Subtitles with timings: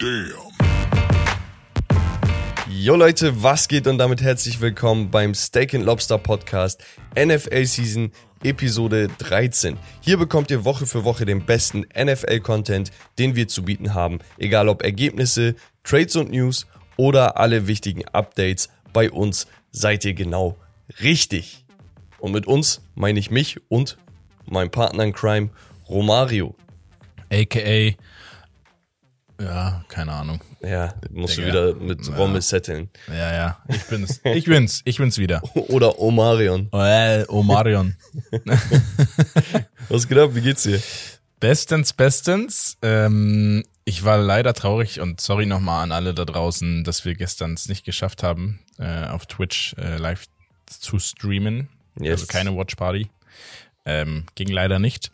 [0.00, 0.32] Damn.
[2.70, 6.82] Jo Leute, was geht und damit herzlich willkommen beim Steak and Lobster Podcast
[7.14, 8.10] NFL Season
[8.42, 9.76] Episode 13.
[10.00, 14.20] Hier bekommt ihr Woche für Woche den besten NFL Content, den wir zu bieten haben,
[14.38, 18.70] egal ob Ergebnisse, Trades und News oder alle wichtigen Updates.
[18.94, 20.56] Bei uns seid ihr genau
[21.02, 21.66] richtig.
[22.18, 23.98] Und mit uns meine ich mich und
[24.46, 25.50] mein Partner in Crime
[25.90, 26.54] Romario.
[27.30, 27.92] AKA,
[29.40, 30.40] ja, keine Ahnung.
[30.62, 31.50] Ja, musst Digga.
[31.50, 32.14] du wieder mit Ja.
[32.16, 32.90] Rommel setteln.
[33.08, 34.20] Ja, ja, ich bin's.
[34.24, 34.82] Ich bin's.
[34.84, 35.42] Ich bin's wieder.
[35.54, 36.68] Oder Omarion.
[36.72, 37.96] Äh, Omarion.
[39.88, 40.30] Was geht ab?
[40.34, 40.80] Wie geht's dir?
[41.40, 42.76] Bestens, bestens.
[42.82, 47.54] Ähm, ich war leider traurig und sorry nochmal an alle da draußen, dass wir gestern
[47.54, 50.26] es nicht geschafft haben, äh, auf Twitch äh, live
[50.66, 51.68] zu streamen.
[51.98, 52.20] Yes.
[52.20, 53.08] Also keine Watch Party.
[53.86, 55.10] Ähm, ging leider nicht.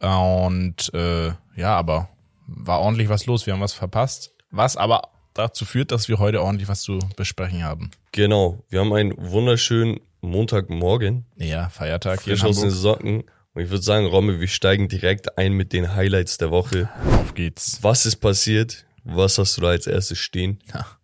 [0.00, 2.08] Und äh, ja, aber
[2.52, 3.46] war ordentlich was los.
[3.46, 4.32] Wir haben was verpasst.
[4.50, 5.02] Was aber
[5.34, 7.90] dazu führt, dass wir heute ordentlich was zu besprechen haben.
[8.12, 12.70] Genau, wir haben einen wunderschönen Montagmorgen, Ja, Feiertag hier in frisch aus den.
[12.70, 13.24] Socken.
[13.52, 16.88] Und ich würde sagen, Rommel, wir steigen direkt ein mit den Highlights der Woche.
[17.20, 17.78] Auf geht's.
[17.82, 18.84] Was ist passiert?
[19.02, 20.58] Was hast du da als erstes stehen?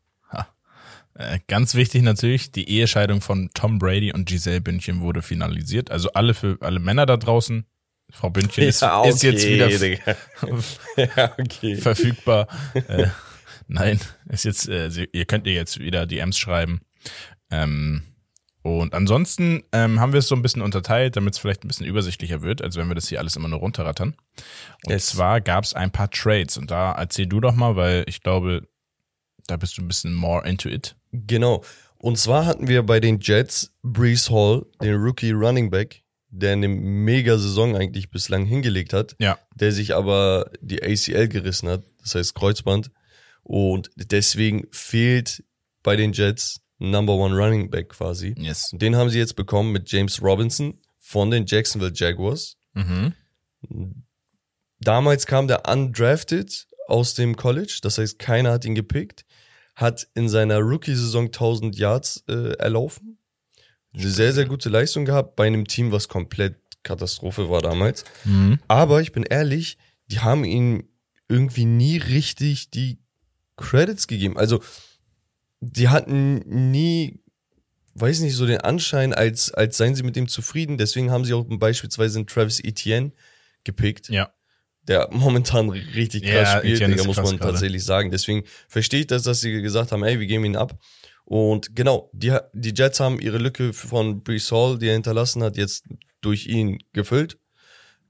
[1.18, 5.90] Äh, ganz wichtig natürlich, die Ehescheidung von Tom Brady und Giselle Bündchen wurde finalisiert.
[5.90, 7.64] Also alle für alle Männer da draußen.
[8.12, 9.68] Frau Bündchen ist, ist jetzt wieder
[10.96, 11.76] ja, okay.
[11.76, 12.48] verfügbar.
[12.88, 13.08] äh,
[13.68, 16.80] nein, ist jetzt, äh, ihr könnt ihr jetzt wieder DMs schreiben.
[17.50, 18.02] Ähm,
[18.62, 21.86] und ansonsten ähm, haben wir es so ein bisschen unterteilt, damit es vielleicht ein bisschen
[21.86, 24.16] übersichtlicher wird, als wenn wir das hier alles immer nur runterrattern.
[24.84, 25.06] Und Yes.
[25.06, 28.66] zwar gab es ein paar Trades und da erzähl du doch mal, weil ich glaube,
[29.46, 30.96] da bist du ein bisschen more into it.
[31.12, 31.62] Genau.
[31.98, 36.02] Und zwar hatten wir bei den Jets Brees Hall, den Rookie Running Back,
[36.38, 39.16] der eine mega Saison eigentlich bislang hingelegt hat.
[39.18, 39.38] Ja.
[39.54, 42.90] der sich aber die ACL gerissen hat, das heißt Kreuzband.
[43.42, 45.44] Und deswegen fehlt
[45.82, 48.34] bei den Jets Number One Running Back quasi.
[48.36, 48.70] Yes.
[48.72, 52.56] Den haben sie jetzt bekommen mit James Robinson von den Jacksonville Jaguars.
[52.74, 53.14] Mhm.
[54.80, 59.24] Damals kam der undrafted aus dem College, das heißt keiner hat ihn gepickt,
[59.74, 63.05] hat in seiner Rookie-Saison 1000 Yards äh, erlaufen.
[63.96, 68.04] Eine sehr, sehr gute Leistung gehabt bei einem Team, was komplett Katastrophe war damals.
[68.24, 68.58] Mhm.
[68.68, 70.88] Aber ich bin ehrlich, die haben ihm
[71.28, 72.98] irgendwie nie richtig die
[73.56, 74.36] Credits gegeben.
[74.36, 74.62] Also,
[75.60, 77.20] die hatten nie,
[77.94, 80.78] weiß nicht, so den Anschein, als, als seien sie mit dem zufrieden.
[80.78, 83.12] Deswegen haben sie auch beispielsweise einen Travis Etienne
[83.64, 84.30] gepickt, Ja.
[84.82, 87.52] der momentan richtig krass Ja, spielt, Digga, muss man gerade.
[87.52, 88.10] tatsächlich sagen.
[88.10, 90.78] Deswegen verstehe ich das, dass sie gesagt haben, ey, wir geben ihn ab.
[91.26, 95.56] Und genau, die, die Jets haben ihre Lücke von Brees Hall, die er hinterlassen hat,
[95.56, 95.84] jetzt
[96.20, 97.36] durch ihn gefüllt.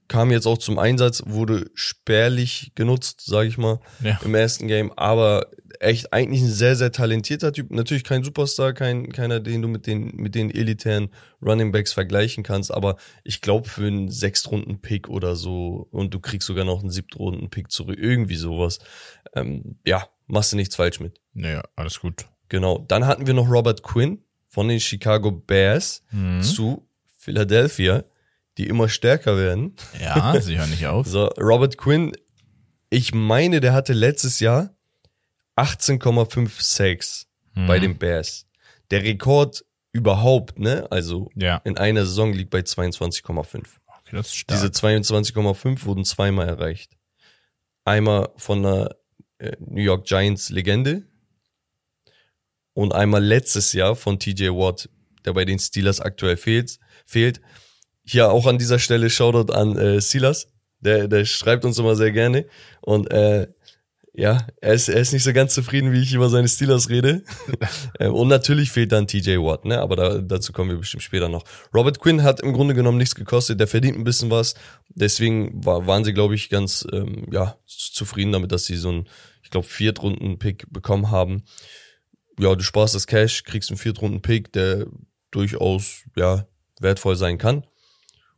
[0.07, 4.19] Kam jetzt auch zum Einsatz, wurde spärlich genutzt, sage ich mal, Ja.
[4.23, 4.93] im ersten Game.
[4.93, 5.47] Aber
[5.79, 7.71] echt eigentlich ein sehr, sehr talentierter Typ.
[7.71, 11.09] Natürlich kein Superstar, kein, keiner, den du mit den, mit den elitären
[11.41, 12.71] Running Backs vergleichen kannst.
[12.71, 17.71] Aber ich glaube, für einen Sechstrunden-Pick oder so und du kriegst sogar noch einen Siebtrunden-Pick
[17.71, 18.79] zurück, irgendwie sowas.
[19.35, 21.19] Ähm, ja, machst du nichts falsch mit.
[21.33, 22.27] Naja, alles gut.
[22.49, 22.85] Genau.
[22.87, 26.41] Dann hatten wir noch Robert Quinn von den Chicago Bears Mhm.
[26.41, 26.87] zu
[27.17, 28.03] Philadelphia,
[28.57, 29.75] die immer stärker werden.
[29.99, 31.05] Ja, sie hören nicht auf.
[31.07, 32.13] So, Robert Quinn,
[32.89, 34.73] ich meine, der hatte letztes Jahr
[35.55, 38.45] 18,5 Sacks bei den Bears.
[38.91, 40.85] Der Rekord überhaupt, ne?
[40.91, 43.65] Also Ja, in einer Saison liegt bei 22,5.
[43.87, 44.59] okay, das ist stark.
[44.59, 46.95] Diese 22,5 wurden zweimal erreicht.
[47.83, 48.95] Einmal von einer
[49.39, 51.03] äh, New York Giants Legende
[52.77, 54.87] und einmal letztes Jahr von TJ Watt,
[55.25, 56.77] der bei den Steelers aktuell fehlt.
[57.07, 57.41] fehlt.
[58.05, 60.47] Hier auch an dieser Stelle Shoutout an äh, Silas,
[60.79, 62.45] der, der schreibt uns immer sehr gerne
[62.81, 63.47] und äh,
[64.13, 67.23] ja, er ist, er ist nicht so ganz zufrieden, wie ich über seine Steelers rede.
[67.99, 69.79] Ähm, und natürlich fehlt dann TJ Watt, ne?
[69.79, 71.45] Aber da, dazu kommen wir bestimmt später noch.
[71.73, 74.53] Robert Quinn hat im Grunde genommen nichts gekostet, der verdient ein bisschen was.
[74.89, 79.09] Deswegen war, waren sie, glaube ich, ganz ähm, ja, zufrieden damit, dass sie so einen,
[79.41, 81.43] ich glaube, Viertrunden-Pick bekommen haben.
[82.39, 84.87] Ja, du sparst das Cash, kriegst einen Viertrunden-Pick, der
[85.31, 86.47] durchaus ja,
[86.79, 87.65] wertvoll sein kann.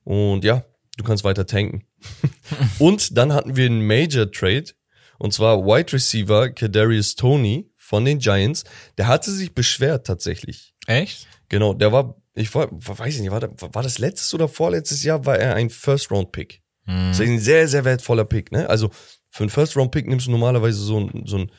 [0.03, 0.63] Und ja,
[0.97, 1.85] du kannst weiter tanken.
[2.79, 4.71] und dann hatten wir einen Major Trade
[5.17, 8.63] und zwar Wide Receiver Kadarius Tony von den Giants.
[8.97, 10.73] Der hatte sich beschwert tatsächlich.
[10.87, 11.27] Echt?
[11.49, 15.25] Genau, der war, ich war, weiß ich nicht, war, war das letztes oder vorletztes Jahr,
[15.25, 16.61] war er ein First-Round-Pick.
[16.85, 18.67] Das ist ein sehr, sehr wertvoller Pick, ne?
[18.67, 18.89] Also
[19.29, 21.51] für einen First-Round-Pick nimmst du normalerweise so ein, so ein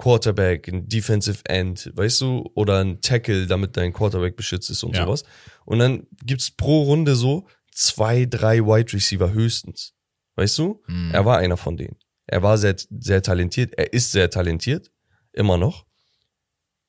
[0.00, 4.96] Quarterback, ein Defensive End, weißt du, oder ein Tackle, damit dein Quarterback beschützt ist und
[4.96, 5.04] Ja.
[5.04, 5.24] sowas.
[5.64, 9.94] Und dann gibt's pro Runde so zwei, drei Wide Receiver höchstens.
[10.36, 10.82] Weißt du?
[10.86, 11.10] Mhm.
[11.12, 11.96] Er war einer von denen.
[12.26, 13.74] Er war sehr, sehr talentiert.
[13.76, 14.90] Er ist sehr talentiert.
[15.32, 15.84] Immer noch.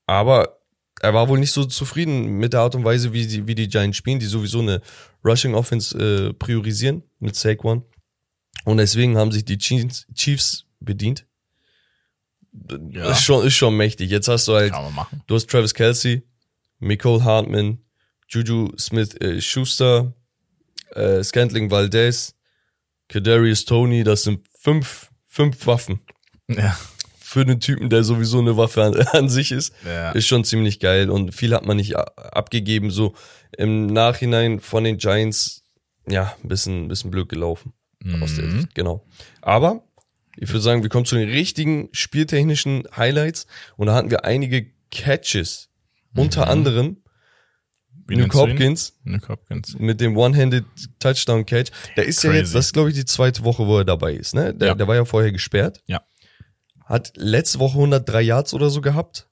[0.07, 0.59] Aber
[1.01, 3.67] er war wohl nicht so zufrieden mit der Art und Weise, wie die, wie die
[3.67, 4.81] Giants spielen, die sowieso eine
[5.25, 7.83] Rushing Offense äh, priorisieren mit Saquon.
[8.65, 11.25] Und deswegen haben sich die Chiefs, Chiefs bedient.
[12.89, 13.11] Ja.
[13.11, 14.09] Ist, schon, ist schon mächtig.
[14.09, 14.73] Jetzt hast du halt,
[15.27, 16.23] du hast Travis Kelsey,
[16.79, 17.79] Nicole Hartman,
[18.27, 20.13] Juju Smith äh, Schuster,
[20.93, 22.35] äh, Scantling Valdez,
[23.07, 26.01] Kadarius Tony, das sind fünf, fünf Waffen.
[26.47, 26.77] Ja.
[27.19, 30.11] Für einen Typen, der sowieso eine Waffe an, an sich ist, Ja.
[30.11, 32.91] ist schon ziemlich geil und viel hat man nicht abgegeben.
[32.91, 33.15] So
[33.57, 35.63] im Nachhinein von den Giants,
[36.07, 37.73] ja, ein bisschen, bisschen blöd gelaufen.
[38.21, 38.61] Aus der Mhm.
[38.61, 39.05] Sicht, genau.
[39.41, 39.83] Aber
[40.37, 43.47] ich würde sagen, wir kommen zu den richtigen spieltechnischen Highlights
[43.77, 45.69] und da hatten wir einige Catches.
[46.15, 46.97] Unter anderem
[48.07, 48.33] Wie ihn?
[48.33, 49.77] Hopkins Luke Hopkins.
[49.79, 50.65] mit dem One-Handed
[50.99, 51.71] Touchdown Catch.
[51.95, 52.41] Der ist ja Crazy.
[52.43, 54.33] jetzt, das ist glaube ich die zweite Woche, wo er dabei ist.
[54.35, 54.53] Ne?
[54.53, 54.75] Der, Ja.
[54.75, 55.81] der war ja vorher gesperrt.
[55.87, 56.01] Ja.
[56.85, 59.29] Hat letzte Woche 103 Yards oder so gehabt.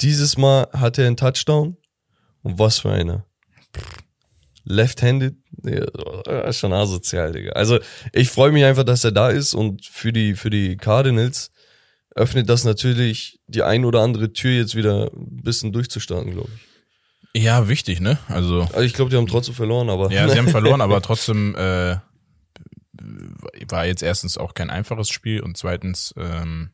[0.00, 1.76] Dieses Mal hat er einen Touchdown.
[2.42, 3.26] Und was für einer.
[4.66, 5.36] Left-handed.
[5.64, 7.52] Ja, schon asozial, Digga.
[7.52, 7.78] Also
[8.12, 11.50] ich freue mich einfach, dass er da ist und für die, für die Cardinals
[12.14, 17.42] öffnet das natürlich die ein oder andere Tür jetzt wieder ein bisschen durchzustarten, glaube ich.
[17.42, 18.18] Ja, wichtig, ne?
[18.28, 21.54] Also, Also ich glaube, die haben trotzdem verloren, aber ja, sie haben verloren, aber trotzdem
[21.54, 21.96] äh,
[23.68, 26.70] war jetzt erstens auch kein einfaches Spiel und zweitens, ähm,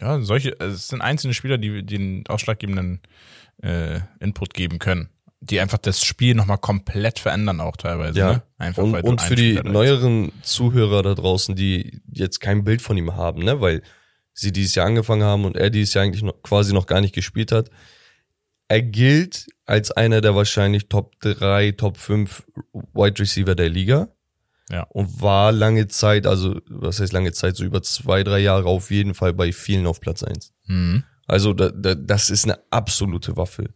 [0.00, 3.00] ja, solche, also es sind einzelne Spieler, die die den ausschlaggebenden
[3.62, 8.32] äh, Input geben können, die einfach das Spiel nochmal komplett verändern auch teilweise, Ja.
[8.32, 8.42] ne?
[8.58, 13.14] Einfach und, und für die neueren Zuhörer da draußen, die jetzt kein Bild von ihm
[13.14, 13.82] haben, ne, weil
[14.32, 17.14] sie dieses Jahr angefangen haben und er dieses Jahr eigentlich noch, quasi noch gar nicht
[17.14, 17.70] gespielt hat.
[18.68, 22.44] Er gilt als einer der wahrscheinlich Top 3, Top 5
[22.94, 24.08] Wide Receiver der Liga.
[24.70, 24.82] Ja.
[24.90, 28.90] Und war lange Zeit, also was heißt lange Zeit, so über zwei, drei Jahre auf
[28.90, 30.52] jeden Fall bei vielen auf Platz eins.
[30.66, 31.04] Mhm.
[31.26, 33.70] Also da, da, das ist eine absolute Waffe.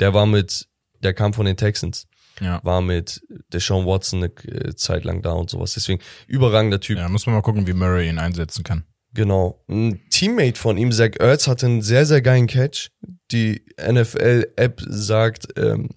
[0.00, 0.67] Der war mit,
[1.02, 2.06] der kam von den Texans
[2.40, 2.60] Ja.
[2.64, 3.20] war mit
[3.52, 5.74] Deshaun Watson eine äh, Zeit lang da und sowas.
[5.74, 6.98] Deswegen überragender Typ.
[6.98, 8.84] ja, muss man mal gucken, wie Murray ihn einsetzen kann.
[9.14, 9.64] Genau.
[9.68, 12.90] Ein Teammate von ihm, Zach Ertz, hatte einen sehr, sehr geilen Catch.
[13.32, 15.88] Die NFL-App sagt, ähm,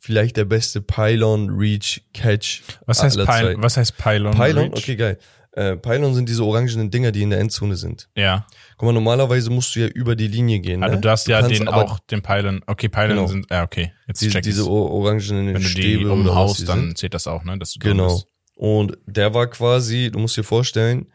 [0.00, 3.62] vielleicht der beste Pylon-Reach-Catch Was heißt, aller Pylon, Zeiten.
[3.62, 4.34] was heißt Pylon?
[4.34, 4.64] Pylon?
[4.72, 4.78] Reach?
[4.82, 5.18] Okay, geil.
[5.52, 8.08] Äh, Pylon sind diese orangenen Dinger, die in der Endzone sind.
[8.16, 8.46] Ja.
[8.78, 10.84] Guck mal, normalerweise musst du ja über die Linie gehen.
[10.84, 11.00] Also ne?
[11.00, 12.62] du hast ja den auch, den Pylon.
[12.64, 13.26] Okay, Pylon Genau.
[13.26, 13.92] sind, ja, okay.
[14.06, 16.98] Jetzt Diese, check diese orangenen Wenn du Stäbe die was die umhaust, dann sind.
[16.98, 17.58] zählt das auch, ne?
[17.58, 18.14] Dass du Genau.
[18.14, 18.26] bist.
[18.54, 21.06] Und der war quasi, du musst dir vorstellen,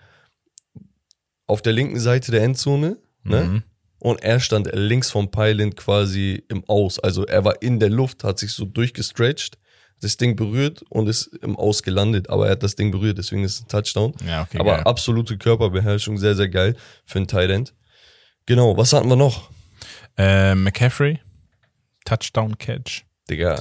[1.47, 3.43] auf der linken Seite der Endzone, ne?
[3.45, 3.63] Mhm.
[3.99, 6.99] Und er stand links vom Pylon quasi im Aus.
[6.99, 9.57] Also er war in der Luft, hat sich so durchgestretched,
[10.03, 12.29] das Ding berührt und ist im Aus gelandet.
[12.29, 14.13] Aber er hat das Ding berührt, deswegen ist es ein Touchdown.
[14.27, 14.59] Ja, okay.
[14.59, 14.83] Aber geil.
[14.83, 17.73] absolute Körperbeherrschung, sehr, sehr geil für einen Tight End.
[18.45, 19.49] Genau, was hatten wir noch?
[20.17, 21.19] Äh, McCaffrey,
[22.05, 23.03] Touchdown Catch.
[23.29, 23.57] Digga,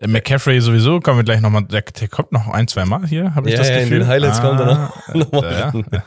[0.00, 3.34] Äh, McCaffrey sowieso, kommen wir gleich nochmal, der, der kommt noch ein, zwei Mal hier,
[3.36, 3.98] habe ich Ja, das ja, in Gefühl.
[4.00, 6.04] den Highlights kommt er noch- äh, noch mal ja.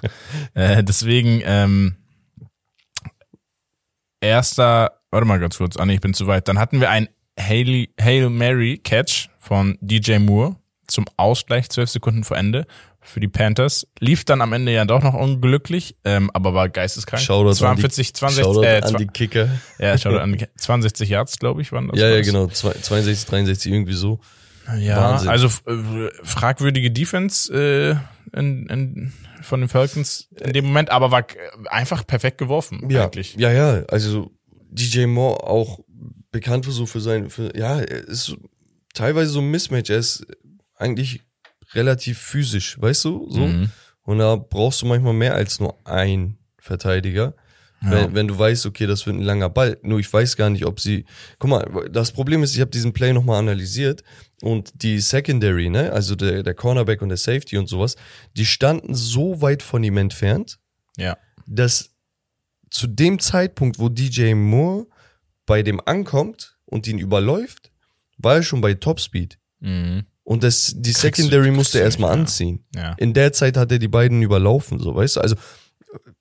[0.79, 1.95] äh, deswegen, ähm,
[4.19, 6.47] erster, warte mal ganz kurz, ah nee, ich bin zu weit.
[6.47, 7.07] Dann hatten wir ein
[7.41, 10.55] Hail, Hail Mary Catch von DJ Moore
[10.88, 12.65] zum Ausgleich, zwölf Sekunden vor Ende
[13.01, 13.88] für die Panthers.
[13.99, 17.24] Lief dann am Ende ja doch noch unglücklich, ähm, aber war geisteskrank.
[17.24, 19.50] Shoutout 42, an die, 62, Shoutout äh, an die Kicker.
[19.79, 22.00] ja, Shoutout an die 62 Yards, glaube ich, waren das.
[22.00, 24.19] ja, ja, genau, zwei- 62, 63, irgendwie so.
[24.79, 25.29] Ja, Wahnsinn.
[25.29, 31.25] also äh, fragwürdige Defense äh, in, in, von den Falcons in dem Moment, aber war
[31.69, 33.36] einfach perfekt geworfen Ja, eigentlich.
[33.36, 34.29] ja, ja, also
[34.69, 35.79] DJ Moore auch
[36.31, 38.35] bekannt für so für sein, für, ja, er ist
[38.93, 40.25] teilweise so ein Mismatch, er ist
[40.75, 41.21] eigentlich
[41.73, 43.47] relativ physisch, weißt du, so.
[43.47, 43.69] Mhm.
[44.03, 47.35] Und da brauchst du manchmal mehr als nur ein Verteidiger.
[47.83, 47.91] Ja.
[47.91, 49.77] Wenn, wenn du weißt, okay, das wird ein langer Ball.
[49.81, 51.05] Nur ich weiß gar nicht, ob sie.
[51.39, 54.03] Guck mal, das Problem ist, ich habe diesen Play nochmal analysiert
[54.41, 57.95] und die Secondary, ne, also der, der Cornerback und der Safety und sowas,
[58.38, 60.59] die standen so weit von ihm entfernt,
[60.97, 61.17] Ja.
[61.47, 61.89] dass
[62.69, 64.85] zu dem Zeitpunkt, wo DJ Moore
[65.45, 67.71] bei dem ankommt und ihn überläuft,
[68.17, 69.38] war er schon bei Topspeed.
[69.60, 70.03] Mhm.
[70.24, 72.63] Und das, die Kriegst du- Secondary kriegst musste du erstmal nicht, anziehen.
[72.75, 72.93] Ja.
[72.93, 75.21] In der Zeit hat er die beiden überlaufen, so, weißt du?
[75.21, 75.36] Also,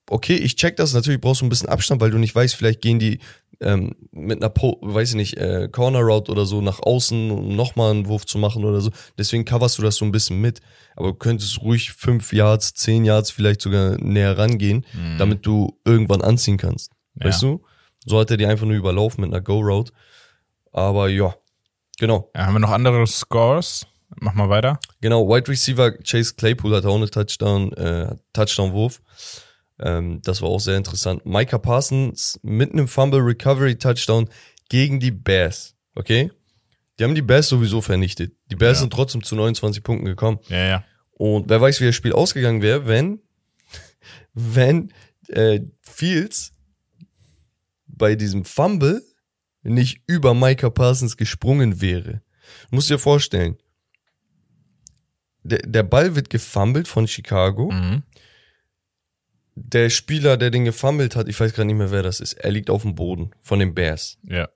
[0.09, 2.81] okay, ich check das, natürlich brauchst du ein bisschen Abstand, weil du nicht weißt, vielleicht
[2.81, 3.21] gehen die
[3.62, 7.55] ähm, mit einer, po weiß ich nicht, äh, Corner Route oder so nach außen, um
[7.55, 8.91] nochmal einen Wurf zu machen oder so.
[9.19, 10.61] Deswegen coverst du das so ein bisschen mit.
[10.97, 15.19] Aber du könntest ruhig fünf Yards, zehn Yards vielleicht sogar näher rangehen, Mhm.
[15.19, 16.93] damit du irgendwann anziehen kannst.
[17.17, 17.27] Ja.
[17.27, 17.62] Weißt du?
[18.07, 19.92] So hat er die einfach nur überlaufen mit einer Go-Route.
[20.73, 21.35] Aber ja,
[21.99, 22.30] genau.
[22.35, 22.47] ja.
[22.47, 23.87] Haben wir noch andere Scores?
[24.21, 24.78] Mach mal weiter.
[25.00, 29.00] Genau, Wide Receiver Chase Claypool hatte auch eine Touchdown, äh, Touchdown-Wurf.
[29.78, 31.25] Ähm, das war auch sehr interessant.
[31.25, 34.28] Micah Parsons mit einem Fumble Recovery Touchdown
[34.69, 35.76] gegen die Bears.
[35.95, 36.30] Okay?
[36.99, 38.33] Die haben die Bears sowieso vernichtet.
[38.50, 38.80] Die Bears Ja.
[38.83, 40.38] sind trotzdem zu 29 Punkten gekommen.
[40.49, 40.85] Ja, ja.
[41.12, 43.21] Und wer weiß, wie das Spiel ausgegangen wäre, wenn,
[44.35, 44.92] wenn
[45.28, 46.52] äh, Fields
[48.00, 49.04] bei diesem Fumble
[49.62, 52.23] nicht über Micah Parsons gesprungen wäre.
[52.71, 53.59] Du musst dir vorstellen,
[55.42, 57.71] der, der Ball wird gefummelt von Chicago.
[57.71, 58.02] Mhm.
[59.54, 62.50] Der Spieler, der den gefummelt hat, ich weiß gerade nicht mehr, wer das ist, er
[62.50, 64.19] liegt auf dem Boden von den Bears.
[64.23, 64.49] Ja.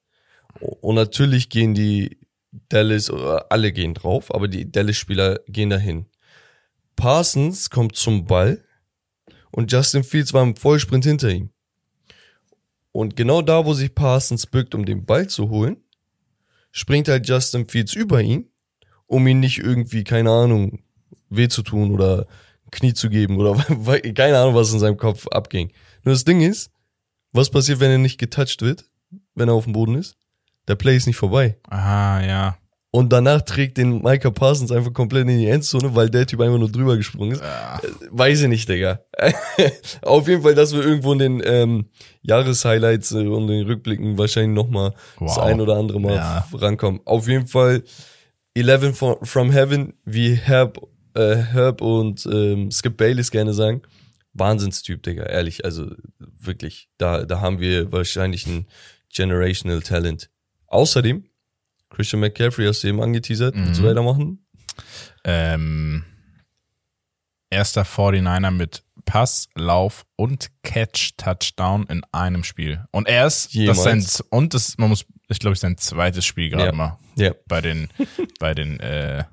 [0.61, 2.19] Und natürlich gehen die
[2.69, 6.07] Dallas, alle gehen drauf, aber die Dallas-Spieler gehen dahin.
[6.97, 8.65] Parsons kommt zum Ball
[9.51, 11.54] und Justin Fields war im Vollsprint hinter ihm.
[12.95, 15.79] Und genau da, wo sich Parsons bückt, um den Ball zu holen,
[16.71, 18.49] springt halt Justin Fields über ihn,
[19.07, 20.79] um ihn nicht irgendwie, keine Ahnung,
[21.29, 22.29] weh zu tun oder
[22.71, 23.57] Knie zu geben oder
[24.15, 25.73] keine Ahnung, was in seinem Kopf abging.
[26.05, 26.71] Nur das Ding ist,
[27.33, 28.89] was passiert, wenn er nicht getouched wird,
[29.35, 30.17] wenn er auf dem Boden ist?
[30.69, 31.59] Der Play ist nicht vorbei.
[31.69, 32.59] Ah, ja.
[32.95, 36.61] Und danach trägt den Micah Parsons einfach komplett in die Endzone, weil der Typ einfach
[36.61, 37.43] nur drüber gesprungen ist.
[37.43, 39.01] Ah, Weiß ich nicht, Digga.
[40.03, 41.87] Auf jeden Fall, dass wir irgendwo in den ähm,
[42.23, 45.39] Jahreshighlights äh, und den Rückblicken wahrscheinlich nochmal das Wow.
[45.41, 46.47] ein oder andere Mal Ja.
[46.53, 47.01] rankommen.
[47.05, 47.83] Auf jeden Fall
[48.55, 50.79] 11 from, from Heaven, wie Herb,
[51.15, 53.83] äh, Herb und ähm, Skip Bayless gerne sagen.
[54.35, 55.65] Wahnsinnstyp, Digga, ehrlich.
[55.65, 55.87] Also
[56.19, 58.67] wirklich, da, da haben wir wahrscheinlich ein
[59.13, 60.31] Generational Talent.
[60.69, 61.25] Außerdem,
[61.95, 63.55] Christian McCaffrey hast du eben angeteasert.
[63.57, 63.87] Willst du Mhm.
[63.89, 64.47] weitermachen?
[65.25, 66.05] ähm,
[67.51, 72.85] erster 49er mit Pass, Lauf und Catch Touchdown in einem Spiel.
[72.91, 76.49] Und er ist, das ist sein, und das, man muss, ich glaube, sein zweites Spiel
[76.51, 76.73] gerade Ja.
[76.73, 77.33] mal Ja.
[77.47, 77.89] bei den,
[78.41, 79.25] bei den, äh,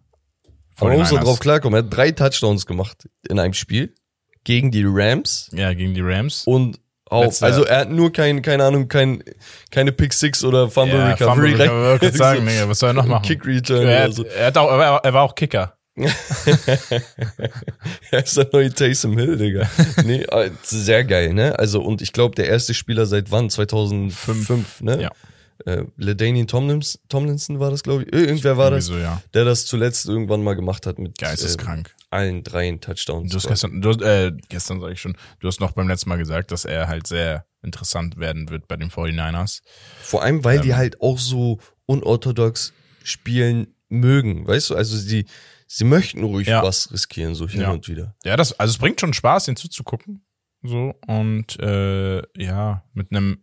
[0.78, 1.24] Aber man muss da 49ers.
[1.24, 1.80] drauf klarkommen.
[1.80, 3.94] Er hat drei Touchdowns gemacht in einem Spiel
[4.44, 6.44] gegen die Rams Ja, gegen die Rams.
[6.46, 6.80] und
[7.12, 9.22] auch, Letzter- also er hat nur kein, keine Ahnung, kein,
[9.70, 11.52] keine Pick Six oder Fumble ja, Recovery.
[11.52, 13.24] Fumble Recovery, gerade sagen, So Digga, was soll er noch machen?
[13.24, 14.24] Kick Return er, hat, so.
[14.24, 14.72] er, hat auch,
[15.04, 15.76] er, war, auch Kicker.
[18.12, 19.70] er ist der neue Taysom Hill, Digga.
[20.06, 21.60] nee, äh, sehr geil, ne?
[21.60, 23.50] Also, und ich glaube, der erste Spieler seit wann?
[23.50, 25.02] 2005, ne?
[25.02, 25.10] Ja.
[25.66, 28.14] Äh, Ledanian Tomlins, Tomlinson war das, glaube ich.
[28.14, 29.22] Äh, Irgendwer war das, Sowieso, ja.
[29.34, 31.94] der das zuletzt irgendwann mal gemacht hat mit Geisteskrank.
[32.12, 33.32] Allen dreien Touchdowns.
[33.32, 36.18] Du hast gestern, du äh, gestern sage ich schon, du hast noch beim letzten Mal
[36.18, 39.62] gesagt, dass er halt sehr interessant werden wird bei den 49ers.
[40.02, 40.76] Vor allem, weil die Ähm.
[40.78, 44.76] halt auch so unorthodox spielen mögen, weißt du?
[44.76, 45.26] Also sie,
[45.68, 46.64] sie möchten ruhig Ja.
[46.64, 47.72] was riskieren, so hin Ja.
[47.72, 48.16] und wieder.
[48.24, 50.24] Ja, das, also es bringt schon Spaß, den zuzugucken.
[50.64, 53.40] So, und äh, ja, mit einem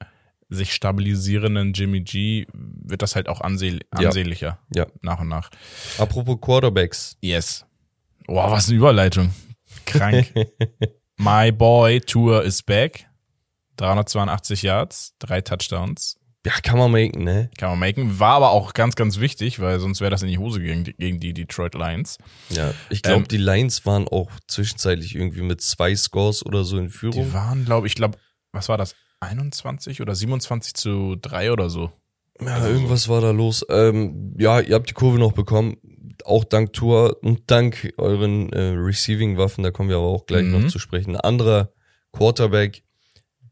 [0.50, 4.06] sich stabilisierenden Jimmy G wird das halt auch anseh Ja.
[4.08, 4.58] ansehnlicher.
[4.74, 4.86] Ja.
[5.02, 5.50] Nach und nach.
[5.98, 7.16] Apropos Quarterbacks.
[7.20, 7.66] Yes.
[8.28, 9.30] Wow, was eine Überleitung.
[9.86, 10.32] Krank.
[11.16, 13.06] My boy Tour is back.
[13.76, 16.16] 382 Yards, drei Touchdowns.
[16.46, 17.50] Ja, kann man machen, ne?
[17.58, 18.18] Kann man machen.
[18.20, 20.94] War aber auch ganz, ganz wichtig, weil sonst wäre das in die Hose gegen die,
[20.94, 22.18] gegen die Detroit Lions.
[22.50, 26.78] Ja, ich glaube, Ähm, die Lions waren auch zwischenzeitlich irgendwie mit zwei Scores oder so
[26.78, 27.22] in Führung.
[27.24, 28.18] Die waren, glaube ich, glaube,
[28.52, 28.94] was war das?
[29.20, 31.90] 21 oder 27 zu 3 oder so.
[32.40, 33.66] Ja, Also irgendwas war da los.
[33.68, 35.76] Ähm, ja, ihr habt die Kurve noch bekommen.
[36.24, 40.62] Auch dank Tour und dank euren äh, Receiving-Waffen, da kommen wir aber auch gleich Mhm.
[40.62, 41.14] noch zu sprechen.
[41.16, 41.72] Ein anderer
[42.12, 42.82] Quarterback,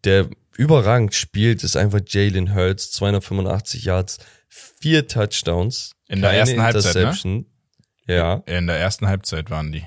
[0.04, 2.90] der überragend spielt, ist einfach Jalen Hurts.
[2.92, 4.18] 285 Yards,
[4.48, 5.92] vier Touchdowns.
[6.08, 7.44] In der ersten Halbzeit, ne?
[8.08, 9.84] Ja, In der ersten Halbzeit waren die.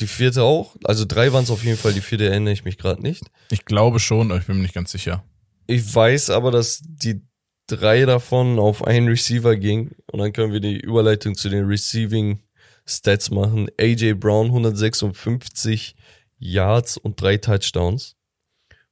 [0.00, 0.76] die vierte auch.
[0.84, 3.22] Also drei waren es auf jeden Fall, die vierte erinnere ich mich gerade nicht.
[3.50, 5.24] Ich glaube schon, aber ich bin mir nicht ganz sicher.
[5.66, 7.22] Ich weiß aber, dass die
[7.66, 12.40] drei davon auf einen Receiver ging und dann können wir die Überleitung zu den Receiving
[12.86, 13.68] Stats machen.
[13.80, 15.96] AJ Brown 156
[16.38, 18.14] Yards und drei Touchdowns.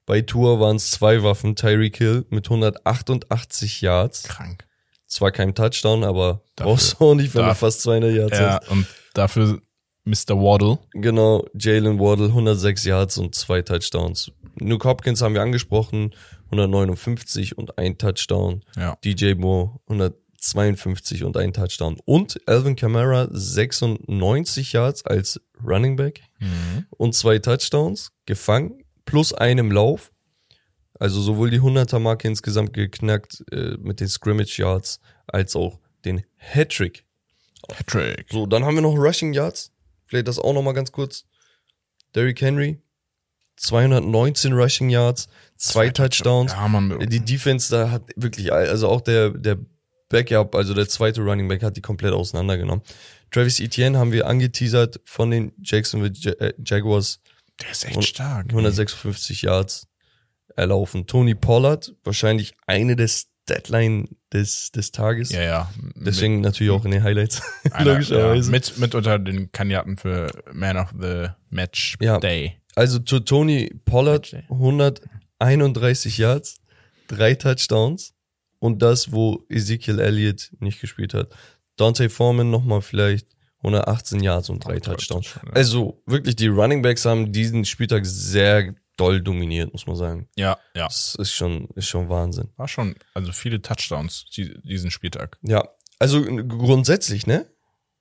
[0.07, 4.25] Bei Tour waren es zwei Waffen, Tyreek Hill mit 188 Yards.
[4.25, 4.67] Krank.
[5.07, 8.39] Zwar kein Touchdown, aber Dafür- brauchst du auch nicht, wenn du darf- fast 200 Yards
[8.39, 8.71] Ja, hast.
[8.71, 9.61] und dafür
[10.05, 10.35] Mr.
[10.37, 10.79] Waddle.
[10.93, 14.33] Genau, Jalen Waddle 106 Yards und zwei Touchdowns.
[14.61, 16.15] Nuke Hopkins haben wir angesprochen,
[16.51, 18.65] 159 und ein Touchdown.
[18.77, 18.97] Ja.
[19.05, 21.99] DJ Moore 152 und ein Touchdown.
[22.05, 26.87] Und Alvin Kamara 96 Yards als Running Back Mhm.
[26.91, 30.13] und zwei Touchdowns gefangen, plus einem Lauf.
[31.01, 36.23] Also sowohl die 100er Marke insgesamt geknackt äh, mit den Scrimmage Yards als auch den
[36.37, 37.05] Hattrick.
[37.67, 38.27] Patrick.
[38.31, 39.73] So, dann haben wir noch Rushing Yards.
[40.07, 41.25] Vielleicht das auch noch mal ganz kurz.
[42.15, 42.81] Derrick Henry
[43.57, 46.53] 219 Rushing Yards, zwei Touchdowns.
[46.53, 46.99] Ja.
[47.07, 49.59] Die Defense da hat wirklich, also auch der, der
[50.09, 52.83] Backup, also der zweite Running Back, hat die komplett auseinandergenommen.
[53.31, 57.21] Travis Etienne haben wir angeteasert von den Jacksonville Ja- äh, Jaguars.
[57.63, 58.47] Der ist echt stark.
[58.51, 59.87] 156 Yards
[60.57, 61.07] erlaufen.
[61.07, 65.31] Tony Pollard, wahrscheinlich eine des Deadline des, des Tages.
[65.31, 65.71] Ja, ja.
[65.97, 67.43] Deswegen natürlich auch in den Highlights.
[67.65, 68.51] mit, einer, logischerweise.
[68.51, 72.19] Ja, mit, mit unter den Kandidaten für Man of the Match Ja.
[72.19, 72.59] Day.
[72.75, 74.45] Also zu Tony Pollard Matchday.
[74.51, 76.59] 131 Yards,
[77.07, 78.15] drei Touchdowns
[78.59, 81.35] und das, wo Ezekiel Elliott nicht gespielt hat.
[81.77, 83.29] Dante Foreman nochmal vielleicht
[83.59, 85.35] 118 Yards und drei drei Touchdowns.
[85.35, 85.53] Ja.
[85.53, 90.29] Also wirklich, die Running Backs haben diesen Spieltag sehr doll dominiert, muss man sagen.
[90.37, 90.87] Ja, ja.
[90.87, 92.49] Das ist schon, ist schon Wahnsinn.
[92.57, 95.39] War schon, also viele Touchdowns die, diesen Spieltag.
[95.43, 97.47] Ja, also grundsätzlich, ne?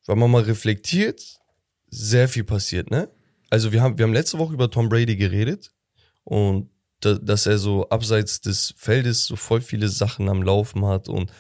[0.05, 1.39] Wenn man mal reflektiert,
[1.89, 3.09] sehr viel passiert, ne?
[3.53, 5.69] Also wir haben, wir haben letzte Woche über Tom Brady geredet
[6.24, 11.07] und da, dass er so abseits des Feldes so voll viele Sachen am Laufen hat
[11.07, 11.31] und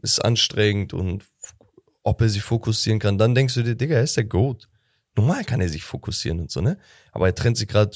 [0.00, 1.24] ist anstrengend und
[2.04, 3.18] ob er sich fokussieren kann.
[3.18, 4.68] Dann denkst du dir, Digga, er ist der Goat.
[5.14, 6.78] Normal kann er sich fokussieren und so, ne?
[7.12, 7.94] Aber er trennt sich gerade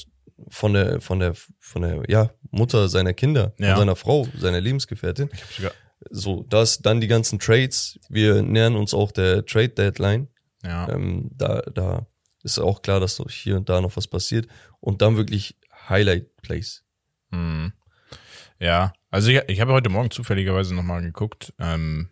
[0.49, 3.75] von der, von der, von der, ja, Mutter seiner Kinder, Ja.
[3.77, 5.29] seiner Frau, seiner Lebensgefährtin.
[5.33, 5.71] Ich hab sogar,
[6.11, 7.97] So, das, dann die ganzen Trades.
[8.09, 10.27] Wir nähern uns auch der Trade Deadline.
[10.63, 10.89] ja.
[10.89, 12.05] Ähm, da, da
[12.43, 14.47] ist auch klar, dass noch hier und da noch was passiert.
[14.79, 15.55] Und dann wirklich
[15.89, 16.83] Highlight Plays.
[17.31, 17.73] Hm.
[18.59, 21.53] Ja, also ich, ich habe heute Morgen zufälligerweise nochmal geguckt.
[21.59, 22.09] Ähm,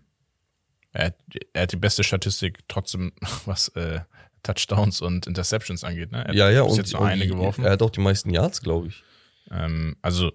[0.91, 1.15] er, hat,
[1.53, 3.11] er hat die beste Statistik trotzdem,
[3.45, 4.01] was äh,
[4.43, 6.11] Touchdowns und Interceptions angeht.
[6.11, 6.25] Ne?
[6.25, 7.63] Er Ja, ja, und, jetzt nur und eine die- geworfen.
[7.63, 9.03] er hat auch die meisten Yards, glaube ich.
[9.51, 10.31] Ähm, also,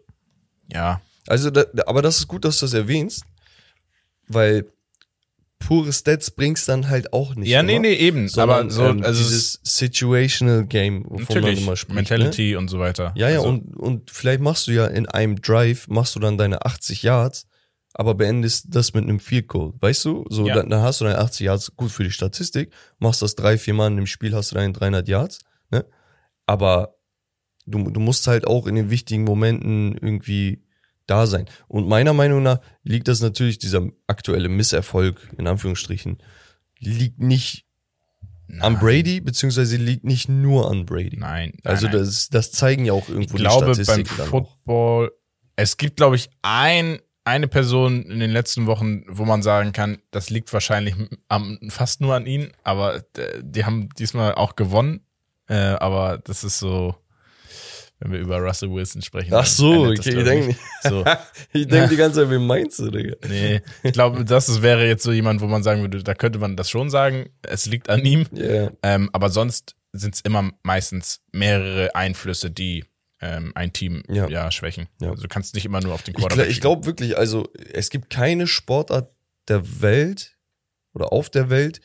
[0.72, 3.24] ja, Also, da, aber das ist gut, dass du das erwähnst,
[4.28, 4.66] weil
[5.66, 7.48] pure Stats bringst dann halt auch nicht.
[7.48, 8.28] ja, nee, immer, nee, eben.
[8.28, 11.90] sondern, aber so, ähm, also es dieses Situational Game, wovon man immer spricht.
[11.90, 11.94] Ne?
[12.18, 13.12] Mentality und so weiter.
[13.16, 16.38] Ja, ja, also, und, und vielleicht machst du ja in einem Drive, machst du dann
[16.38, 17.46] deine 80 Yards,
[17.94, 20.24] aber beendest das mit einem Field Goal, weißt du?
[20.28, 20.54] So, Ja.
[20.54, 23.74] dann, dann hast du deine 80 Yards, gut für die Statistik, machst das drei, vier
[23.74, 25.84] Mal im Spiel, hast du deine 300 Yards, ne?
[26.46, 26.94] Aber
[27.66, 30.62] du, du musst halt auch in den wichtigen Momenten irgendwie
[31.06, 31.46] da sein.
[31.68, 36.18] Und meiner Meinung nach liegt das natürlich, dieser aktuelle Misserfolg, in Anführungsstrichen,
[36.78, 37.64] liegt nicht
[38.60, 41.16] an nein, Brady, beziehungsweise liegt nicht nur an Brady.
[41.16, 41.98] Nein, nein, Also nein.
[41.98, 44.26] das, das zeigen ja auch irgendwo ich glaube die beim Statistiken auch.
[44.26, 45.12] Football,
[45.56, 49.98] es gibt, glaube ich, ein, eine Person in den letzten Wochen, wo man sagen kann,
[50.12, 50.94] das liegt wahrscheinlich
[51.28, 55.00] am, fast nur an ihnen, aber äh, die haben diesmal auch gewonnen.
[55.48, 56.94] Äh, aber das ist so,
[57.98, 59.32] wenn wir über Russell Wilson sprechen.
[59.34, 61.04] Ach so, okay, ich denke So,
[61.52, 63.16] ich denk die ganze Zeit, wen meinst du, Digga?
[63.28, 66.38] nee, ich glaube, das ist, wäre jetzt so jemand, wo man sagen würde, da könnte
[66.38, 68.26] man das schon sagen, es liegt an ihm.
[68.32, 72.84] Ja, Ähm, aber sonst sind es immer meistens mehrere Einflüsse, die
[73.20, 74.28] ähm, ein Team ja.
[74.28, 74.50] Ja.
[74.50, 74.88] schwächen.
[75.00, 75.10] Ja.
[75.10, 78.10] Also du kannst nicht immer nur auf den Quarterback ich glaube wirklich, also es gibt
[78.10, 79.10] keine Sportart
[79.48, 80.36] der Welt
[80.92, 81.80] oder auf der Welt,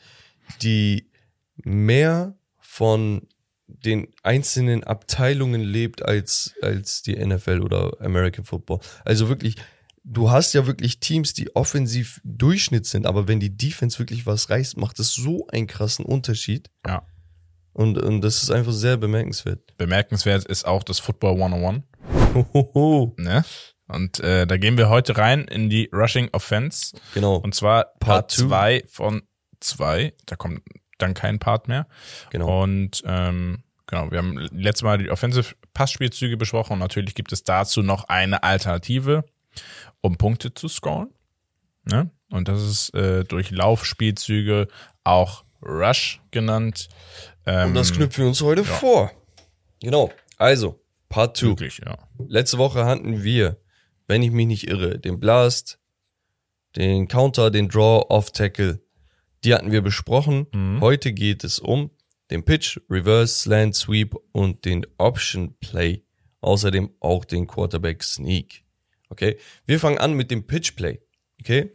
[0.60, 1.10] die
[1.56, 3.28] mehr von
[3.84, 8.80] den einzelnen Abteilungen lebt als, als die NFL oder American Football.
[9.04, 9.56] Also wirklich,
[10.04, 14.50] du hast ja wirklich Teams, die offensiv Durchschnitt sind, aber wenn die Defense wirklich was
[14.50, 16.70] reißt, macht es so einen krassen Unterschied.
[16.86, 17.06] Ja.
[17.72, 19.76] Und, und das ist einfach sehr bemerkenswert.
[19.78, 21.84] Bemerkenswert ist auch das Football 101.
[22.34, 23.14] Hohoho.
[23.18, 23.44] Ne?
[23.88, 26.96] Und äh, da gehen wir heute rein in die Rushing Offense.
[27.14, 28.48] Genau, Und zwar Part Part two.
[28.48, 29.22] 2 von
[29.60, 30.14] 2.
[30.26, 30.62] Da kommt
[31.02, 31.86] dann kein Part mehr.
[32.30, 32.62] genau.
[32.62, 37.44] Und ähm, genau, wir haben letztes Mal die Offensive Passspielzüge besprochen und natürlich gibt es
[37.44, 39.24] dazu noch eine Alternative,
[40.00, 41.08] um Punkte zu scoren.
[41.84, 42.10] Ne?
[42.30, 44.68] Und das ist äh, durch Laufspielzüge
[45.04, 46.88] auch Rush genannt.
[47.46, 49.10] Ähm, Und das knüpfen wir uns heute vor.
[49.80, 50.10] Genau.
[50.38, 51.46] Also, Part 2.
[51.48, 51.98] Wirklich, ja.
[52.26, 53.58] Letzte Woche hatten wir,
[54.06, 55.78] wenn ich mich nicht irre, den Blast,
[56.76, 58.80] den Counter, den Draw, Off-Tackle.
[59.44, 60.46] Die hatten wir besprochen.
[60.52, 60.80] Mhm.
[60.80, 61.90] Heute geht es um
[62.30, 66.04] den Pitch, Reverse, Slant, Sweep und den Option Play.
[66.40, 68.64] Außerdem auch den Quarterback Sneak.
[69.08, 69.38] Okay.
[69.66, 71.00] Wir fangen an mit dem Pitch Play.
[71.40, 71.72] Okay.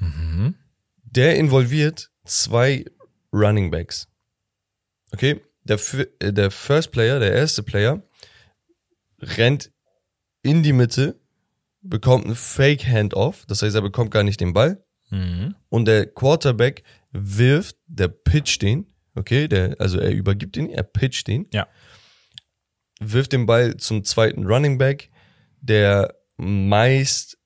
[0.00, 0.54] Mhm.
[1.02, 2.84] Der involviert zwei
[3.32, 4.08] Running Backs.
[5.12, 5.78] Okay, der,
[6.20, 8.02] äh, der First Player, der erste Player,
[9.20, 9.72] rennt
[10.42, 11.20] in die Mitte,
[11.80, 14.84] bekommt einen Fake Handoff, das heißt, er bekommt gar nicht den Ball.
[15.10, 15.54] Mhm.
[15.68, 21.26] Und der Quarterback wirft, der pitcht den, okay, der, also er übergibt ihn, er pitcht
[21.28, 21.66] den, Ja.
[23.00, 25.10] wirft den Ball zum zweiten Running Back,
[25.60, 27.38] der meist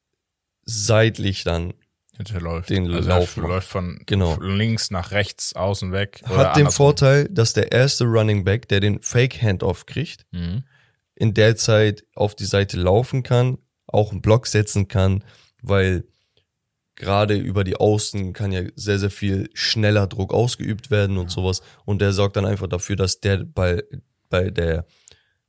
[0.64, 1.74] seitlich dann
[2.14, 2.68] Hinterläuft.
[2.68, 3.48] Den also Lauf macht.
[3.48, 4.38] läuft von Genau.
[4.40, 6.22] links nach rechts, außen weg.
[6.26, 6.70] hat den.
[6.70, 10.62] Vorteil, dass der erste Running Back, der den Fake Handoff kriegt, Mhm.
[11.14, 15.24] in der Zeit auf die Seite laufen kann, auch einen Block setzen kann,
[15.62, 16.04] weil
[17.02, 21.60] gerade über die Außen kann ja sehr, sehr viel schneller Druck ausgeübt werden und sowas.
[21.84, 23.82] Und der sorgt dann einfach dafür, dass der bei,
[24.30, 24.86] bei der,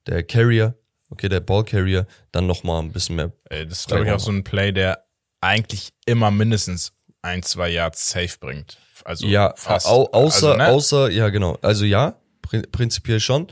[0.07, 0.75] der Carrier,
[1.09, 3.31] okay, der Ballcarrier, dann nochmal ein bisschen mehr.
[3.49, 5.05] Äh, Das ist, glaube ich, auch so ein Play, der
[5.41, 8.77] eigentlich immer mindestens ein, zwei Yards safe bringt.
[9.05, 9.87] Also ja, fast.
[9.87, 10.67] Au, außer, also, ne?
[10.67, 11.57] außer, ja, genau.
[11.61, 13.47] Also ja, prin prinzipiell schon.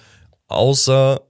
[0.47, 1.21] Außer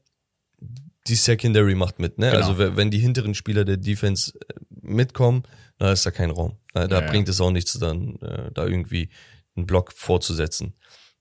[1.08, 2.28] die Secondary macht mit, ne?
[2.32, 2.38] Genau.
[2.38, 5.44] Also we- wenn die hinteren Spieler der Defense äh, mitkommen,
[5.82, 6.58] da ist da kein Raum.
[6.74, 7.10] Da, da Ja, ja.
[7.10, 9.10] bringt es auch nichts, dann äh, da irgendwie
[9.56, 10.76] einen Block vorzusetzen.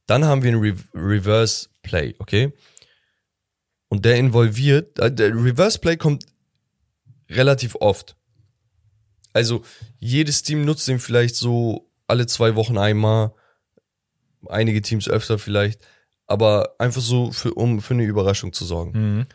[0.04, 2.52] Dann haben wir einen Re Reverse Play, okay?
[3.88, 6.26] Und der involviert, äh, der Reverse Play kommt
[7.30, 8.16] relativ oft.
[9.32, 9.64] Also
[9.98, 13.32] jedes Team nutzt den vielleicht so alle zwei Wochen einmal,
[14.46, 15.80] einige Teams öfter vielleicht,
[16.26, 18.92] aber einfach so für, um für eine Überraschung zu sorgen.
[18.92, 19.26] Mhm.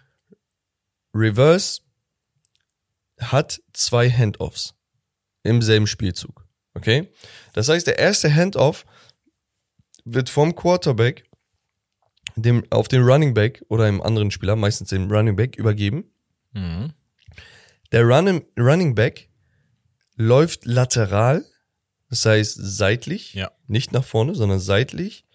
[1.16, 1.82] Reverse
[3.18, 4.75] hat zwei Handoffs
[5.46, 6.46] im selben Spielzug.
[6.74, 7.10] Okay?
[7.54, 8.86] Das heißt, der erste Handoff
[10.04, 11.24] wird vom Quarterback
[12.36, 16.12] dem, auf den Running Back oder einem anderen Spieler, meistens dem Running Back, übergeben.
[16.52, 16.94] Mhm.
[17.92, 19.30] Der Running, Running Back
[20.18, 21.46] läuft lateral,
[22.10, 23.52] das heißt seitlich, Ja.
[23.68, 25.26] nicht nach vorne, sondern seitlich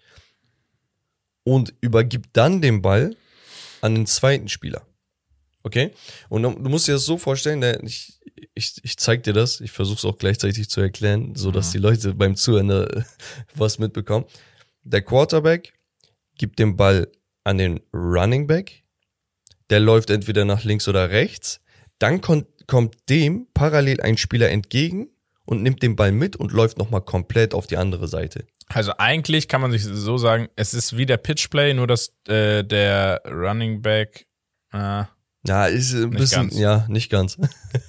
[1.43, 3.15] und übergibt dann den Ball
[3.81, 4.85] an den zweiten Spieler.
[5.63, 5.91] Okay?
[6.29, 8.19] Und du du musst dir das so vorstellen, der- ich,
[8.53, 11.77] ich, ich zeig dir das, ich versuche es auch gleichzeitig zu erklären, so dass die
[11.77, 13.03] Leute beim Zuhören äh,
[13.55, 14.25] was mitbekommen.
[14.83, 15.73] Der Quarterback
[16.37, 17.07] gibt den Ball
[17.43, 18.83] an den Running Back,
[19.69, 21.59] der läuft entweder nach links oder rechts,
[21.99, 25.09] dann kon- kommt dem parallel ein Spieler entgegen
[25.45, 28.45] und nimmt den Ball mit und läuft nochmal komplett auf die andere Seite.
[28.67, 32.63] Also eigentlich kann man sich so sagen, es ist wie der Pitchplay, nur dass äh,
[32.63, 34.27] der Running Back,
[34.71, 35.03] äh,
[35.47, 36.57] Ja, ist ein bisschen, ganz.
[36.59, 37.37] ja, nicht ganz.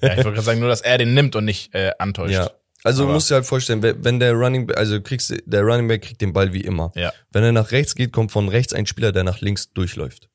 [0.00, 2.32] ja, ich wollte gerade sagen, nur dass er den nimmt und nicht äh, antäuscht.
[2.34, 2.50] Ja.
[2.84, 5.86] Also Aber- musst du dir halt vorstellen, wenn der Running, Back- also kriegst der Running
[5.88, 6.90] Back kriegt den Ball wie immer.
[6.94, 7.12] Ja.
[7.30, 10.28] Wenn er nach rechts geht, kommt von rechts ein Spieler, der nach links durchläuft.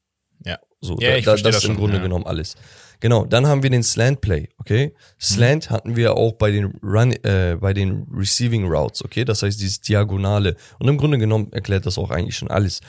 [0.46, 0.60] Ja.
[0.80, 2.04] So, Ja, da, ich da, das das ist im schon, Grunde ja.
[2.04, 2.56] genommen alles.
[3.00, 4.94] Genau, dann haben wir den Slant Play, okay?
[5.20, 9.24] Slant hatten wir auch bei den Run, äh, bei den Receiving Routes, okay?
[9.26, 10.56] Das heißt dieses Diagonale.
[10.80, 12.80] Und im Grunde genommen erklärt das auch eigentlich schon alles.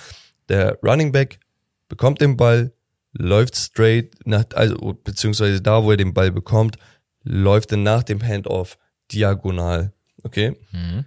[0.48, 1.40] Der Running Back
[1.88, 2.72] bekommt den Ball,
[3.12, 6.76] läuft straight nach, also beziehungsweise da, wo er den Ball bekommt,
[7.22, 8.78] läuft dann nach dem Handoff
[9.12, 9.92] diagonal,
[10.22, 10.56] okay?
[10.72, 11.04] Mhm.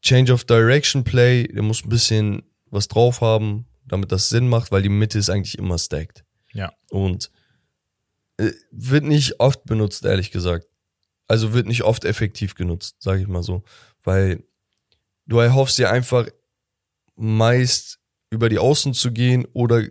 [0.00, 4.70] Change of Direction Play, der muss ein bisschen was drauf haben, damit das Sinn macht,
[4.70, 6.24] weil die Mitte ist eigentlich immer stacked.
[6.52, 6.72] Ja.
[6.90, 7.30] Und
[8.36, 10.66] äh, wird nicht oft benutzt, ehrlich gesagt.
[11.26, 13.64] Also wird nicht oft effektiv genutzt, sage ich mal so.
[14.02, 14.44] Weil
[15.26, 16.28] du erhoffst dir einfach
[17.16, 17.98] meist
[18.30, 19.82] über die Außen zu gehen oder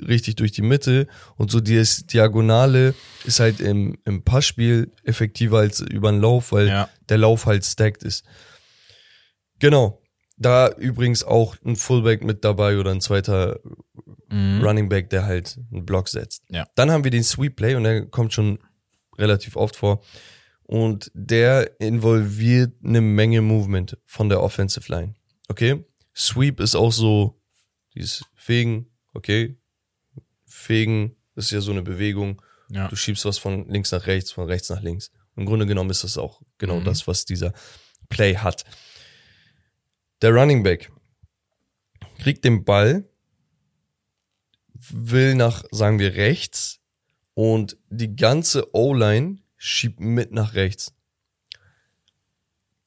[0.00, 1.06] richtig durch die Mitte
[1.36, 1.82] und so die
[2.12, 6.88] Diagonale ist halt im, im Passspiel effektiver als über den Lauf, weil Ja.
[7.08, 8.24] der Lauf halt stacked ist.
[9.58, 10.02] Genau.
[10.38, 13.60] Da übrigens auch ein Fullback mit dabei oder ein zweiter
[14.28, 14.60] Mhm.
[14.62, 16.42] Running Back, der halt einen Block setzt.
[16.48, 16.66] Ja.
[16.74, 18.58] Dann haben wir den Sweep Play und der kommt schon
[19.18, 20.02] relativ oft vor.
[20.64, 25.14] Und der involviert eine Menge Movement von der Offensive Line.
[25.48, 25.84] Okay?
[26.14, 27.40] Sweep ist auch so
[27.94, 29.56] dieses Fegen, okay?
[30.66, 32.42] Fegen ist ja so eine Bewegung.
[32.68, 32.88] Ja.
[32.88, 35.10] Du schiebst was von links nach rechts, von rechts nach links.
[35.36, 36.84] Im Grunde genommen ist das auch genau Mhm.
[36.84, 37.52] das, was dieser
[38.08, 38.64] Play hat.
[40.22, 40.90] Der Running Back
[42.18, 43.08] kriegt den Ball,
[44.90, 46.80] will nach, sagen wir, rechts
[47.34, 50.92] und die ganze O-Line schiebt mit nach rechts.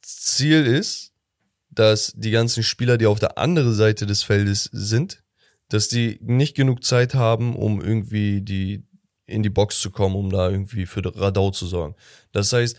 [0.01, 1.13] Ziel ist,
[1.69, 5.23] dass die ganzen Spieler, die auf der anderen Seite des Feldes sind,
[5.69, 8.83] dass die nicht genug Zeit haben, um irgendwie die
[9.25, 11.95] in die Box zu kommen, um da irgendwie für Radau zu sorgen.
[12.31, 12.75] Das heißt,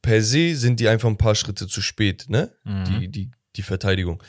[0.00, 2.52] per se sind die einfach ein paar Schritte zu spät, ne?
[2.64, 2.84] Mhm.
[2.84, 4.22] Die, die, die Verteidigung.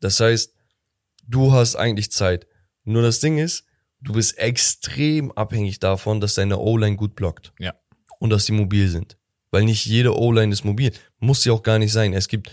[0.00, 0.54] Das heißt,
[1.26, 2.46] du hast eigentlich Zeit.
[2.84, 3.64] Nur das Ding ist,
[4.00, 7.52] du bist extrem abhängig davon, dass deine O-Line gut blockt.
[7.58, 7.74] Ja.
[8.20, 9.16] Und dass die mobil sind.
[9.50, 10.92] Weil nicht jede O-Line ist mobil.
[11.18, 12.12] Muss sie auch gar nicht sein.
[12.12, 12.52] Es gibt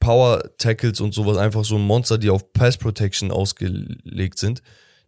[0.00, 4.62] Power Tackles und sowas, einfach so ein Monster, die auf Pass Protection ausgelegt sind.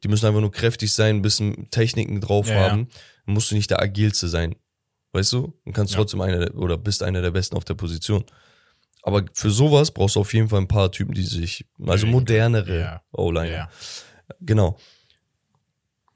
[0.05, 2.71] Die müssen einfach nur kräftig sein, ein bisschen Techniken drauf Ja, ja.
[2.71, 2.89] haben.
[3.27, 4.55] Dann musst du nicht der agilste sein.
[5.13, 5.59] Weißt du?
[5.65, 5.99] Und kannst Ja.
[5.99, 8.25] trotzdem einer der- oder bist einer der besten auf der Position.
[9.03, 12.81] Aber für sowas brauchst du auf jeden Fall ein paar Typen, die sich, also modernere
[12.81, 13.03] Ja.
[13.13, 13.51] O-Liner.
[13.51, 13.71] Ja.
[14.41, 14.79] Genau.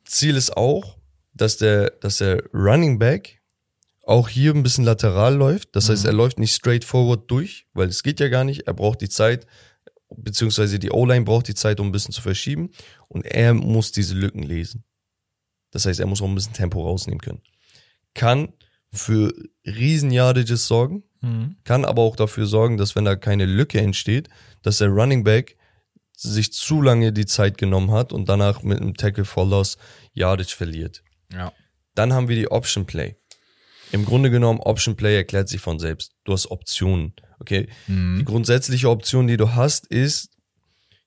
[0.04, 0.96] Ziel ist auch,
[1.34, 3.40] dass der, dass der Running Back
[4.06, 5.74] auch hier ein bisschen lateral läuft.
[5.76, 6.08] Das heißt, Mhm.
[6.10, 8.66] er läuft nicht straight forward durch, weil es geht ja gar nicht.
[8.66, 9.46] Er braucht die Zeit,
[10.16, 12.70] beziehungsweise die O-Line braucht die Zeit, um ein bisschen zu verschieben.
[13.08, 14.84] Und er muss diese Lücken lesen.
[15.72, 17.42] Das heißt, er muss auch ein bisschen Tempo rausnehmen können.
[18.14, 18.52] Kann
[18.92, 19.34] für
[19.66, 21.02] riesen Yardages sorgen,
[21.64, 24.28] kann aber auch dafür sorgen, dass wenn da keine Lücke entsteht,
[24.62, 25.56] dass der Running Back
[26.16, 29.76] sich zu lange die Zeit genommen hat und danach mit einem Tackle for Loss
[30.12, 31.02] Yardage verliert.
[31.32, 31.52] Ja.
[31.96, 33.16] Dann haben wir die Option Play.
[33.92, 36.12] Im Grunde genommen, Option Play erklärt sich von selbst.
[36.24, 37.14] Du hast Optionen.
[37.38, 37.68] Okay.
[37.86, 40.30] Die grundsätzliche Option, die du hast, ist,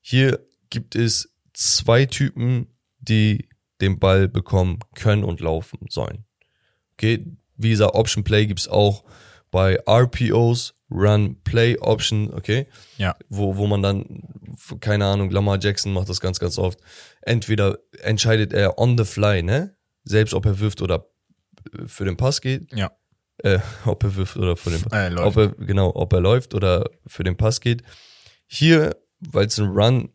[0.02, 0.40] hier
[0.70, 2.68] gibt es zwei Typen,
[3.00, 3.50] die
[3.82, 6.26] den Ball bekommen können und laufen sollen.
[6.94, 7.26] Okay.
[7.58, 9.04] Wie gesagt, Option Play gibt's auch
[9.52, 13.16] bei RPOs, Run Play Option, okay Ja.
[13.30, 14.24] wo, wo man dann,
[14.80, 16.80] keine Ahnung, Lamar Jackson macht das ganz, ganz oft.
[17.22, 19.76] Entweder entscheidet er on the fly, ne?
[20.04, 21.06] Selbst ob er wirft oder
[21.86, 22.92] für den Pass geht, Ja.
[23.44, 24.94] äh, ob er wirft oder für den Pass.
[24.94, 25.28] Äh, läuft.
[25.28, 27.84] Ob er, genau, ob er läuft oder für den Pass geht.
[28.48, 30.10] Hier, weil es ein Run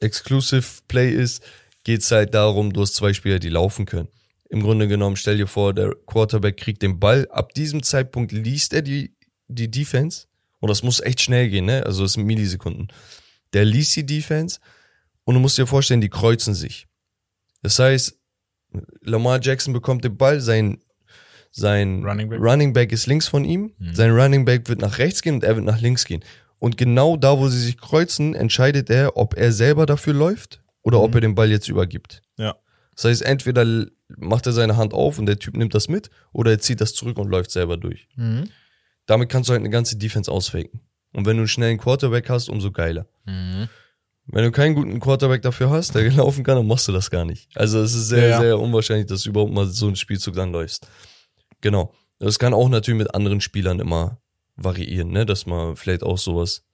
[0.00, 1.42] Exclusive Play ist,
[1.84, 4.08] geht's halt darum, du hast zwei Spieler, die laufen können.
[4.50, 7.26] Im Grunde genommen, stell dir vor, der Quarterback kriegt den Ball.
[7.30, 9.16] Ab diesem Zeitpunkt liest er die,
[9.48, 10.26] die Defense.
[10.60, 11.84] Und das muss echt schnell gehen, ne?
[11.84, 12.88] Also es sind Millisekunden.
[13.52, 14.60] Der liest die Defense
[15.24, 16.86] und du musst dir vorstellen, die kreuzen sich.
[17.62, 18.18] Das heißt,
[19.02, 20.78] Lamar Jackson bekommt den Ball, sein,
[21.50, 22.40] sein Running Back.
[22.40, 25.56] Running Back ist links von ihm, sein Running Back wird nach rechts gehen und er
[25.56, 26.24] wird nach links gehen.
[26.58, 31.00] Und genau da, wo sie sich kreuzen, entscheidet er, ob er selber dafür läuft oder
[31.00, 32.22] ob er den Ball jetzt übergibt.
[32.38, 32.56] Ja.
[32.94, 36.52] Das heißt, entweder macht er seine Hand auf und der Typ nimmt das mit oder
[36.52, 38.08] er zieht das zurück und läuft selber durch.
[39.06, 40.80] Damit kannst du halt eine ganze Defense ausfaken.
[41.12, 43.06] Und wenn du einen schnellen Quarterback hast, umso geiler.
[44.26, 47.24] Wenn du keinen guten Quarterback dafür hast, der laufen kann, dann machst du das gar
[47.24, 47.48] nicht.
[47.56, 50.52] Also es ist sehr, Ja, sehr unwahrscheinlich, dass du überhaupt mal so einen Spielzug dann
[50.52, 50.88] läufst.
[51.60, 51.92] Genau.
[52.18, 54.20] Das kann auch natürlich mit anderen Spielern immer
[54.56, 55.26] variieren, ne?
[55.26, 56.64] Dass mal vielleicht auch sowas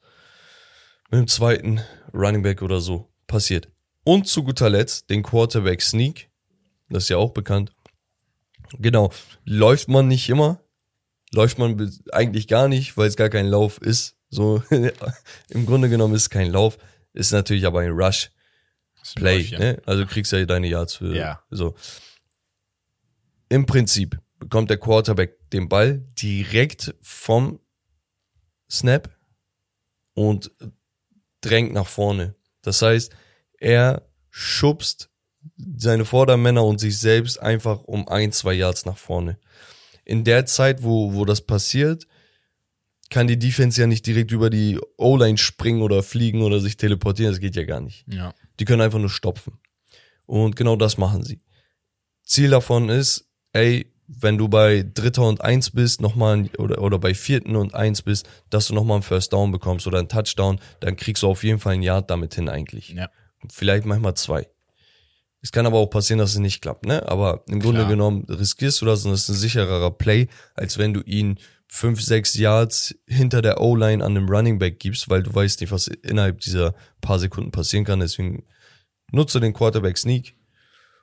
[1.10, 1.80] mit dem zweiten
[2.14, 3.68] Running Back oder so passiert.
[4.04, 6.30] Und zu guter Letzt den Quarterback Sneak.
[6.88, 7.72] Das ist ja auch bekannt.
[8.78, 9.12] Genau.
[9.44, 10.60] Läuft man nicht immer.
[11.32, 14.16] Läuft man eigentlich gar nicht, weil es gar kein Lauf ist.
[14.30, 14.62] So,
[15.48, 16.78] im Grunde genommen ist es kein Lauf.
[17.12, 18.30] Ist natürlich aber ein Rush
[18.96, 19.38] ein Play.
[19.38, 19.58] Läufchen.
[19.58, 19.82] Ne?
[19.86, 21.14] Also du kriegst ja deine Yards für.
[21.14, 21.42] Ja.
[21.50, 21.74] So.
[23.48, 27.60] Im Prinzip bekommt der Quarterback den Ball direkt vom
[28.70, 29.10] Snap
[30.14, 30.50] und
[31.40, 32.34] drängt nach vorne.
[32.62, 33.12] Das heißt,
[33.58, 35.10] er schubst
[35.76, 39.38] seine Vordermänner und sich selbst einfach um ein, zwei Yards nach vorne.
[40.04, 42.06] In der Zeit, wo, wo das passiert,
[43.10, 47.32] kann die Defense ja nicht direkt über die O-Line springen oder fliegen oder sich teleportieren.
[47.32, 48.04] Das geht ja gar nicht.
[48.08, 48.32] Ja.
[48.58, 49.58] Die können einfach nur stopfen.
[50.26, 51.40] Und genau das machen sie.
[52.24, 56.98] Ziel davon ist, ey, wenn du bei Dritter und Eins bist, nochmal, ein- oder, oder
[56.98, 60.60] bei Vierten und Eins bist, dass du nochmal einen First Down bekommst oder einen Touchdown,
[60.80, 62.90] dann kriegst du auf jeden Fall ein Yard damit hin eigentlich.
[62.90, 63.08] Ja.
[63.52, 64.48] Vielleicht manchmal zwei.
[65.42, 67.08] Es kann aber auch passieren, dass es nicht klappt, ne?
[67.08, 67.90] Aber im Grunde Klar.
[67.90, 71.38] genommen riskierst du das und das ist ein sichererer Play, als wenn du ihn
[71.72, 75.70] fünf, sechs Yards hinter der O-Line an einem Running Back gibst, weil du weißt nicht,
[75.70, 78.00] was innerhalb dieser paar Sekunden passieren kann.
[78.00, 78.44] Deswegen
[79.12, 80.34] nutze den Quarterback Sneak.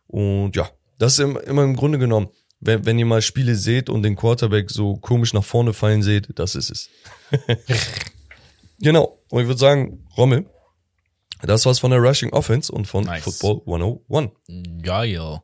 [0.07, 2.27] Und ja, das ist im- immer im Grunde genommen,
[2.59, 6.27] wenn, wenn ihr mal Spiele seht und den Quarterback so komisch nach vorne fallen seht,
[6.39, 6.89] das ist es.
[8.79, 9.19] genau.
[9.29, 10.45] Und ich würde sagen, Rommel,
[11.43, 13.23] das war's von der Rushing Offense und von Nice.
[13.23, 14.31] Football 101.
[14.81, 15.39] Geil.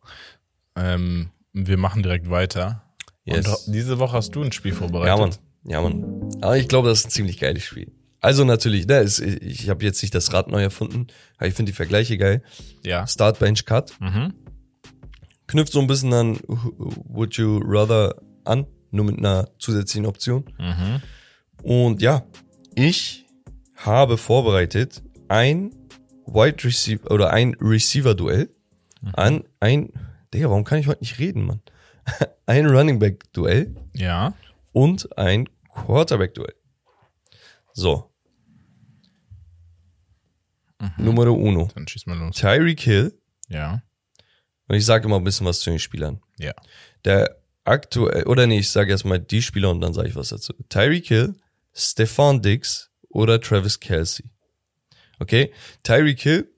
[0.76, 2.84] Ähm, wir machen direkt weiter.
[3.26, 3.66] Yes.
[3.66, 5.18] Und diese Woche hast du ein Spiel Ja, vorbereitet.
[5.18, 5.32] Mann.
[5.72, 6.30] Ja, Mann.
[6.42, 7.92] Aber ich glaube, das ist ein ziemlich geiles Spiel.
[8.20, 11.08] Also natürlich, ne, es, ich habe jetzt nicht das Rad neu erfunden,
[11.38, 12.42] aber ich finde die Vergleiche geil.
[12.84, 13.06] Ja.
[13.08, 13.94] Start, Bench, Cut.
[14.00, 14.34] Mhm.
[15.48, 20.46] Knüpft so ein bisschen an Would You Rather an, nur mit einer zusätzlichen Option.
[20.58, 21.02] Mhm.
[21.64, 22.24] Und ja,
[22.76, 23.26] ich
[23.76, 25.72] habe vorbereitet ein
[26.26, 28.50] Wide Receiver oder ein Receiver-Duell
[29.14, 29.92] an ein,
[30.34, 31.62] Digga, warum kann ich heute nicht reden, Mann?
[32.46, 34.34] ein Running Back-Duell Ja.
[34.72, 36.54] und ein Quarterback-Duell.
[37.74, 38.10] So.
[40.98, 41.70] Numero uno.
[41.74, 42.36] Dann schieß mal los.
[42.36, 43.18] Tyreek Hill.
[43.48, 43.82] Ja.
[44.68, 46.22] Und ich sage immer ein bisschen was zu den Spielern.
[46.38, 46.54] Ja.
[47.06, 50.54] Der aktuell, oder nee, ich sage erstmal die Spieler und dann sage ich was dazu.
[50.70, 51.36] Tyreek Hill,
[51.74, 54.26] Stefan Diggs oder Travis Kelsey.
[55.20, 55.54] Okay?
[55.84, 56.52] Tyreek Hill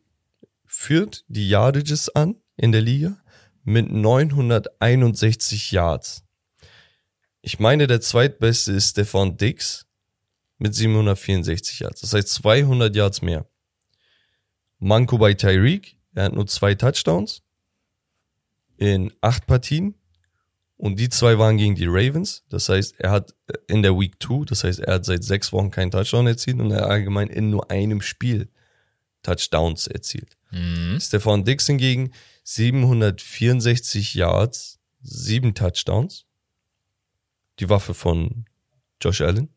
[0.66, 3.18] führt die Yardages an in der Liga
[3.66, 6.24] mit 961 Yards.
[7.42, 9.86] Ich meine, der zweitbeste ist Stefan Diggs
[10.58, 12.02] mit 764 Yards.
[12.02, 13.48] Das heißt 200 Yards mehr.
[14.80, 17.42] Manko bei Tyreek, er hat nur zwei Touchdowns
[18.78, 19.96] in acht Partien
[20.78, 22.44] und die zwei waren gegen die Ravens.
[22.50, 23.34] Das heißt, er hat
[23.68, 26.72] in der Week 2, das heißt, er hat seit sechs Wochen keinen Touchdown erzielt und
[26.72, 28.50] er hat allgemein in nur einem Spiel
[29.24, 30.38] Touchdowns erzielt.
[30.52, 31.00] Mhm.
[31.00, 32.12] Stefan Dix hingegen
[32.46, 36.26] 764 Yards, sieben Touchdowns.
[37.60, 38.46] die Waffe von
[39.02, 39.48] Josh Allen.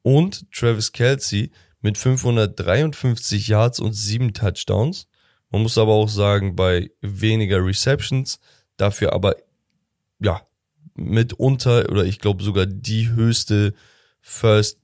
[0.00, 1.50] Und Travis Kelsey
[1.82, 5.06] mit 553 Yards und sieben Touchdowns.
[5.50, 8.40] Man muss aber auch sagen, bei weniger Receptions,
[8.78, 9.36] dafür aber,
[10.20, 10.40] ja,
[10.94, 13.74] mitunter oder ich glaube sogar die höchste
[14.22, 14.80] First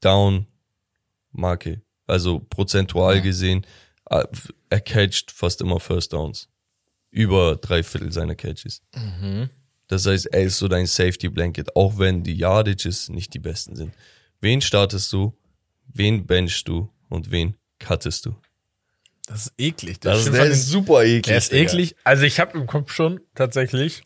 [0.00, 0.46] Down
[1.32, 1.82] Marke.
[2.06, 3.20] Also prozentual Ja.
[3.22, 3.66] gesehen,
[4.10, 4.24] äh,
[4.70, 6.48] er catcht fast immer First Downs.
[7.14, 8.82] Über drei Viertel seiner Catches.
[9.86, 13.76] Das heißt, er ist so dein Safety Blanket, auch wenn die Yardages nicht die besten
[13.76, 13.94] sind.
[14.40, 15.32] Wen startest du?
[15.86, 16.90] Wen benchst du?
[17.08, 18.34] Und wen cuttest du?
[19.26, 20.00] Das ist eklig.
[20.00, 21.22] Das von den- ist super eklig.
[21.22, 21.62] Der ist Digga.
[21.70, 21.94] eklig.
[22.02, 24.02] Also ich habe im Kopf schon tatsächlich.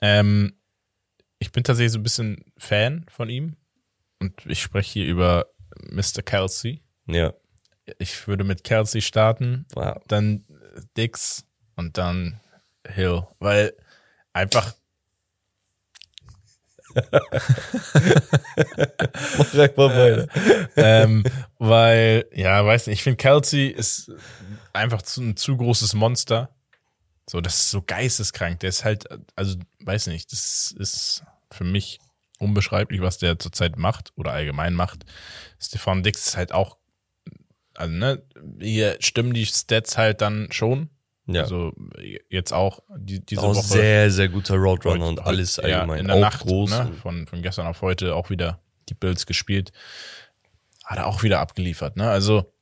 [0.00, 0.52] Ähm,
[1.40, 3.56] ich bin tatsächlich so ein bisschen Fan von ihm.
[4.20, 5.46] Und ich spreche hier über
[5.90, 6.22] Mr.
[6.24, 6.80] Kelsey.
[7.06, 7.34] Ja.
[7.98, 10.00] Ich würde mit Kelsey starten, Wow.
[10.06, 10.44] dann
[10.96, 11.44] Dix
[11.80, 12.38] und dann
[12.86, 13.26] Hill.
[13.40, 13.74] Weil
[14.32, 14.74] einfach,
[19.38, 20.26] Mach einfach weiter.
[20.76, 21.24] ähm,
[21.58, 24.12] weil, ja, weiß nicht, ich finde Kelsey ist
[24.72, 26.50] einfach zu, ein zu großes Monster.
[27.28, 28.60] So, das ist so geisteskrank.
[28.60, 32.00] Der ist halt, also, weiß nicht, das ist für mich
[32.38, 35.04] unbeschreiblich, was der zurzeit macht oder allgemein macht.
[35.60, 36.78] Stefan Dix ist halt auch,
[37.76, 38.22] also, ne,
[38.60, 40.90] hier stimmen die Stats halt dann schon.
[41.34, 41.42] Ja.
[41.42, 41.72] Also,
[42.28, 43.66] jetzt auch die, diese auch Woche.
[43.66, 46.00] sehr, sehr guter Roadrunner und alles ja, allgemein.
[46.00, 46.70] in der auch Nacht, groß.
[46.70, 49.72] ne, von, von gestern auf heute auch wieder die Bills gespielt.
[50.84, 52.10] Hat er auch wieder abgeliefert, ne?
[52.10, 52.52] Also,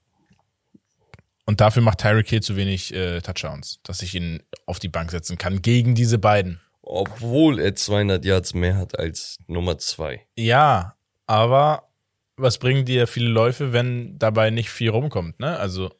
[1.46, 5.10] und dafür macht Tyreek Hill zu wenig äh, Touchdowns, dass ich ihn auf die Bank
[5.10, 6.60] setzen kann gegen diese beiden.
[6.82, 10.26] Obwohl er 200 Yards mehr hat als Nummer zwei.
[10.36, 11.88] Ja, aber
[12.36, 15.58] was bringen dir viele Läufe, wenn dabei nicht viel rumkommt, ne?
[15.58, 15.90] Also,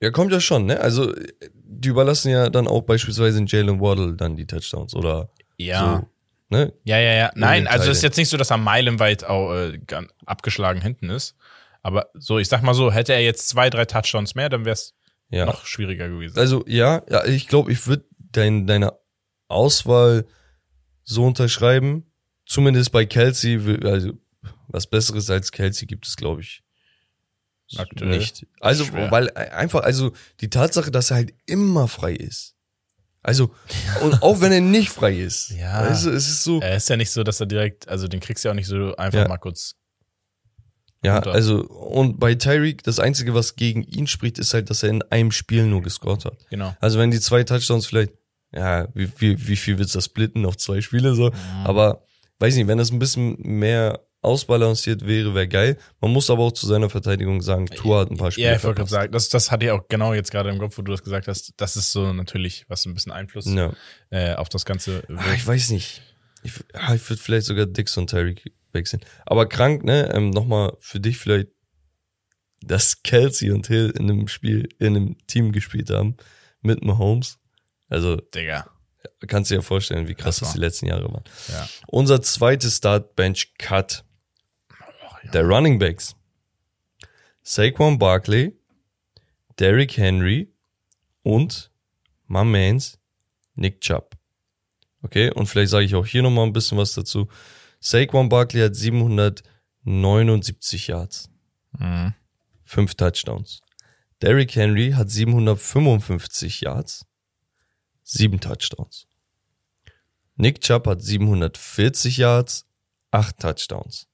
[0.00, 0.80] Ja, kommt ja schon, ne?
[0.80, 1.12] Also,
[1.66, 6.00] die überlassen ja dann auch beispielsweise in Jalen Waddle dann die Touchdowns oder ja.
[6.00, 6.08] so.
[6.50, 6.72] Ne?
[6.84, 7.30] Ja, ja, ja.
[7.34, 9.78] Nein, also es ist jetzt nicht so, dass er meilenweit auch, äh,
[10.26, 11.36] abgeschlagen hinten ist.
[11.82, 14.74] Aber so, ich sag mal so, hätte er jetzt zwei, drei Touchdowns mehr, dann wäre
[14.74, 14.94] es
[15.30, 15.46] Ja.
[15.46, 16.38] noch schwieriger gewesen.
[16.38, 18.92] Also, ja, ja ich glaube, ich würde dein, deine
[19.48, 20.26] Auswahl
[21.02, 22.10] so unterschreiben.
[22.46, 24.12] Zumindest bei Kelsey, also
[24.68, 26.63] was Besseres als Kelsey gibt es, glaube ich,
[27.78, 28.46] Aktuell nicht.
[28.60, 29.10] Also, schwer.
[29.10, 32.54] weil einfach, also die Tatsache, dass er halt immer frei ist.
[33.22, 33.50] Also,
[34.02, 35.50] und auch wenn er nicht frei ist.
[35.50, 35.82] Ja.
[35.86, 36.60] Du, es ist so.
[36.60, 38.66] Er ist ja nicht so, dass er direkt, also den kriegst du ja auch nicht
[38.66, 39.28] so einfach Ja.
[39.28, 39.76] mal kurz.
[41.02, 41.32] Ja, runter.
[41.32, 45.02] also, und bei Tyreek, das Einzige, was gegen ihn spricht, ist halt, dass er in
[45.10, 46.46] einem Spiel nur gescored hat.
[46.48, 46.74] Genau.
[46.80, 48.12] Also, wenn die zwei Touchdowns vielleicht,
[48.52, 51.30] ja, wie, wie, wie viel wird's das splitten auf zwei Spiele so?
[51.64, 52.04] Aber,
[52.38, 55.76] weiß nicht, wenn das ein bisschen mehr ausbalanciert wäre, wäre geil.
[56.00, 58.64] Man muss aber auch zu seiner Verteidigung sagen, Tour hat ein paar Spiele Ja, ich
[58.64, 60.92] wollte gerade sagen, das, das hatte ich auch genau jetzt gerade im Kopf, wo du
[60.92, 61.52] das gesagt hast.
[61.56, 63.72] Das ist so natürlich, was ein bisschen Einfluss Ja.
[64.10, 65.34] äh, auf das Ganze wirkt.
[65.36, 66.02] ich weiß nicht.
[66.42, 69.00] Ich, ah, ich würde vielleicht sogar Dix und Tyreek wechseln.
[69.24, 70.12] Aber krank, ne?
[70.14, 71.48] Ähm, Nochmal für dich vielleicht,
[72.62, 76.16] dass Kelsey und Hill in einem Spiel, in einem Team gespielt haben
[76.60, 77.38] mit Mahomes.
[77.88, 78.66] Also Digga.
[79.26, 81.24] kannst du dir ja vorstellen, wie krass Das das, die letzten Jahre waren.
[81.48, 81.68] Ja.
[81.86, 82.80] Unser zweites
[85.24, 86.14] Start-Bench-Cut der Running Backs.
[87.42, 88.56] Saquon Barkley,
[89.58, 90.52] Derrick Henry
[91.22, 91.70] und
[92.26, 92.98] my mans
[93.54, 94.16] Nick Chubb.
[95.02, 97.28] Okay, und vielleicht sage ich auch hier nochmal ein bisschen was dazu.
[97.80, 101.28] Saquon Barkley hat 779 Yards,
[101.78, 102.14] Mhm.
[102.62, 103.60] fünf Touchdowns.
[104.22, 107.04] Derrick Henry hat 755 Yards,
[108.02, 109.06] sieben Touchdowns.
[110.36, 112.64] Nick Chubb hat 740 Yards,
[113.10, 114.06] acht Touchdowns.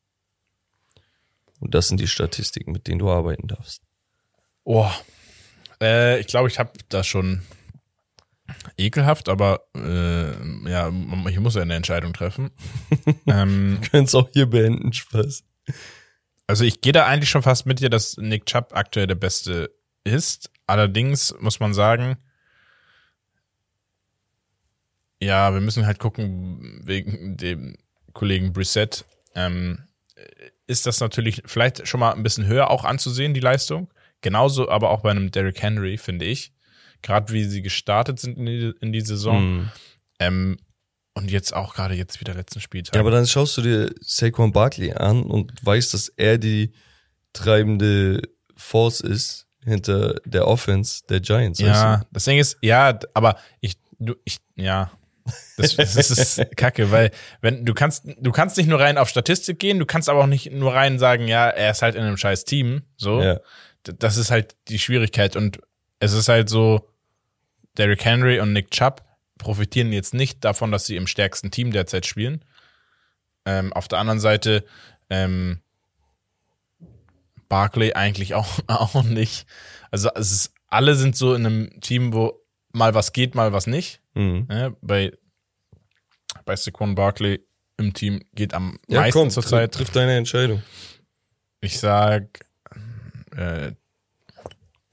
[1.61, 3.83] Und das sind die Statistiken, mit denen du arbeiten darfst.
[4.65, 4.91] Oh.
[5.81, 7.43] Äh, ich glaube, ich habe das schon
[8.77, 10.33] ekelhaft, aber äh,
[10.69, 10.91] ja,
[11.29, 12.51] ich muss ja eine Entscheidung treffen.
[13.27, 15.45] ähm, Wir können es auch hier beenden, Spaß.
[16.47, 19.71] Also ich gehe da eigentlich schon fast mit dir, dass Nick Chubb aktuell der Beste
[20.03, 20.51] ist.
[20.67, 22.17] Allerdings muss man sagen,
[25.23, 27.77] ja, wir müssen halt gucken, wegen dem
[28.15, 29.87] Kollegen Brissett, ähm,
[30.71, 33.93] ist das natürlich vielleicht schon mal ein bisschen höher auch anzusehen, die Leistung.
[34.23, 36.53] Genauso aber auch bei einem Derrick Henry, finde ich.
[37.03, 39.43] Gerade wie sie gestartet sind in die, in die Saison.
[39.43, 39.69] Mhm.
[40.21, 40.59] Ähm,
[41.15, 42.95] und jetzt auch gerade jetzt wieder letzten Spieltag.
[42.95, 46.73] Ja, aber dann schaust du dir Saquon Barkley an und weißt, dass er die
[47.33, 48.23] treibende
[48.57, 51.59] Force ist hinter der Offense der Giants.
[51.61, 54.91] weißt Ja, das Ding ist, ja, aber ich, du, ich, ja.
[55.57, 57.11] Das, das ist kacke, weil
[57.43, 60.27] wenn du kannst, du kannst nicht nur rein auf Statistik gehen, du kannst aber auch
[60.27, 63.21] nicht nur rein sagen, ja, er ist halt in einem scheiß Team, so.
[63.21, 63.41] Ja.
[63.83, 65.61] Das ist halt die Schwierigkeit und
[66.01, 66.91] es ist halt so,
[67.77, 69.03] Derrick Henry und Nick Chubb
[69.39, 72.45] profitieren jetzt nicht davon, dass sie im stärksten Team derzeit spielen.
[73.47, 74.65] Ähm, auf der anderen Seite
[75.09, 75.61] ähm,
[77.49, 79.47] Barclay eigentlich auch, auch nicht.
[79.91, 82.41] Also es ist, alle sind so in einem Team, wo
[82.73, 84.01] mal was geht, mal was nicht.
[84.15, 84.47] Mhm.
[84.49, 84.77] Ne?
[84.83, 85.13] Bei,
[86.45, 87.41] bei Saquon Barkley
[87.77, 89.73] im Team geht am Ja, meisten komm, zurzeit.
[89.73, 90.63] triff, triff deine Entscheidung.
[91.61, 92.41] Ich sag
[93.37, 93.73] äh,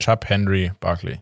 [0.00, 1.20] Chubb, Henry, Barkley.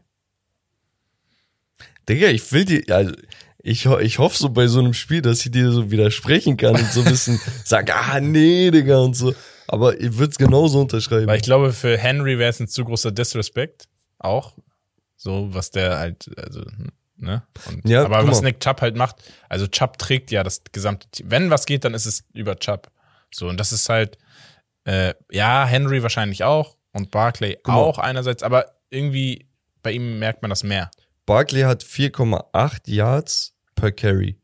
[2.08, 3.12] Digga, ich will dir, also
[3.58, 6.92] ich, ich hoffe so bei so einem Spiel, dass ich dir so widersprechen kann und
[6.92, 9.34] so ein bisschen sag, ah nee, Digga und so.
[9.66, 11.26] Aber ich würde es genauso unterschreiben.
[11.26, 13.88] Weil ich glaube, für Henry wäre es ein zu großer Disrespect.
[14.18, 14.54] Auch.
[15.16, 16.62] So, was der halt, also,
[17.16, 17.42] ne?
[17.68, 18.48] Und, Ja, aber guck was mal.
[18.48, 19.16] Nick Chubb halt macht,
[19.48, 21.30] also Chubb trägt ja das gesamte Team.
[21.30, 22.90] Wenn was geht, dann ist es über Chubb.
[23.32, 24.18] So, und das ist halt,
[24.84, 27.74] äh, ja, Henry wahrscheinlich auch und Barclay mal.
[27.74, 29.48] auch einerseits, aber irgendwie
[29.82, 30.90] bei ihm merkt man das mehr.
[31.26, 34.38] Barkley hat 4,8 Yards per Carry.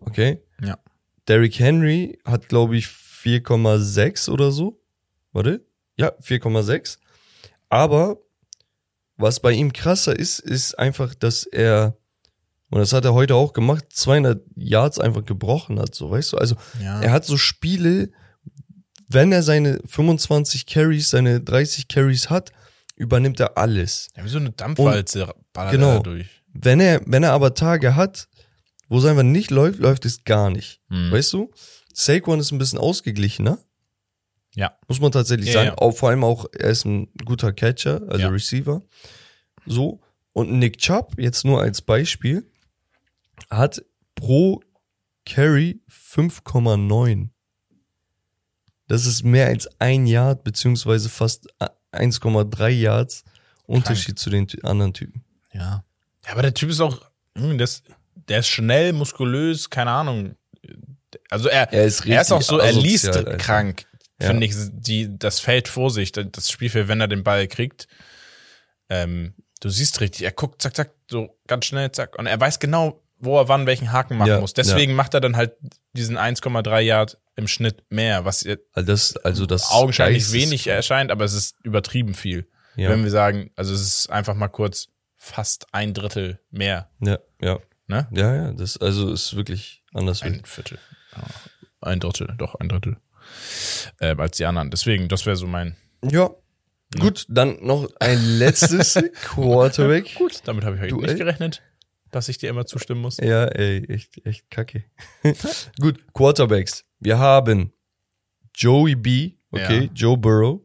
[0.00, 0.42] Okay?
[0.62, 0.78] Ja.
[1.26, 4.80] Derrick Henry hat, glaube ich, 4,6 oder so.
[5.32, 5.64] Warte.
[5.96, 6.98] Ja, 4,6.
[7.68, 8.18] Aber
[9.18, 11.96] was bei ihm krasser ist, ist einfach, dass er,
[12.70, 16.38] und das hat er heute auch gemacht, 200 Yards einfach gebrochen hat, so, weißt du?
[16.38, 17.00] Also, Ja.
[17.00, 18.10] er hat so Spiele,
[19.08, 22.52] wenn er seine 25 Carries, seine 30 Carries hat,
[22.96, 24.08] übernimmt er alles.
[24.16, 25.94] ja wie so eine Dampfwalze ballert Genau.
[25.96, 26.26] er durch.
[26.52, 28.28] Wenn er, wenn er aber Tage hat,
[28.88, 30.80] wo es einfach nicht läuft, läuft es gar nicht.
[30.88, 31.10] Hm.
[31.12, 31.50] Weißt du?
[31.92, 33.58] Saquon ist ein bisschen ausgeglichener.
[34.54, 34.76] Ja.
[34.88, 35.66] Muss man tatsächlich Ja, sagen.
[35.68, 35.78] ja.
[35.78, 38.28] Auch, vor allem auch, er ist ein guter Catcher, also Ja.
[38.28, 38.82] Receiver.
[39.66, 40.00] So.
[40.32, 42.50] Und Nick Chubb, jetzt nur als Beispiel,
[43.50, 43.82] hat
[44.14, 44.60] pro
[45.24, 47.30] Carry 5,9.
[48.86, 51.48] Das ist mehr als ein Yard, beziehungsweise fast
[51.92, 53.24] 1,3 Yards
[53.66, 55.24] Unterschied zu den anderen Typen.
[55.52, 55.84] Ja.
[56.24, 57.02] Ja, aber der Typ ist auch,
[57.36, 57.84] hm, der ist,
[58.14, 60.34] der ist schnell, muskulös, keine Ahnung.
[61.30, 63.36] Also er, Er ist er ist auch so, er liest Alter.
[63.36, 63.86] krank,
[64.20, 64.28] Ja.
[64.28, 67.86] finde ich, die, das Feld vor sich, das Spielfeld, wenn er den Ball kriegt.
[68.88, 72.18] Ähm, du siehst richtig, er guckt, zack, zack, so ganz schnell, zack.
[72.18, 74.54] Und er weiß genau, wo er wann welchen Haken machen Ja, muss.
[74.54, 75.52] Deswegen macht er dann halt
[75.92, 81.24] diesen 1,3 Yard im Schnitt mehr, was Also das, also das augenscheinlich wenig erscheint, aber
[81.24, 82.48] es ist übertrieben viel.
[82.76, 82.90] Ja.
[82.90, 87.58] Wenn wir sagen, also es ist einfach mal kurz fast ein Drittel mehr, Ja, ja,
[87.88, 88.08] ne?
[88.12, 88.52] ja, ja.
[88.52, 90.22] Das also ist wirklich anders.
[90.22, 90.78] Ein Viertel.
[91.16, 91.24] Ja,
[91.80, 92.98] Ein Drittel, doch ein Drittel.
[94.00, 94.70] Äh, als die anderen.
[94.70, 95.76] Deswegen, das wäre so mein.
[96.02, 96.30] Ja.
[96.98, 100.14] Gut, dann noch ein letztes Quarterback.
[100.18, 101.18] Gut, damit habe ich heute Du, nicht ey.
[101.18, 101.62] gerechnet,
[102.10, 103.18] dass ich dir immer zustimmen muss.
[103.18, 104.84] Ja, ey, echt, echt kacke.
[105.80, 106.84] Gut, Quarterbacks.
[107.00, 107.72] Wir haben
[108.54, 109.90] Joey B, okay, Ja.
[109.94, 110.60] Joe Burrow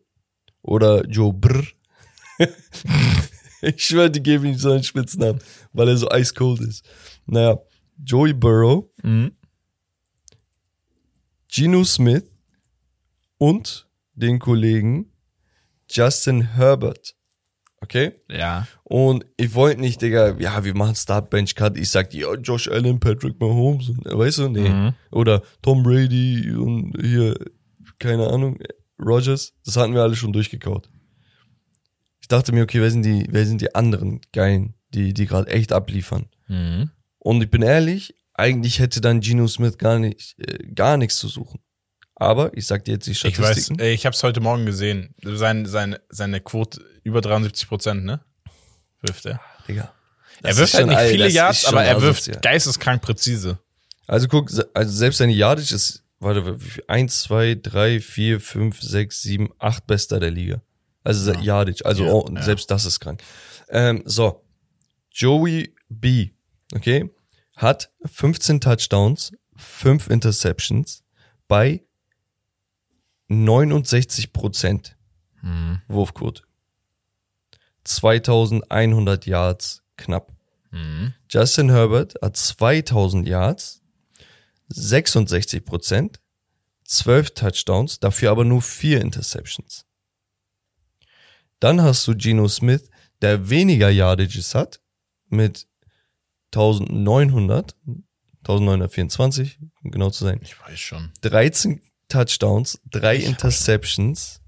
[0.61, 1.64] oder Joe Brr.
[3.61, 5.39] ich schwöre, die geben ihm so einen Spitznamen,
[5.74, 6.86] weil er so ice cold ist.
[7.26, 7.59] Naja,
[8.03, 9.34] Joey Burrow, Mhm.
[11.49, 12.24] Geno Smith
[13.38, 15.12] und den Kollegen
[15.90, 17.16] Justin Herbert.
[17.82, 18.14] Okay?
[18.30, 18.68] Ja.
[18.84, 21.78] Und ich wollte nicht, Digga, ja, wir machen Start Bench Cut.
[21.78, 24.70] Ich sag, ja, Josh Allen, Patrick Mahomes, und, weißt du, nee.
[24.70, 24.94] Mhm.
[25.12, 27.36] Oder Tom Brady und hier,
[28.00, 28.58] keine Ahnung,
[28.98, 29.54] Rogers.
[29.66, 30.90] Das hatten wir alle schon durchgekaut.
[32.22, 35.52] Ich dachte mir, okay, wer sind die, wer sind die anderen Geilen, die, die gerade
[35.52, 36.28] echt abliefern?
[36.48, 36.90] Mhm.
[37.20, 41.28] Und ich bin ehrlich, eigentlich hätte dann Geno Smith gar nicht, äh, gar nichts zu
[41.28, 41.60] suchen.
[42.16, 43.82] Aber ich sag dir jetzt die Ich weiß, Statistiken.
[43.82, 45.16] ich habe es heute Morgen gesehen.
[45.24, 48.22] Sein, seine, seine Quote über 73 Prozent, ne?
[49.01, 49.41] Wirft er.
[49.68, 49.93] Digga.
[50.41, 52.41] Er wirft halt nicht viele Yards, aber er wirft asozial.
[52.41, 53.59] geisteskrank präzise.
[54.07, 56.57] Also guck, also selbst seine Yardage ist, warte,
[56.88, 60.61] 1, 2, 3, 4, 5, 6, 7, 8 bester der Liga.
[61.03, 62.41] Also se- Yardage, also Ja, oh, ja.
[62.41, 63.22] selbst das ist krank.
[63.70, 64.43] Ähm, so,
[65.11, 66.30] Joey B,
[66.76, 67.09] okay,
[67.55, 71.03] hat 15 Touchdowns, 5 Interceptions
[71.47, 71.84] bei
[73.28, 74.98] 69 Prozent
[75.42, 75.82] Mhm.
[75.90, 76.44] Wurfquote.
[77.84, 80.32] 2100 Yards knapp.
[80.72, 81.14] Mhm.
[81.30, 83.82] Justin Herbert hat 2000 Yards,
[84.70, 86.20] 66 Prozent,
[86.86, 89.86] 12 Touchdowns, dafür aber nur 4 Interceptions.
[91.60, 92.90] Dann hast du Geno Smith,
[93.22, 94.80] der weniger Yardages hat,
[95.28, 95.68] mit
[96.54, 97.76] 1900,
[98.46, 101.12] 1924, um genau zu sein, Ich weiß schon.
[101.22, 101.82] 13
[102.14, 104.39] Touchdowns, 3 Ich Interceptions,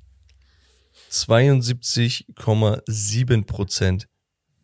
[1.11, 4.07] 72,7 Prozent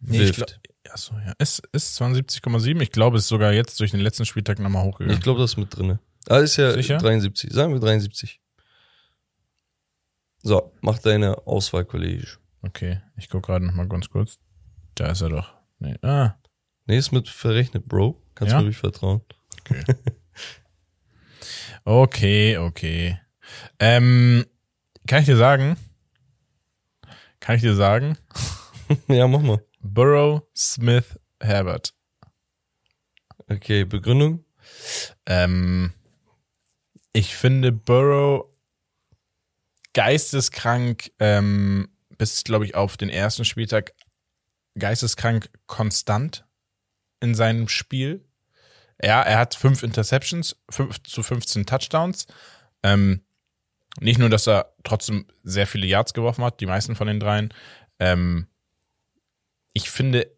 [0.02, 0.36] Nee, wirft.
[0.36, 0.50] glaub,
[0.94, 1.34] achso, ja.
[1.38, 2.82] Es ist 72,7.
[2.82, 5.18] Ich glaube, es ist sogar jetzt durch den letzten Spieltag nochmal hochgegangen.
[5.18, 6.00] Ich glaube, das ist mit drinne.
[6.30, 6.98] Ah, ist ja Sicher?
[6.98, 7.52] 73.
[7.52, 8.40] Sagen wir 73.
[10.44, 12.28] So, mach deine Auswahl, Kollege.
[12.62, 14.38] Okay, ich gucke gerade nochmal ganz kurz.
[14.96, 15.54] Da ist er doch.
[15.80, 15.96] Nee.
[16.02, 16.36] Ah,
[16.88, 18.22] Nee, ist mit verrechnet, Bro.
[18.36, 18.60] Kannst Ja?
[18.60, 19.22] mir ruhig vertrauen.
[19.62, 19.84] okay.
[21.84, 23.20] Okay, okay.
[23.80, 24.46] Ähm,
[25.08, 25.78] kann ich dir sagen?
[27.40, 28.18] Kann ich dir sagen?
[29.08, 29.66] ja, mach mal.
[29.80, 31.94] Burrow, Smith, Herbert.
[33.50, 34.46] Okay, Begründung?
[35.26, 35.92] Ähm,
[37.14, 38.46] ich finde Burrow
[39.94, 43.94] geisteskrank ähm, bis, glaube ich, auf den ersten Spieltag
[44.78, 46.46] geisteskrank konstant
[47.20, 48.26] in seinem Spiel.
[49.04, 52.28] Ja, er hat fünf Interceptions, fünf zu 15 Touchdowns.
[52.84, 53.22] Ähm,
[54.00, 57.54] nicht nur, dass er trotzdem sehr viele Yards geworfen hat, die meisten von den dreien.
[58.00, 58.48] Ähm,
[59.74, 60.32] ich finde,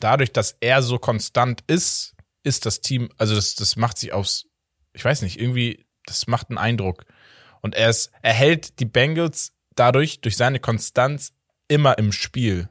[0.00, 4.46] dadurch, dass er so konstant ist, ist das Team, also das, das macht sich aufs,
[4.92, 7.04] ich weiß nicht, irgendwie, das macht einen Eindruck.
[7.60, 11.32] Und er ist, er hält die Bengals dadurch, durch seine Konstanz,
[11.68, 12.68] immer im Spiel.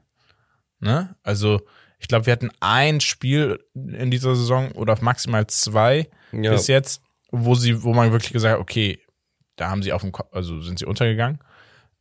[0.79, 1.15] Ne?
[1.23, 1.61] Also,
[1.99, 6.51] ich glaube, wir hatten ein Spiel in dieser Saison oder maximal zwei Ja.
[6.51, 8.99] bis jetzt, wo sie, wo man wirklich gesagt hat, okay,
[9.55, 11.39] da haben sie auf dem Kopf, also sind sie untergegangen.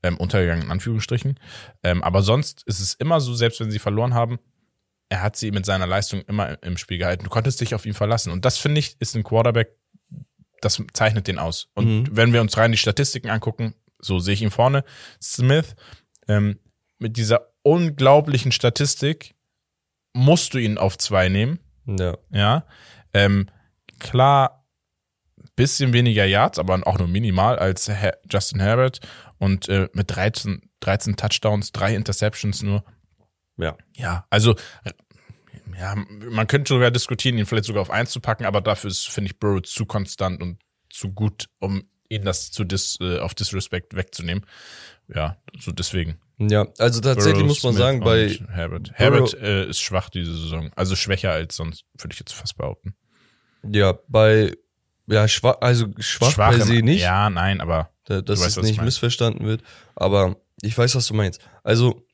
[0.03, 1.41] Ähm, untergegangen in Anführungsstrichen.
[1.83, 4.39] Ähm, aber sonst ist es immer so, selbst wenn sie verloren haben,
[5.09, 7.25] er hat sie mit seiner Leistung immer im Spiel gehalten.
[7.25, 8.31] Du konntest dich auf ihn verlassen.
[8.33, 9.71] Und das finde ich, ist ein Quarterback,
[10.61, 11.69] das zeichnet den aus.
[11.75, 14.85] Und wenn wir uns rein die Statistiken angucken, so sehe ich ihn vorne.
[15.23, 15.75] Smith,
[16.29, 16.59] ähm,
[16.99, 19.35] mit dieser unglaublichen Statistik
[20.17, 21.61] musst du ihn auf zwei nehmen.
[21.87, 22.17] Ja.
[22.31, 22.67] Ja.
[23.13, 23.47] Ähm,
[23.99, 24.65] klar,
[25.55, 27.91] bisschen weniger Yards, aber auch nur minimal als
[28.31, 29.01] Justin Herbert
[29.39, 32.85] und äh, mit 13, 13 Touchdowns, drei Interceptions nur.
[33.57, 33.77] Ja.
[33.95, 34.55] Ja, also
[35.79, 39.09] ja, man könnte sogar diskutieren, ihn vielleicht sogar auf eins zu packen, aber dafür ist,
[39.09, 40.59] finde ich, Burrow zu konstant und
[40.91, 44.47] zu gut, um ihn das zu dis, äh, auf Disrespect wegzunehmen.
[45.09, 46.19] Ja, so deswegen.
[46.39, 48.91] Ja, also tatsächlich Burrow, muss man Smith sagen, bei, Herbert.
[48.93, 50.71] Herbert äh, ist schwach diese Saison.
[50.77, 52.95] Also schwächer als sonst, würde ich jetzt fast behaupten.
[53.67, 54.53] ja, bei,
[55.07, 57.01] ja, schwach, also schwach, per im- se nicht.
[57.01, 58.87] Ja, nein, aber Da, dass weißt, es was ich nicht meine.
[58.87, 59.63] missverstanden wird.
[59.95, 61.41] Aber ich weiß, was du meinst.
[61.65, 62.05] Also,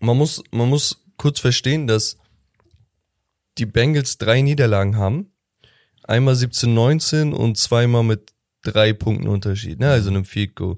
[0.00, 2.16] man muss, man muss kurz verstehen, dass
[3.58, 5.32] die Bengals drei Niederlagen haben.
[6.04, 8.32] Einmal 17-19 und zweimal mit
[8.62, 9.90] drei Punkten Unterschied, ne?
[9.90, 10.76] also einem Field Goal.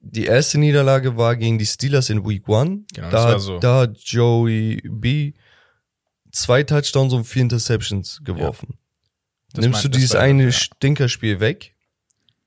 [0.00, 2.84] Die erste Niederlage war gegen die Steelers in Week One.
[2.94, 3.58] Genau, da, so.
[3.58, 5.34] da hat Joey B
[6.32, 8.78] zwei Touchdowns und vier Interceptions geworfen.
[9.52, 10.52] Das Nimmst du dieses eine ja.
[10.52, 11.74] Stinkerspiel weg,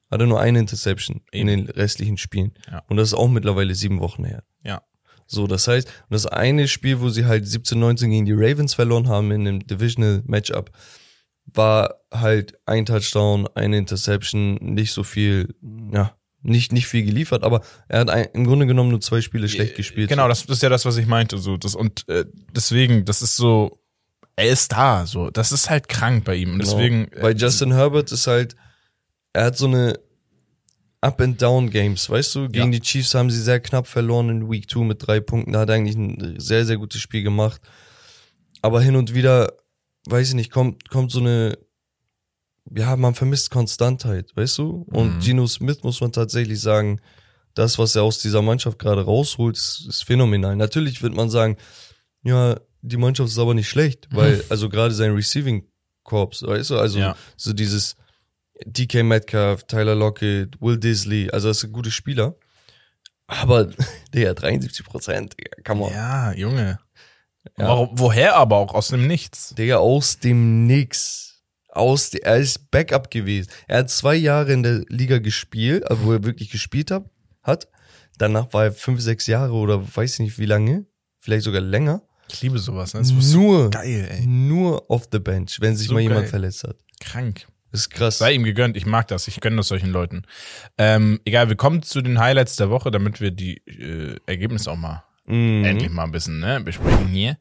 [0.09, 1.47] hat er nur eine Interception Eben.
[1.49, 2.53] in den restlichen Spielen.
[2.71, 2.83] Ja.
[2.87, 4.43] Und das ist auch mittlerweile sieben Wochen her.
[4.63, 4.81] Ja.
[5.27, 9.31] So, das heißt, das eine Spiel, wo sie halt 17-19 gegen die Ravens verloren haben
[9.31, 10.71] in einem Divisional Matchup,
[11.45, 15.55] war halt ein Touchdown, eine Interception, nicht so viel,
[15.91, 19.47] ja, nicht, nicht viel geliefert, aber er hat ein, im Grunde genommen nur zwei Spiele
[19.49, 20.09] schlecht gespielt.
[20.09, 21.37] Genau, das, das ist ja das, was ich meinte.
[21.37, 22.25] So, das, und äh,
[22.55, 23.79] deswegen, das ist so,
[24.35, 25.05] er ist da.
[25.05, 26.53] So, das ist halt krank bei ihm.
[26.53, 26.71] Und Genau.
[26.71, 27.07] deswegen.
[27.21, 28.55] Bei äh, Justin Herbert ist halt,
[29.33, 29.97] er hat so eine
[31.01, 32.49] Up-and-Down-Games, weißt du?
[32.49, 32.79] Gegen Ja.
[32.79, 35.51] die Chiefs haben sie sehr knapp verloren in Week 2 mit drei Punkten.
[35.53, 37.61] Da hat er eigentlich ein sehr, sehr gutes Spiel gemacht.
[38.61, 39.51] Aber hin und wieder,
[40.07, 41.57] weiß ich nicht, kommt, kommt so eine,
[42.71, 44.85] ja, man vermisst Konstantheit, weißt du?
[44.91, 45.19] Und Mhm.
[45.19, 46.99] Geno Smith muss man tatsächlich sagen,
[47.55, 50.55] das, was er aus dieser Mannschaft gerade rausholt, ist, ist phänomenal.
[50.55, 51.57] Natürlich wird man sagen,
[52.23, 55.67] ja, die Mannschaft ist aber nicht schlecht, weil, also gerade sein Receiving
[56.03, 57.15] Corps, weißt du, also Ja.
[57.37, 57.95] so dieses
[58.65, 62.35] DK Metcalf, Tyler Lockett, Will Disley, also das sind gute Spieler.
[63.27, 63.69] Aber,
[64.13, 65.91] der 73 Prozent, kann man.
[65.91, 66.79] ja, Junge.
[67.57, 67.67] Ja.
[67.67, 68.73] Warum, woher aber auch?
[68.73, 69.53] Aus dem Nichts.
[69.55, 71.22] Digga, aus dem Nix.
[71.75, 73.49] Aus, er ist Backup gewesen.
[73.67, 77.05] Er hat zwei Jahre in der Liga gespielt, also wo er wirklich gespielt hat,
[77.41, 77.67] hat.
[78.17, 80.85] Danach war er fünf, sechs Jahre oder weiß ich nicht wie lange,
[81.19, 82.01] vielleicht sogar länger.
[82.31, 82.93] Ich liebe sowas.
[82.93, 82.99] Ne?
[83.01, 84.25] Das ist so Nur, geil, ey.
[84.25, 86.29] nur off the bench, wenn sich So mal jemand geil.
[86.29, 86.77] verletzt hat.
[86.99, 87.47] Krank.
[87.71, 88.19] Das ist krass.
[88.19, 88.77] Sei ihm gegönnt.
[88.77, 89.27] Ich mag das.
[89.27, 90.23] Ich gönne das solchen Leuten.
[90.77, 94.77] Ähm, egal, wir kommen zu den Highlights der Woche, damit wir die äh, Ergebnisse auch
[94.77, 95.63] mal Mhm.
[95.65, 97.37] endlich mal ein bisschen ne, besprechen hier.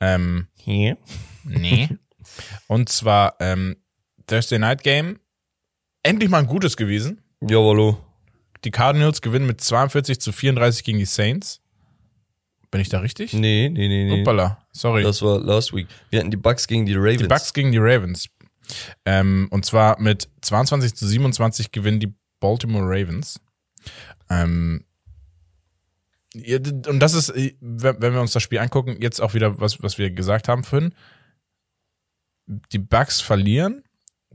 [0.00, 0.96] Ähm, Hier.
[1.44, 1.88] Nee.
[2.68, 3.76] Und zwar ähm,
[4.26, 5.18] Thursday Night Game.
[6.04, 7.20] Endlich mal ein gutes gewesen.
[7.40, 7.98] Jawollo.
[8.64, 11.60] Die Cardinals gewinnen mit 42 zu 34 gegen die Saints.
[12.70, 13.32] Bin ich da richtig?
[13.32, 14.20] Nee, nee, nee, nee.
[14.20, 15.02] Uppala, sorry.
[15.02, 15.88] Das war last week.
[16.10, 17.18] Wir hatten die Bucks gegen die Ravens.
[17.18, 18.28] die Bucks gegen die Ravens.
[19.06, 23.40] Ähm, und zwar mit 22 zu 27 gewinnen die Baltimore Ravens.
[24.28, 24.84] Ähm,
[26.34, 29.96] und das ist, wenn wenn wir uns das Spiel angucken, jetzt auch wieder, was, was
[29.96, 30.94] wir gesagt haben vorhin.
[32.48, 33.84] Die Bucks verlieren,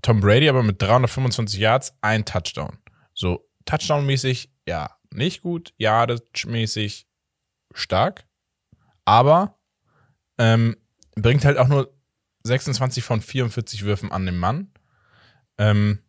[0.01, 2.77] Tom Brady aber mit 325 Yards, ein Touchdown.
[3.13, 7.07] So, Touchdown-mäßig, ja, nicht gut, Yardage-mäßig
[7.73, 8.25] stark,
[9.05, 9.57] aber
[10.37, 10.77] ähm,
[11.15, 11.93] bringt halt auch nur
[12.43, 14.71] 26 von 44 Würfen an den Mann.
[15.57, 15.99] Ähm,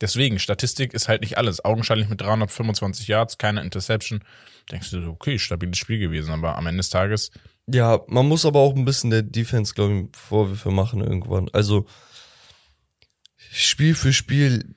[0.00, 1.64] deswegen, Statistik ist halt nicht alles.
[1.64, 4.22] Augenscheinlich mit 325 Yards, keine Interception.
[4.70, 7.30] Denkst du, okay, stabiles Spiel gewesen, aber am Ende des Tages,
[7.66, 11.48] Ja, man muss aber auch ein bisschen der Defense, glaube ich, Vorwürfe machen irgendwann.
[11.52, 11.86] Also
[13.36, 14.74] Spiel für Spiel,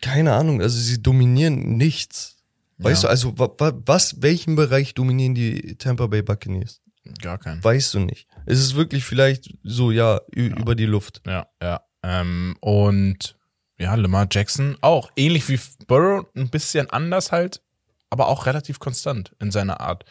[0.00, 2.36] keine Ahnung, also sie dominieren nichts.
[2.78, 3.08] Weißt Ja.
[3.08, 6.80] du, also wa, wa, was, welchen Bereich dominieren die Tampa Bay Buccaneers?
[7.20, 7.62] gar kein.
[7.62, 8.26] Weißt du nicht.
[8.46, 11.20] Es ist wirklich vielleicht so, ja, ü- über die Luft.
[11.26, 11.82] Ja, ja.
[12.02, 13.36] Ähm, und
[13.78, 17.60] ja, Lamar Jackson auch ähnlich wie Burrow, ein bisschen anders halt,
[18.10, 20.04] aber auch relativ konstant in seiner Art.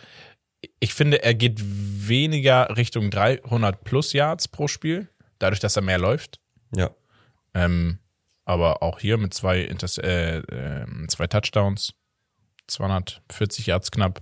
[0.80, 5.10] Ich finde, er geht weniger Richtung 300 plus Yards pro Spiel,
[5.40, 6.40] dadurch, dass er mehr läuft.
[6.76, 6.92] Ja.
[7.54, 8.00] Ähm,
[8.46, 11.94] aber auch hier mit zwei, Inters äh, äh, zwei Touchdowns,
[12.68, 14.22] 240 Yards knapp,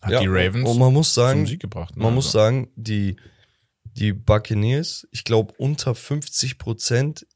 [0.00, 1.96] hat ja, die Ravens Und man muss zum sagen, Sieg gebracht.
[1.96, 2.02] ne?
[2.02, 3.16] man muss Also, sagen, die,
[3.84, 7.26] die Buccaneers, ich glaube, unter 50 Prozent,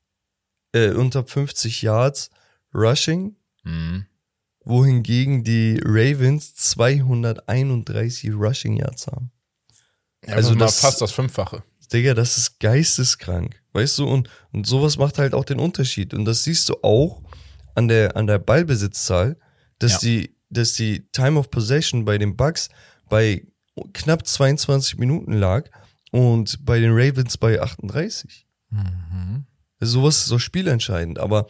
[0.72, 2.30] äh, unter 50 Yards
[2.74, 4.06] Rushing, mhm.
[4.64, 9.30] wohingegen die Ravens 231 Rushing Yards haben.
[10.26, 11.62] Ja, Also das- fast das Fünffache.
[11.92, 13.60] Digga, das ist geisteskrank.
[13.74, 16.14] Weißt du, und, und sowas macht halt auch den Unterschied.
[16.14, 17.22] Und das siehst du auch
[17.74, 19.36] an der, an der Ballbesitzzahl,
[19.78, 19.98] dass Ja.
[20.08, 22.70] die, dass die Time of Possession bei den Bucks
[23.10, 23.46] bei
[23.92, 25.68] knapp 22 Minuten lag
[26.12, 28.46] und bei den Ravens bei 38.
[28.70, 28.88] Also
[29.87, 31.18] sowas ist so spielentscheidend.
[31.18, 31.47] Aber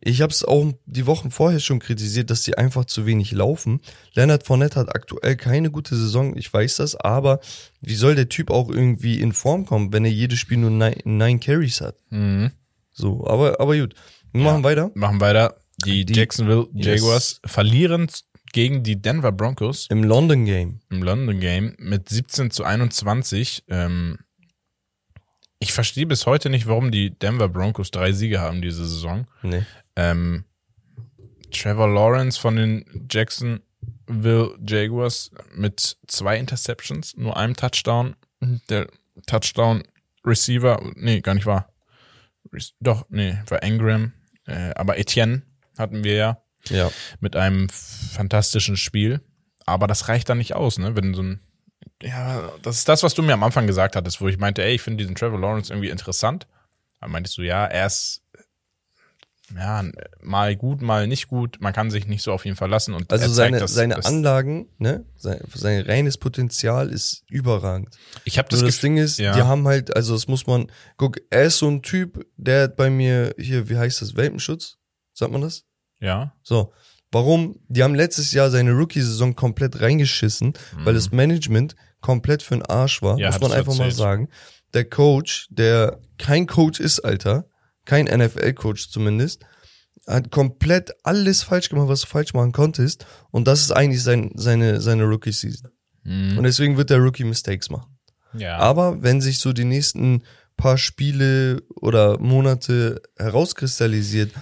[0.00, 3.80] ich habe es auch die Wochen vorher schon kritisiert, dass die einfach zu wenig laufen.
[4.14, 7.40] Leonard Fournette hat aktuell keine gute Saison, ich weiß das, aber
[7.80, 10.94] wie soll der Typ auch irgendwie in Form kommen, wenn er jedes Spiel nur neun,
[11.04, 11.96] neun Carries hat?
[12.10, 12.50] Mhm.
[12.92, 13.94] So, aber, aber gut.
[14.32, 14.90] Wir machen weiter.
[14.94, 15.56] Machen weiter.
[15.84, 16.86] Die, Die- Jacksonville Yes.
[16.86, 18.06] Jaguars verlieren
[18.52, 20.80] gegen die Denver Broncos Im London Game.
[20.90, 23.64] im London Game mit 17 zu 21.
[23.68, 24.18] Ähm,
[25.76, 29.26] verstehe bis heute nicht, warum die Denver Broncos drei Siege haben diese Saison.
[29.42, 29.64] Nee.
[29.94, 30.44] Ähm,
[31.52, 38.16] Trevor Lawrence von den Jacksonville Jaguars mit zwei Interceptions, nur einem Touchdown.
[38.68, 38.88] Der
[39.26, 39.82] Touchdown
[40.24, 41.72] Receiver, nee, gar nicht wahr.
[42.80, 44.12] Doch, nee, war Ingram.
[44.46, 45.42] Äh, aber Etienne
[45.78, 46.90] hatten wir ja Ja.
[47.20, 49.20] mit einem fantastischen Spiel.
[49.66, 50.94] Aber das reicht dann nicht aus, ne?
[50.96, 51.40] Wenn so ein,
[52.02, 54.74] ja, das ist das, was du mir am Anfang gesagt hattest, wo ich meinte, ey,
[54.74, 56.46] ich finde diesen Trevor Lawrence irgendwie interessant.
[57.00, 58.22] Aber meintest du, ja, er ist,
[59.54, 59.84] ja,
[60.20, 61.58] mal gut, mal nicht gut.
[61.60, 64.06] Man kann sich nicht so auf ihn verlassen und Also zeigt, seine, dass- seine dass-
[64.06, 67.96] Anlagen, ne, sein, sein reines Potenzial ist überragend.
[68.24, 69.34] Ich habe das, das Ding ist, ja.
[69.34, 72.76] die haben halt, also das muss man, guck, er ist so ein Typ, der hat
[72.76, 74.78] bei mir hier, wie heißt das, Welpenschutz?
[75.12, 75.64] Sagt man das?
[76.00, 76.72] ja, So.
[77.12, 77.60] Warum?
[77.68, 80.52] Die haben letztes Jahr seine Rookie-Saison komplett reingeschissen,
[80.84, 83.20] weil das Management komplett für den Arsch war, Mhm.
[83.20, 83.96] Ja, muss man einfach mal erzählt.
[83.96, 84.28] sagen.
[84.74, 87.46] Der Coach, der kein Coach ist, Alter,
[87.84, 89.44] kein NFL-Coach zumindest,
[90.06, 93.06] hat komplett alles falsch gemacht, was du falsch machen konntest.
[93.30, 95.70] Und das ist eigentlich sein, seine, seine Rookie-Season.
[96.04, 96.38] Mhm.
[96.38, 97.96] Und deswegen wird der Rookie Mistakes machen.
[98.34, 98.56] ja.
[98.58, 100.22] Aber wenn sich so die nächsten
[100.56, 104.32] paar Spiele oder Monate herauskristallisiert,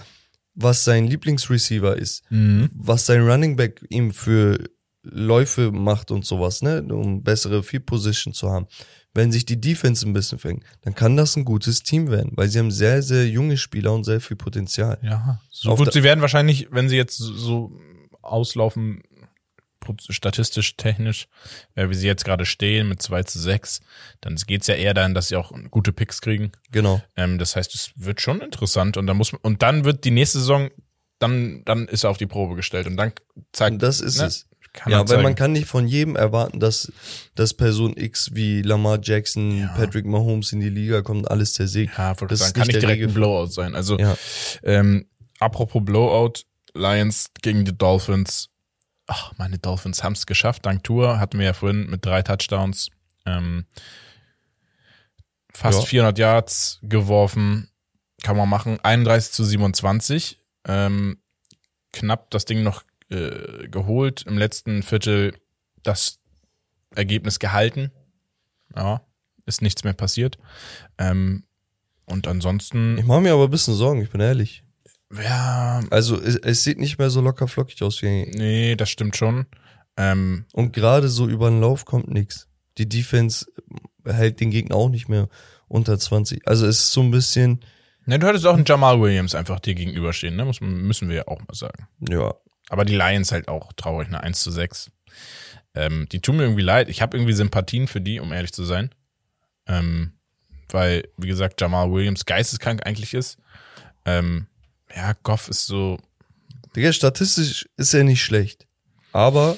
[0.55, 2.69] was sein Lieblingsreceiver ist, Mhm.
[2.73, 4.57] was sein Running Back ihm für
[5.03, 8.65] Läufe macht und sowas, ne, um bessere Field Position zu haben.
[9.13, 12.49] Wenn sich die Defense ein bisschen fängt, dann kann das ein gutes Team werden, weil
[12.49, 14.97] sie haben sehr, sehr junge Spieler und sehr viel Potenzial.
[15.03, 17.71] Ja, so Auf gut, sie werden wahrscheinlich, wenn sie jetzt so
[18.21, 19.03] auslaufen,
[20.09, 21.27] statistisch, technisch,
[21.75, 23.81] äh, wie sie jetzt gerade stehen mit 2 zu 6,
[24.21, 26.51] dann geht's ja eher dahin, dass sie auch gute Picks kriegen.
[26.71, 27.01] Genau.
[27.15, 30.11] Ähm, das heißt, es wird schon interessant und dann muss man, und dann wird die
[30.11, 30.69] nächste Saison,
[31.19, 33.13] dann, dann ist er auf die Probe gestellt und dann
[33.53, 34.47] zeigt, das ist ne, es.
[34.87, 35.23] ja, weil zeigen.
[35.23, 36.91] man kann nicht von jedem erwarten, dass,
[37.35, 39.67] dass Person X wie Lamar Jackson, Ja.
[39.77, 41.97] Patrick Mahomes in die Liga kommt, alles zersägt.
[41.97, 43.13] ja, das sagen, ist kann nicht direkt ein.
[43.13, 43.75] Blowout sein.
[43.75, 44.17] Also, Ja.
[44.63, 45.07] ähm,
[45.39, 46.41] apropos Blowout,
[46.73, 48.49] Lions gegen die Dolphins.
[49.07, 50.65] Ach, meine Dolphins haben es geschafft.
[50.65, 52.89] Dank Tour hatten wir ja vorhin mit drei Touchdowns
[53.25, 53.65] ähm,
[55.51, 55.85] fast Ja.
[55.85, 57.69] 400 Yards geworfen.
[58.23, 58.79] Kann man machen.
[58.81, 60.39] 31 zu 27.
[60.67, 61.19] Ähm,
[61.93, 64.23] knapp das Ding noch äh, geholt.
[64.23, 65.35] Im letzten Viertel
[65.83, 66.19] das
[66.95, 67.91] Ergebnis gehalten.
[68.75, 69.01] Ja,
[69.45, 70.39] ist nichts mehr passiert.
[70.97, 71.43] Ähm,
[72.05, 74.63] und ansonsten, Ich mache mir aber ein bisschen Sorgen, ich bin ehrlich.
[75.13, 78.25] Ja, Also es, es sieht nicht mehr so locker flockig aus wie.
[78.35, 79.45] nee, das stimmt schon.
[79.97, 82.47] Ähm, Und gerade so über den Lauf kommt nix.
[82.77, 83.45] Die Defense
[84.05, 85.29] hält den Gegner auch nicht mehr
[85.67, 86.47] unter 20.
[86.47, 87.63] Also es ist so ein bisschen,
[88.05, 90.43] ne, du hattest auch einen Jamal Williams einfach dir gegenüberstehen, ne?
[90.45, 91.87] Muss, müssen wir ja auch mal sagen.
[92.09, 92.33] ja.
[92.69, 94.19] Aber die Lions halt auch traurig, ne?
[94.21, 94.89] 1 zu 6.
[95.75, 96.89] Ähm, die tun mir irgendwie leid.
[96.89, 98.89] Ich habe irgendwie Sympathien für die, um ehrlich zu sein.
[99.67, 100.13] Ähm,
[100.69, 103.37] weil, wie gesagt, Jamal Williams geisteskrank eigentlich ist.
[104.03, 104.47] Ähm,
[104.95, 105.99] ja, Goff ist so,
[106.75, 108.67] Digga, statistisch ist er nicht schlecht.
[109.11, 109.57] Aber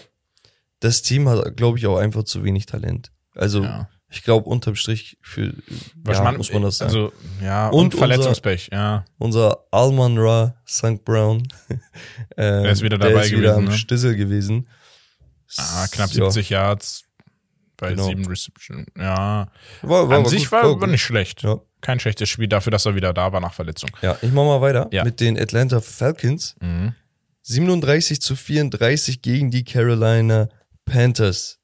[0.80, 3.12] das Team hat, glaube ich, auch einfach zu wenig Talent.
[3.36, 3.90] Also, ja.
[4.10, 5.54] ich glaube, unterm Strich für,
[6.04, 6.90] Was ja, man, muss man das sagen.
[6.90, 7.14] Also,
[7.44, 9.06] ja, Und und, Verletzungspech, ja.
[9.18, 11.04] Unser Alman Ra St.
[11.04, 11.80] Brown, ähm,
[12.64, 13.78] Der ist wieder der dabei ist wieder gewesen, am ne?
[13.78, 14.68] Stissel gewesen.
[15.58, 17.04] Ah, knapp Ja, 70 Yards
[17.78, 18.08] bei Genau.
[18.08, 18.86] sieben Reception.
[18.98, 19.50] Ja,
[19.82, 20.90] War, war, an war sich gut, war, war gut.
[20.90, 21.44] nicht schlecht.
[21.44, 21.60] Ja.
[21.88, 23.90] Kein schlechtes Spiel dafür, dass er wieder da war nach Verletzung.
[24.02, 25.06] Ja, ich mach mal weiter Ja.
[25.06, 26.54] mit den Atlanta Falcons.
[26.60, 26.94] Mhm.
[27.44, 30.50] 37 zu 34 gegen die Carolina
[30.84, 31.60] Panthers.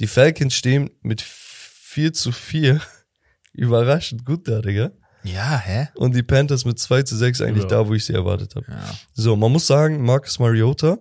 [0.00, 2.80] Die Falcons stehen mit 4 zu 4
[3.52, 4.92] überraschend gut da, Digga.
[5.22, 5.88] Ja, hä?
[5.96, 7.68] Und die Panthers mit 2 zu 6 eigentlich Ja.
[7.68, 8.64] da, wo ich sie erwartet habe.
[8.70, 8.82] Ja.
[9.12, 10.96] So, man muss sagen, Marcus Mariota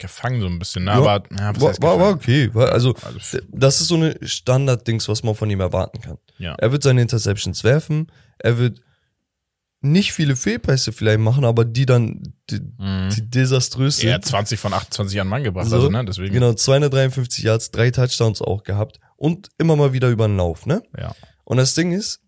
[0.00, 0.90] Gefangen so ein bisschen, ne?
[0.92, 2.50] Ja, aber ja, war, war, okay.
[2.54, 6.18] Also, Also, das ist so eine Standarddings, was man von ihm erwarten kann.
[6.38, 6.54] Ja.
[6.58, 8.08] Er wird seine Interceptions werfen,
[8.38, 8.80] er wird
[9.80, 13.10] nicht viele Fehlpässe vielleicht machen, aber die dann die, Mhm.
[13.14, 14.08] die desaströs sind.
[14.08, 16.04] Er hat 20 von 28 an Mann gebracht, So, also, ne?
[16.06, 16.32] Deswegen.
[16.32, 20.82] Genau, 253 Yards, drei Touchdowns auch gehabt und immer mal wieder über den Lauf, ne?
[20.98, 21.14] Ja.
[21.44, 22.20] Und das Ding ist,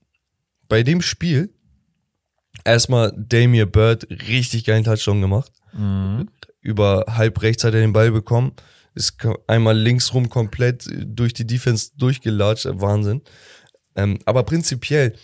[0.68, 1.54] bei dem Spiel
[2.64, 5.52] erstmal Damien Bird richtig geilen Touchdown gemacht.
[5.72, 6.28] Mhm.
[6.60, 8.52] Über halb rechts hat er den Ball bekommen.
[8.94, 12.66] Ist einmal links rum komplett durch die Defense durchgelatscht.
[12.72, 13.22] Wahnsinn.
[13.96, 15.16] Ähm, aber prinzipiell,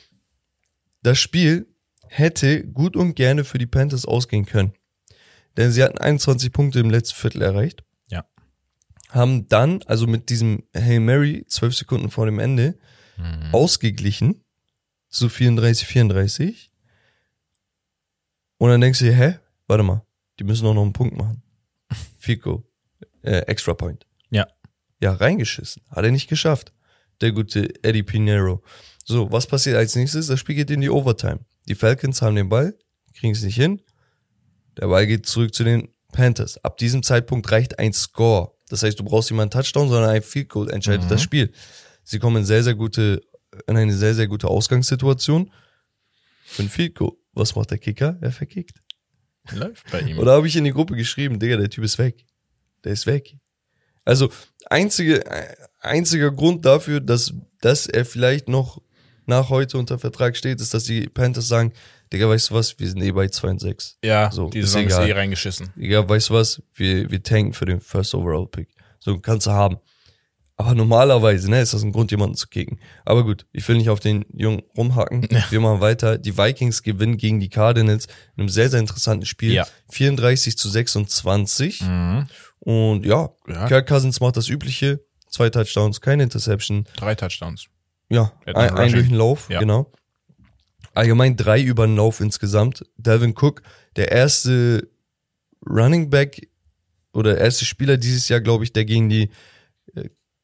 [1.03, 1.67] das Spiel
[2.09, 4.73] hätte gut und gerne für die Panthers ausgehen können.
[5.57, 7.85] Denn sie hatten 21 Punkte im letzten Viertel erreicht.
[8.09, 8.25] Ja.
[9.11, 12.79] Haben dann, also mit diesem Hail Mary, 12 Sekunden vor dem Ende,
[13.19, 13.51] Mhm.
[13.55, 14.43] ausgeglichen
[15.11, 16.71] zu 34, 34.
[18.59, 19.39] Und dann denkst du dir, hä?
[19.67, 20.05] Warte mal,
[20.39, 21.43] die müssen doch noch einen Punkt machen.
[22.19, 22.65] Fico,
[23.23, 24.07] äh, Extra Point.
[24.31, 24.47] Ja.
[25.01, 25.83] Ja, reingeschissen.
[25.91, 26.73] Hat er nicht geschafft.
[27.23, 28.63] Der gute Eddie Pinero.
[29.05, 30.27] So, was passiert als nächstes?
[30.27, 31.41] Das Spiel geht in die Overtime.
[31.69, 32.77] Die Falcons haben den Ball,
[33.15, 33.81] kriegen es nicht hin.
[34.77, 36.63] Der Ball geht zurück zu den Panthers.
[36.65, 38.53] Ab diesem Zeitpunkt reicht ein Score.
[38.69, 41.09] Das heißt, du brauchst nicht mal einen Touchdown, sondern ein Field Goal entscheidet Mhm.
[41.11, 41.53] das Spiel.
[42.05, 43.23] Sie kommen in sehr, sehr gute,
[43.67, 45.51] in eine sehr, sehr gute Ausgangssituation.
[46.45, 47.13] Für ein Field Goal.
[47.35, 48.19] Was macht der Kicker?
[48.21, 48.83] Er verkickt.
[49.53, 50.19] Läuft bei ihm.
[50.19, 52.25] Oder habe ich in die Gruppe geschrieben, Digga, der Typ ist weg.
[52.85, 53.37] Der ist weg.
[54.05, 54.31] Also,
[54.67, 55.23] einzige,
[55.81, 58.81] einziger Grund dafür, dass, dass er vielleicht noch
[59.27, 61.73] nach heute unter Vertrag steht, ist, dass die Panthers sagen,
[62.13, 63.99] Digga, weißt du was, wir sind eh bei 2 und 6.
[64.05, 65.71] ja, so, die Saison ist eh reingeschissen.
[65.77, 68.69] Digga, weißt du was, wir, wir tanken für den First Overall Pick.
[68.99, 69.79] So, kannst du haben.
[70.57, 72.79] Aber normalerweise, ne, ist das ein Grund, jemanden zu kicken.
[73.05, 75.27] Aber gut, ich will nicht auf den Jungen rumhacken.
[75.51, 76.19] Wir machen weiter.
[76.19, 79.53] Die Vikings gewinnen gegen die Cardinals in einem sehr, sehr interessanten Spiel.
[79.53, 79.67] Ja.
[79.91, 81.81] 34 zu 26.
[81.83, 82.27] Mhm.
[82.61, 83.67] Und ja, Ja.
[83.67, 85.01] Kirk Cousins macht das Übliche.
[85.29, 86.85] Zwei Touchdowns, keine Interception.
[86.97, 87.67] Drei Touchdowns.
[88.11, 89.59] Ja, ein, ein durch den Lauf, Ja.
[89.59, 89.91] genau.
[90.95, 92.85] Allgemein drei über den Lauf insgesamt.
[92.99, 93.63] Delvin Cook,
[93.97, 94.89] der erste
[95.67, 96.49] Running Back
[97.15, 99.31] oder erste Spieler dieses Jahr, glaube ich, der gegen die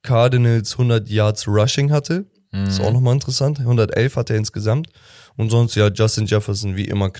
[0.08, 2.24] Cardinals 100 Yards Rushing hatte.
[2.50, 2.84] Ist Mhm.
[2.86, 3.58] auch nochmal interessant.
[3.58, 4.88] 111 hat er insgesamt.
[5.36, 7.10] Und sonst ja, Justin Jefferson wie immer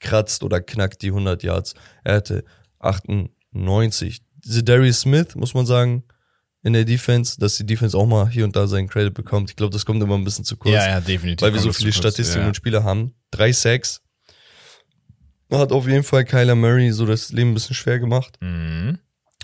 [0.00, 1.74] kratzt oder knackt die 100 Yards.
[2.04, 2.44] Er hatte
[2.78, 4.20] 98.
[4.64, 6.04] Darius Smith, muss man sagen,
[6.62, 9.48] in der Defense, dass die Defense auch mal hier und da seinen Credit bekommt.
[9.50, 11.42] Ich glaube, das kommt immer ein bisschen zu kurz, Ja, ja, definitiv.
[11.42, 11.92] weil wir so viele.
[11.92, 12.48] Statistiken Ja.
[12.48, 13.14] und Spieler haben.
[13.30, 14.02] Drei Sacks.
[15.50, 18.36] Hat auf jeden Fall Kyler Murray so das Leben ein bisschen schwer gemacht.
[18.40, 18.98] Mhm.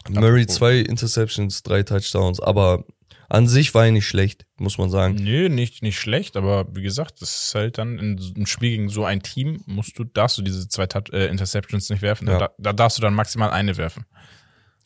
[0.08, 2.84] Murray zwei Interceptions, drei Touchdowns, aber
[3.28, 5.14] an sich war er nicht schlecht, muss man sagen.
[5.14, 8.88] Nö, nicht, nicht schlecht, aber wie gesagt, das ist halt dann in einem Spiel gegen
[8.88, 12.26] so ein Team, musst du, darfst du diese zwei äh, Interceptions nicht werfen.
[12.26, 12.38] Ja.
[12.38, 14.04] Da, da darfst du dann maximal eine werfen.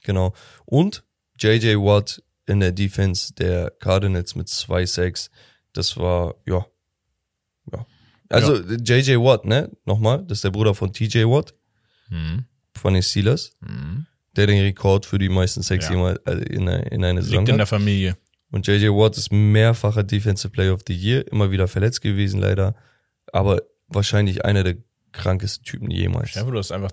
[0.03, 0.35] Genau.
[0.67, 1.05] Und
[1.39, 5.31] JJ Watt in der Defense der Cardinals mit zwei Sacks.
[5.73, 6.67] Das war, ja.
[7.73, 7.87] Ja.
[8.29, 9.71] Also JJ Watt, ne?
[9.87, 11.55] Nochmal, das ist der Bruder von TJ Watt
[12.11, 12.45] Mhm.
[12.77, 14.07] von den Steelers, Mhm.
[14.37, 15.91] Der den Rekord für die meisten Ja.
[15.91, 17.67] jemals äh, in, einer- in einer Saison Liegt in der.
[17.67, 18.17] Familie.
[18.51, 22.77] Und JJ Watt ist mehrfacher Defensive Player of the Year, immer wieder verletzt gewesen leider,
[23.33, 24.77] aber wahrscheinlich einer der
[25.13, 26.31] krankesten Typen jemals.
[26.31, 26.93] Stefan, du hast einfach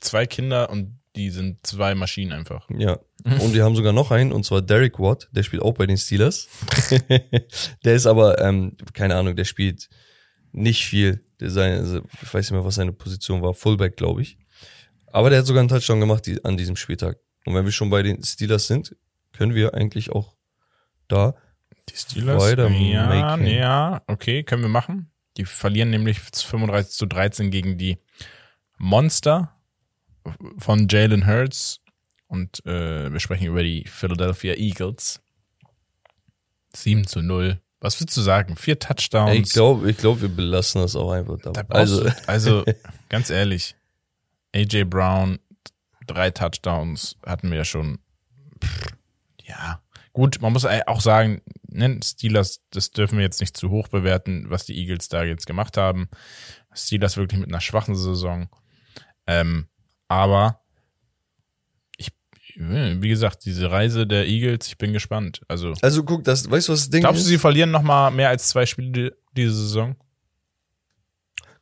[0.00, 2.68] zwei Kinder und die sind zwei Maschinen einfach.
[2.70, 3.00] Ja.
[3.24, 5.96] Und wir haben sogar noch einen, und zwar Derek Watt, der spielt auch bei den
[5.98, 6.48] Steelers.
[7.84, 9.88] der ist aber, ähm, keine Ahnung, der spielt
[10.52, 11.24] nicht viel.
[11.40, 14.38] Der seine, also, ich weiß nicht mehr, was seine Position war, Fullback, glaube ich.
[15.12, 17.18] Aber der hat sogar einen Touchdown gemacht die, an diesem Spieltag.
[17.44, 18.96] Und wenn wir schon bei den Steelers sind,
[19.32, 20.36] können wir eigentlich auch
[21.08, 21.34] da.
[21.88, 22.42] Die Steelers?
[22.42, 25.10] Weiter ja, ja, okay, können wir machen.
[25.36, 27.98] Die verlieren nämlich 35 zu 13 gegen die
[28.78, 29.56] Monster
[30.58, 31.80] von Jalen Hurts.
[32.26, 35.20] Und äh, wir sprechen über die Philadelphia Eagles.
[36.76, 38.56] 7 zu 0 Was würdest du sagen?
[38.56, 39.34] Vier Touchdowns.
[39.34, 41.84] Ich glaube, ich glaub, wir belassen das auch einfach Da dabei.
[41.84, 42.64] brauchst Also, also
[43.08, 43.74] ganz ehrlich,
[44.54, 45.38] AJ Brown,
[46.06, 47.98] drei Touchdowns hatten wir ja schon.
[48.62, 48.86] Pff,
[49.44, 49.82] Ja,
[50.12, 54.46] gut, man muss auch sagen, ne, Steelers, das dürfen wir jetzt nicht zu hoch bewerten,
[54.48, 56.08] was die Eagles da jetzt gemacht haben.
[56.72, 58.48] Steelers wirklich mit einer schwachen Saison.
[59.26, 59.68] Ähm,
[60.08, 60.60] aber
[61.96, 62.10] ich,
[62.56, 65.42] wie gesagt, diese Reise der Eagles, ich bin gespannt.
[65.48, 68.10] Also, also guck, das, weißt du, was das Ding glaubst du, sie verlieren noch mal
[68.10, 69.96] mehr als zwei Spiele die- diese Saison?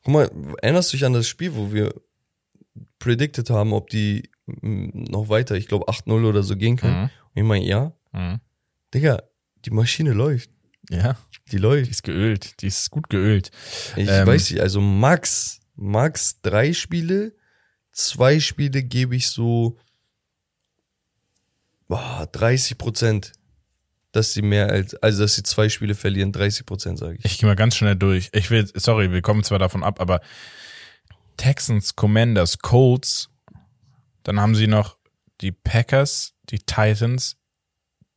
[0.02, 0.30] Guck mal,
[0.62, 1.94] erinnerst du dich an das Spiel, wo wir
[2.98, 6.96] predicted haben, ob die mm, noch weiter, ich glaube 8-0 oder so gehen können?
[7.02, 7.04] Mhm.
[7.04, 7.92] Und ich meine, ja.
[8.12, 8.40] Mhm.
[8.94, 9.22] Digga,
[9.64, 10.50] die Maschine läuft.
[10.90, 11.16] Ja.
[11.46, 11.90] Die Die läuft.
[11.90, 12.60] ist geölt.
[12.62, 13.50] Die ist gut geölt.
[13.96, 17.34] Ich Ähm, weiß nicht, also max, max drei Spiele,
[17.92, 19.76] zwei Spiele gebe ich so
[21.88, 23.32] boah, 30 Prozent,
[24.12, 27.24] dass sie mehr als, also dass sie zwei Spiele verlieren, 30 Prozent sage ich.
[27.24, 28.28] Ich gehe mal ganz schnell durch.
[28.32, 30.20] Ich will, sorry, wir kommen zwar davon ab, aber
[31.38, 33.30] Texans, Commanders, Colts,
[34.24, 34.98] dann haben sie noch
[35.40, 37.38] die Packers, die Titans,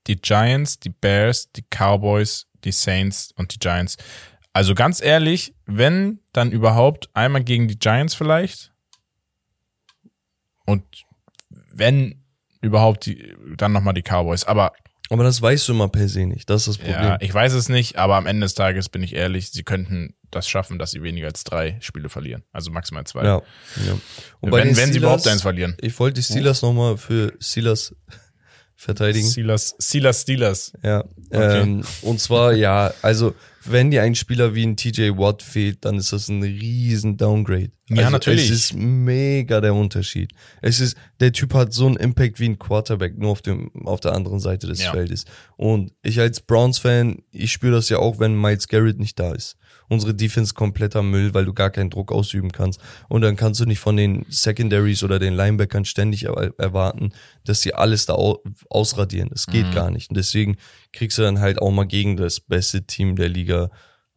[0.07, 3.95] die Giants, die Bears, die Cowboys, die Saints und die Giants.
[4.51, 8.74] Also ganz ehrlich, wenn dann überhaupt einmal gegen die Giants vielleicht
[10.65, 10.84] und
[11.49, 12.24] wenn
[12.61, 14.43] überhaupt die, dann nochmal die Cowboys.
[14.43, 14.74] Aber
[15.12, 16.95] Aber das weißt du immer per se nicht, das ist das Problem.
[17.03, 20.16] ja, ich weiß es nicht, aber am Ende des Tages bin ich ehrlich, sie könnten
[20.32, 22.43] das schaffen, dass sie weniger als drei Spiele verlieren.
[22.53, 23.26] Also maximal zwei.
[23.26, 23.41] Ja,
[23.86, 23.97] ja.
[24.39, 25.76] Und wenn den wenn sie Steelers- überhaupt eins verlieren.
[25.82, 27.93] Ich wollte die Steelers nochmal für Steelers
[28.78, 29.30] verteidigen.
[29.30, 30.74] Steelers, Steelers, Steelers.
[30.82, 31.03] Ja.
[31.30, 31.62] Okay.
[31.62, 35.97] Ähm, und zwar, ja, also wenn dir ein Spieler wie ein TJ Watt fehlt, dann
[35.97, 37.72] ist das ein riesen Downgrade.
[37.89, 38.45] Ja, also, natürlich.
[38.45, 40.32] Es ist mega der Unterschied.
[40.62, 43.99] Es ist, der Typ hat so einen Impact wie ein Quarterback, nur auf dem, auf
[43.99, 44.91] der anderen Seite des Ja.
[44.91, 45.26] Feldes.
[45.57, 49.57] Und ich als Browns-Fan, ich spüre das ja auch, wenn Miles Garrett nicht da ist.
[49.92, 52.80] Unsere Defense kompletter Müll, weil du gar keinen Druck ausüben kannst.
[53.10, 57.12] Und dann kannst du nicht von den Secondaries oder den Linebackern ständig er erwarten,
[57.44, 59.28] dass die alles da au ausradieren.
[59.32, 59.72] Das geht Mhm.
[59.74, 60.10] gar nicht.
[60.10, 60.56] Und deswegen
[60.94, 63.70] kriegst du dann halt auch mal gegen das beste Team der Liga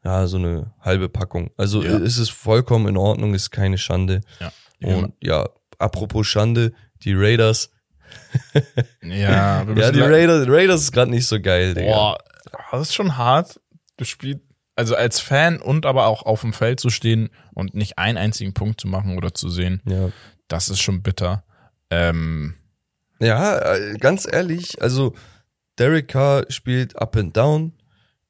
[0.04, 1.50] ja so eine halbe Packung.
[1.56, 1.98] Also Ja.
[1.98, 4.20] es ist vollkommen in Ordnung, ist keine Schande.
[4.38, 4.52] Ja.
[4.96, 5.48] Und ja,
[5.78, 6.72] apropos Schande,
[7.02, 7.70] die Raiders.
[9.02, 11.90] Ja, Ja, die Raiders, Raiders ist gerade nicht so geil, Digga.
[11.92, 12.18] Boah,
[12.70, 13.60] das ist schon hart.
[13.96, 14.40] Du spielst,
[14.76, 18.54] also als Fan und aber auch auf dem Feld zu stehen und nicht einen einzigen
[18.54, 20.10] Punkt zu machen oder zu sehen, Ja.
[20.48, 21.44] das ist schon bitter.
[21.90, 22.54] Ähm,
[23.20, 25.14] Ja, äh, ganz ehrlich, also
[25.78, 27.72] Derek Carr spielt up and down.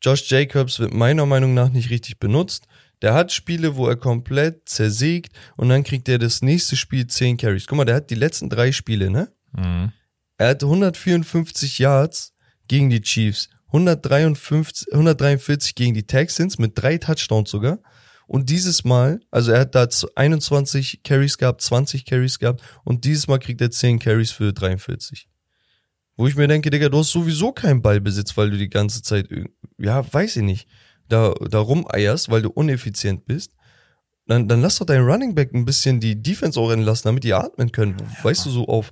[0.02, 2.66] Josh Jacobs wird meiner Meinung nach nicht richtig benutzt.
[3.02, 7.36] Der hat Spiele, wo er komplett zersägt und dann kriegt er das nächste Spiel 10
[7.38, 7.66] Carries.
[7.66, 9.32] Guck mal, der hat die letzten drei Spiele, ne?
[9.52, 9.92] mhm.
[10.36, 12.34] Er hat 154 Yards
[12.68, 17.80] gegen die Chiefs, 153, 143 gegen die Texans mit drei Touchdowns sogar.
[18.26, 23.04] Und dieses Mal, also er hat da z- 21 Carries gehabt, 20 Carries gehabt und
[23.04, 25.28] dieses Mal kriegt er 10 Carries für 43.
[26.16, 29.28] Wo ich mir denke, Digga, du hast sowieso keinen Ballbesitz, weil du die ganze Zeit,
[29.78, 30.68] ja, weiß ich nicht,
[31.08, 33.52] da, da rumeierst, weil du uneffizient bist.
[34.26, 37.34] Dann, dann lass doch deinen Running Back ein bisschen die Defense auch entlassen, damit die
[37.34, 37.96] atmen können.
[38.22, 38.90] weißt du, so auf,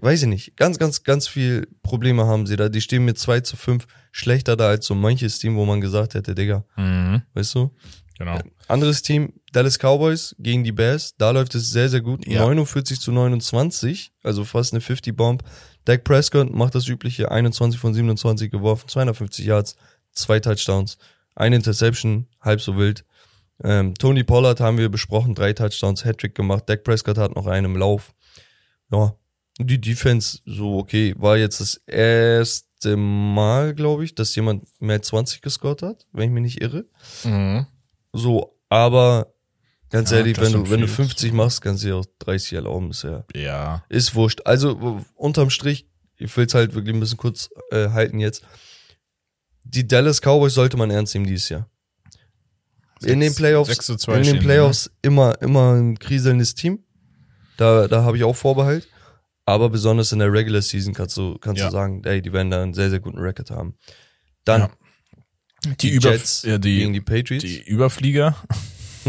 [0.00, 2.68] weiß ich nicht, ganz, ganz, ganz viel Probleme haben sie da.
[2.68, 6.14] Die stehen mit 2 zu 5 schlechter da als so manches Team, wo man gesagt
[6.14, 7.22] hätte, Digga, Mhm.
[7.34, 7.70] weißt du?
[8.18, 8.38] Genau.
[8.66, 12.26] Anderes Team, Dallas Cowboys gegen die Bears, da läuft es sehr, sehr gut.
[12.26, 12.40] Ja.
[12.40, 15.42] 49 zu 29, also fast eine 50-Bomb.
[15.84, 19.76] Dak Prescott macht das übliche, 21 von 27 geworfen, 250 Yards,
[20.12, 20.96] zwei Touchdowns,
[21.34, 23.04] eine Interception, halb so wild.
[23.62, 26.64] Ähm, Tony Pollard haben wir besprochen, drei Touchdowns, Hattrick gemacht.
[26.66, 28.14] Dak Prescott hat noch einen im Lauf.
[28.90, 29.14] Ja,
[29.58, 35.08] die Defense, so okay, war jetzt das erste Mal, glaube ich, dass jemand mehr als
[35.08, 36.84] 20 gescored hat, wenn ich mich nicht irre.
[37.24, 37.66] Mhm.
[38.12, 39.32] So, aber
[39.90, 41.12] ganz Ja, ehrlich, wenn du, wenn du Fields.
[41.12, 43.84] 50 machst, kannst du dir auch 30 erlauben, ist ja, Ja.
[43.88, 44.42] ist wurscht.
[44.44, 45.88] Also, unterm Strich,
[46.18, 48.42] ich will es halt wirklich ein bisschen kurz äh, halten jetzt.
[49.64, 51.68] Die Dallas Cowboys sollte man ernst nehmen dieses Jahr.
[53.02, 56.84] in den Playoffs, in den stehen Playoffs immer, immer ein kriselndes Team.
[57.56, 58.86] Da, da habe ich auch Vorbehalt.
[59.46, 61.66] Aber besonders in der Regular Season kannst du, kannst Ja.
[61.66, 63.74] du sagen, ey, die werden da einen sehr, sehr guten Record haben.
[64.44, 64.70] Dann Ja.
[65.80, 67.44] Die, Über, Jets ja, gegen die, die Patriots.
[67.44, 68.36] die Überflieger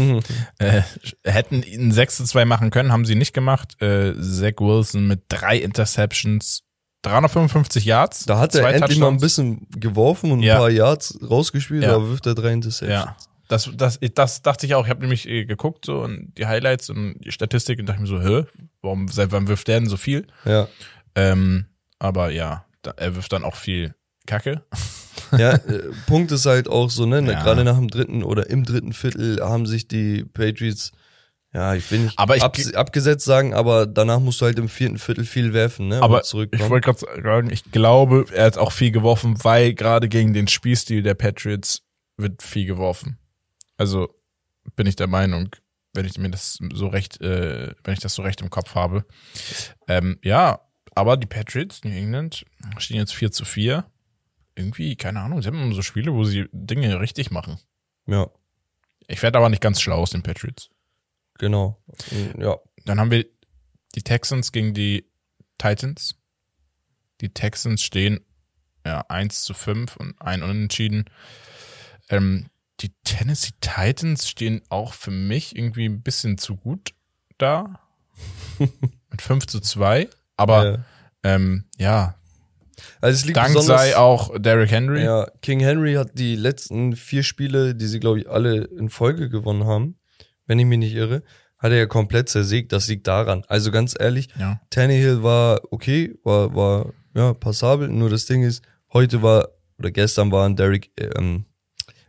[0.58, 0.82] äh,
[1.24, 3.80] hätten einen 6 zu 2 machen können, haben sie nicht gemacht.
[3.82, 6.62] Äh, Zach Wilson mit drei Interceptions,
[7.02, 8.24] 355 Yards.
[8.26, 10.54] Da hat er endlich mal ein bisschen geworfen und Ja.
[10.54, 11.94] ein paar Yards rausgespielt, Ja.
[11.96, 12.90] aber wirft er drei Interceptions.
[13.04, 13.16] Ja.
[13.48, 14.84] Das, das, das dachte ich auch.
[14.84, 18.06] Ich habe nämlich äh, geguckt so und die Highlights und die Statistik und dachte mir
[18.06, 18.44] so, hä,
[18.82, 20.26] warum, seit wann wirft der denn so viel?
[20.44, 20.68] Ja.
[21.14, 21.66] Ähm,
[21.98, 23.94] aber ja, da, er wirft dann auch viel
[24.26, 24.62] Kacke.
[25.32, 27.20] Ja, äh, Punkt ist halt auch so, ne?
[27.26, 27.42] Ja.
[27.42, 30.92] Gerade nach dem dritten oder im dritten Viertel haben sich die Patriots,
[31.54, 34.68] ja, ich will nicht Aber ich- abs- abgesetzt sagen, aber danach musst du halt im
[34.68, 36.02] vierten Viertel viel werfen, ne?
[36.02, 40.34] Aber ich wollte gerade sagen, ich glaube, er hat auch viel geworfen, weil gerade gegen
[40.34, 41.82] den Spielstil der Patriots
[42.18, 43.18] wird viel geworfen.
[43.78, 44.14] Also
[44.76, 45.56] bin ich der Meinung,
[45.94, 49.06] wenn ich mir das so recht, äh, wenn ich das so recht im Kopf habe.
[49.86, 50.60] Ähm, ja,
[50.94, 52.44] aber die Patriots, New England,
[52.78, 53.90] stehen jetzt 4 zu 4.
[54.54, 57.58] Irgendwie, keine Ahnung, sie haben immer so Spiele, wo sie Dinge richtig machen.
[58.06, 58.28] ja,
[59.06, 60.68] Ich werde aber nicht ganz schlau aus den Patriots.
[61.38, 61.80] genau.
[62.38, 63.24] Ja, Dann haben wir
[63.94, 65.06] die Texans gegen die
[65.58, 66.16] Titans.
[67.20, 68.20] Die Texans stehen
[68.84, 71.04] ja 1 zu 5 und ein Unentschieden.
[72.10, 72.48] Ähm,
[72.80, 76.94] die Tennessee Titans stehen auch für mich irgendwie ein bisschen zu gut
[77.38, 77.80] da.
[78.58, 80.08] Mit 5 zu 2.
[80.36, 80.78] Aber äh,
[81.24, 82.18] ähm, ja,
[83.00, 85.02] also es liegt Dank sei auch Derrick Henry.
[85.02, 89.28] Ja, King Henry hat die letzten vier Spiele, die sie, glaube ich, alle in Folge
[89.28, 89.98] gewonnen haben,
[90.46, 91.22] wenn ich mich nicht irre,
[91.58, 92.72] hat er ja komplett zersägt.
[92.72, 93.44] Das liegt daran.
[93.48, 94.60] Also ganz ehrlich, Ja.
[94.70, 97.88] Tannehill war okay, war, war ja passabel.
[97.88, 98.62] Nur das Ding ist,
[98.92, 99.48] heute war,
[99.78, 101.44] oder gestern war ein Derrick, ähm,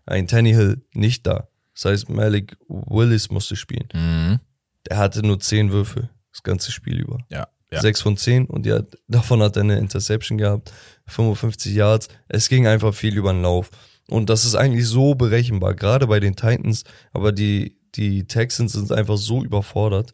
[0.10, 1.48] ein Tannehill nicht da.
[1.74, 3.88] Das heißt, Malik Willis musste spielen.
[3.94, 4.40] Mhm.
[4.90, 7.20] Der hatte nur zehn Würfe, das ganze Spiel über.
[7.30, 7.48] Ja.
[7.72, 7.82] ja.
[7.82, 10.72] Sechs von zehn und hat, davon hat er eine Interception gehabt,
[11.08, 12.10] 55 Yards.
[12.28, 13.70] Es ging einfach viel über den Lauf.
[14.10, 16.84] Und das ist eigentlich so berechenbar, gerade bei den Titans,
[17.14, 20.12] aber die, die Texans sind einfach so überfordert,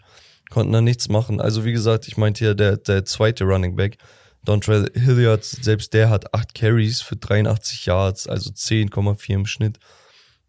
[0.49, 1.39] konnten da nichts machen.
[1.39, 3.97] Also wie gesagt, ich meinte ja, der, der zweite Running Back,
[4.45, 9.79] Dontrell Hilliard, selbst der hat acht Carries für 83 Yards, also 10,4 im Schnitt.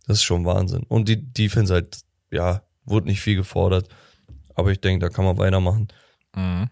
[0.07, 0.85] Das ist schon Wahnsinn.
[0.89, 1.99] Und die Defense halt,
[2.31, 3.89] ja, wurde nicht viel gefordert.
[4.55, 5.89] Aber ich denke, da kann man weitermachen.
[6.35, 6.71] Mhm.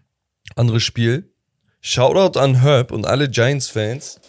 [0.55, 1.33] Anderes Spiel.
[1.81, 4.19] Shoutout an Herb und alle Giants-Fans.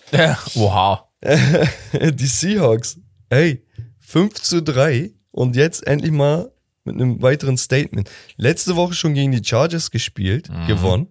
[0.56, 1.04] Wow.
[1.22, 2.98] Die Seahawks.
[3.30, 3.64] Ey,
[4.00, 6.52] 5 zu 3 und jetzt endlich mal
[6.84, 8.10] mit einem weiteren Statement.
[8.36, 11.08] Letzte Woche schon gegen die Chargers gespielt, gewonnen.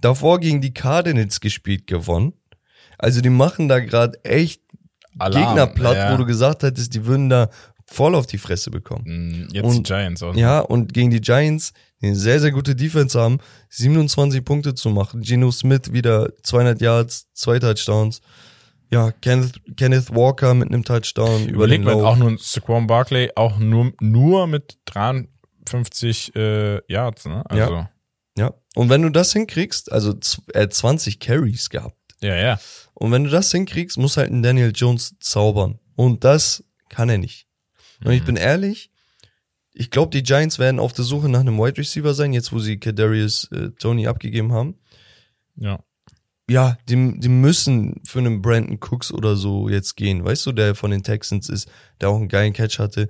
[0.00, 2.32] Davor gegen die Cardinals gespielt, gewonnen.
[2.98, 4.62] Also die machen da gerade echt
[5.18, 5.44] Alarm.
[5.46, 6.12] Gegner platt, ja.
[6.12, 7.48] wo du gesagt hattest, die würden da
[7.86, 9.04] voll auf die Fresse bekommen.
[9.06, 10.34] Mhm, Jetzt Und- die Giants auch.
[10.36, 13.38] Ja, und gegen die Giants, die eine sehr, sehr gute Defense haben,
[13.70, 15.22] 27 Punkte zu machen.
[15.22, 18.20] Geno Smith wieder 200 Yards, zwei Touchdowns.
[18.90, 22.04] Ja, Kenneth, Kenneth Walker mit einem Touchdown über Überleg den mal, Lauf.
[22.04, 27.42] auch nur Saquon Barkley, auch nur, nur mit 53 äh, Yards, ne?
[27.48, 27.90] Also, Ja,
[28.78, 30.14] und wenn du das hinkriegst, also
[30.52, 31.96] er hat 20 Carries gehabt.
[32.20, 32.60] ja, ja.
[32.94, 35.80] Und wenn du das hinkriegst, muss halt ein Daniel Jones zaubern.
[35.96, 37.48] Und das kann er nicht.
[38.04, 38.92] Und ich bin ehrlich,
[39.72, 42.60] ich glaube, die Giants werden auf der Suche nach einem Wide Receiver sein, jetzt wo
[42.60, 44.76] sie Kadarius äh, Tony abgegeben haben.
[45.56, 45.80] Ja.
[46.48, 50.76] ja, die, die müssen für einen Brandon Cooks oder so jetzt gehen, weißt du, der
[50.76, 51.68] von den Texans ist,
[52.00, 53.08] der auch einen geilen Catch hatte.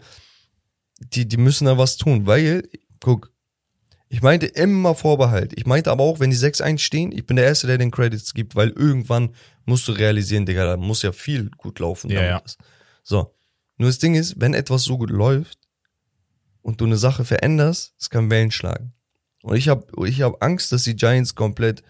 [0.98, 2.66] Die, die müssen da was tun, weil,
[3.00, 3.30] guck,
[4.08, 5.52] ich meinte immer Vorbehalt.
[5.56, 8.32] Ich meinte aber auch, wenn die 6-1 stehen, ich bin der Erste, der den Credits
[8.32, 9.34] gibt, weil irgendwann
[9.66, 12.10] musst du realisieren, Digga, da muss ja viel gut laufen.
[12.10, 12.42] Ja, ja.
[13.02, 13.34] So.
[13.76, 15.58] Nur das Ding ist, wenn etwas so gut läuft
[16.62, 18.94] und du eine Sache veränderst, es kann Wellen schlagen.
[19.42, 21.82] Und ich habe ich hab Angst, dass die Giants komplett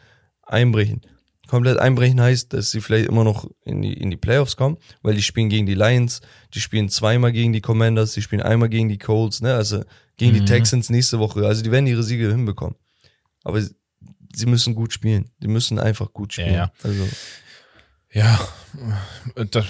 [0.43, 1.03] einbrechen.
[1.49, 5.15] Komplett einbrechen heißt, dass sie vielleicht immer noch in die, in die Playoffs kommen, weil
[5.15, 6.21] die spielen gegen die Lions,
[6.55, 9.83] die spielen zweimal gegen die Commanders, die spielen einmal gegen die Colts, ne, also
[10.17, 10.47] gegen die Mhm.
[10.47, 11.47] Texans nächste Woche.
[11.47, 12.77] Also die werden ihre Siege hinbekommen.
[13.45, 13.75] Aber sie-
[14.47, 15.31] müssen gut spielen.
[15.43, 16.53] Die müssen einfach gut spielen.
[16.55, 16.71] ja.
[16.83, 17.09] Also,
[18.13, 18.41] Ja,
[19.51, 19.67] das,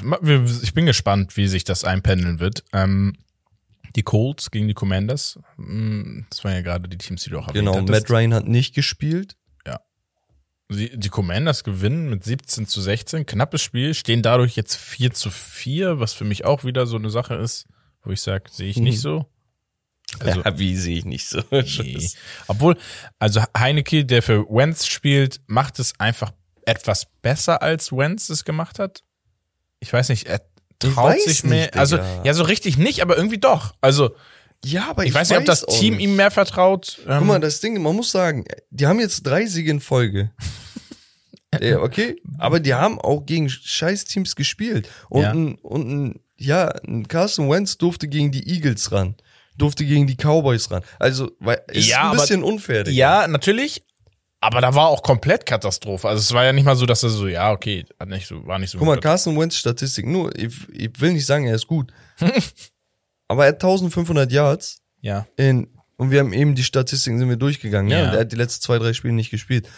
[0.62, 2.64] ich bin gespannt, wie sich das einpendeln wird.
[2.72, 3.14] Ähm,
[3.96, 7.48] die Colts gegen die Commanders, mh, das waren ja gerade die Teams, die du auch
[7.48, 7.88] erwähnt genau, hattest.
[7.88, 9.36] Matt Ryan hat nicht gespielt.
[10.70, 15.30] Die, die Commanders gewinnen mit 17 zu 16, knappes Spiel, stehen dadurch jetzt 4 zu
[15.30, 17.66] 4, was für mich auch wieder so eine Sache ist,
[18.02, 19.00] wo ich sage, sehe ich nicht Mhm.
[19.00, 19.26] so.
[20.20, 21.42] Also, ja, wie sehe ich nicht so.
[21.50, 22.10] Nee.
[22.48, 22.76] Obwohl,
[23.18, 26.32] also Heineke, der für Wentz spielt, macht es einfach
[26.66, 29.02] etwas besser, als Wentz es gemacht hat.
[29.80, 30.42] Ich weiß nicht, er
[30.78, 31.66] traut sich mehr.
[31.66, 33.74] nicht, also, ja, so richtig nicht, aber irgendwie doch.
[33.80, 34.14] Also,
[34.64, 36.04] Ja, aber ich, weiß nicht, ob das Team nicht.
[36.04, 36.98] ihm mehr vertraut.
[37.06, 40.32] Ähm, Guck mal, das Ding, man muss sagen, die haben jetzt drei Siege in Folge.
[41.60, 44.88] ja, okay, aber die haben auch gegen Scheiß-Teams gespielt.
[45.08, 45.30] Und, Ja.
[45.32, 49.14] ein, und ein, ja, ein Carson Wentz durfte gegen die Eagles ran,
[49.56, 50.82] durfte gegen die Cowboys ran.
[50.98, 52.84] Also, weil, ist Ja, ein aber- bisschen unfair.
[52.84, 52.96] Digga.
[52.96, 53.82] ja, natürlich.
[54.40, 56.08] Aber da war auch komplett Katastrophe.
[56.08, 58.46] Also es war ja nicht mal so, dass er so, ja, okay, hat nicht so,
[58.46, 59.00] war nicht so Guck mal.
[59.00, 61.92] Carson Wentz Statistik, nur, ich, ich will nicht sagen, er ist gut.
[63.28, 65.26] aber er hat 1500 Yards Ja.
[65.36, 68.00] in, und wir haben eben die Statistiken sind wir durchgegangen, ja.
[68.00, 68.08] Ja.
[68.08, 69.68] Und er hat die letzten zwei, drei Spiele nicht gespielt.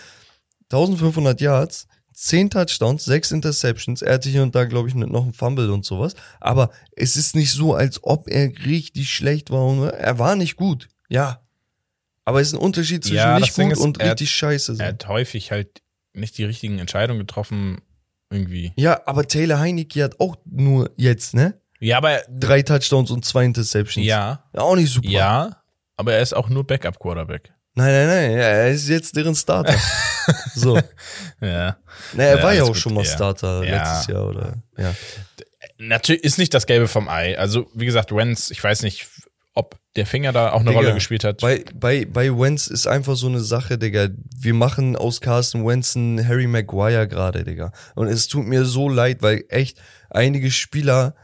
[0.71, 4.03] 1500 Yards, zehn Touchdowns, sechs Interceptions.
[4.03, 6.15] Er hatte hier und da, glaube ich, noch einen Fumble und sowas.
[6.41, 9.93] Aber es ist nicht so, als ob er richtig schlecht war.
[9.95, 10.89] Er war nicht gut.
[11.09, 11.41] Ja.
[12.25, 14.77] Aber es ist ein Unterschied zwischen Ja, nicht gut ist, und er- richtig scheiße Er
[14.77, 14.87] sein.
[14.89, 15.83] hat häufig halt
[16.13, 17.81] nicht die richtigen Entscheidungen getroffen,
[18.31, 18.73] irgendwie.
[18.77, 21.61] Ja, aber Taylor Heineke hat auch nur jetzt, ne?
[21.81, 24.07] Ja, aber Drei Touchdowns und zwei Interceptions.
[24.07, 25.09] ja, Auch nicht super.
[25.09, 25.62] ja,
[25.97, 27.53] aber er ist auch nur Backup-Quarterback.
[27.74, 28.31] Nein, nein, nein.
[28.33, 29.74] ja, Er ist jetzt deren Starter.
[30.55, 30.76] so.
[31.41, 31.76] Ja.
[32.14, 33.11] Na, er Ja, war ja alles auch gut, schon mal ja.
[33.11, 33.76] Starter Ja.
[33.83, 34.55] letztes Jahr, oder?
[34.76, 34.95] Ja.
[35.78, 37.39] Natürlich ist nicht das Gelbe vom Ei.
[37.39, 39.07] Also, wie gesagt, Wenz, ich weiß nicht,
[39.55, 41.39] ob der Finger da auch eine Digga, Rolle gespielt hat.
[41.39, 44.09] Bei, bei, bei Wentz ist einfach so eine Sache, Digga.
[44.39, 47.72] Wir machen aus Carsten Wentz einen Harry Maguire gerade, Digga.
[47.95, 49.78] Und es tut mir so leid, weil echt
[50.11, 51.14] einige Spieler,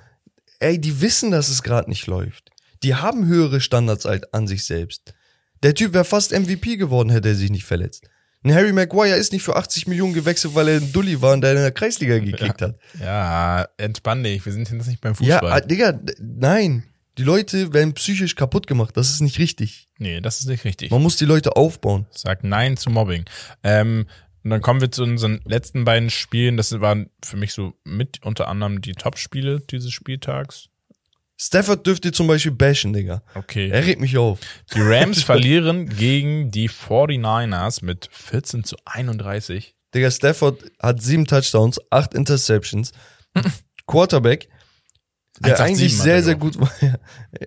[0.60, 2.50] ey, die wissen, dass es gerade nicht läuft.
[2.82, 5.14] Die haben höhere Standards als an sich selbst.
[5.62, 8.08] Der Typ wäre fast MVP geworden, hätte er sich nicht verletzt.
[8.44, 11.40] Ein Harry Maguire ist nicht für 80 Millionen gewechselt, weil er ein Dulli war und
[11.40, 12.76] der in der Kreisliga gekickt hat.
[13.00, 15.52] ja, entspann dich, wir sind jetzt nicht beim Ja, Fußball.
[15.52, 16.84] ah, Digga, nein.
[17.18, 18.94] Die Leute werden psychisch kaputt gemacht.
[18.96, 19.88] Das ist nicht richtig.
[19.98, 20.90] nee, das ist nicht richtig.
[20.90, 22.04] Man muss die Leute aufbauen.
[22.10, 23.24] Sagt Nein zu Mobbing.
[23.64, 24.06] Ähm,
[24.46, 26.56] und dann kommen wir zu unseren letzten beiden Spielen.
[26.56, 30.68] Das waren für mich so mit unter anderem die Top-Spiele dieses Spieltags.
[31.36, 33.24] Stafford dürft ihr zum Beispiel bashen, Digga.
[33.34, 33.70] Okay.
[33.70, 34.38] Er regt mich auf.
[34.72, 39.74] Die Rams verlieren gegen die 49ers mit 14 zu 31.
[39.92, 42.92] Digga, Stafford hat sieben Touchdowns, acht Interceptions.
[43.88, 44.48] Quarterback,
[45.40, 46.70] der 187 eigentlich sehr, sehr gut war.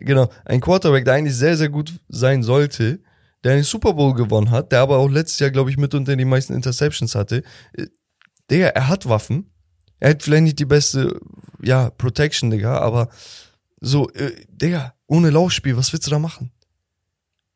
[0.02, 0.30] Genau.
[0.44, 3.00] Ein Quarterback, der eigentlich sehr, sehr gut sein sollte,
[3.44, 6.16] der einen Super Bowl gewonnen hat, der aber auch letztes Jahr, glaube ich, mit unter
[6.16, 7.44] die meisten Interceptions hatte.
[7.74, 7.88] Äh,
[8.52, 9.52] Digga, er hat Waffen.
[10.00, 11.20] Er hat vielleicht nicht die beste,
[11.62, 13.10] ja, Protection, Digga, aber
[13.82, 16.52] so, äh, Digga, ohne Laufspiel, was willst du da machen?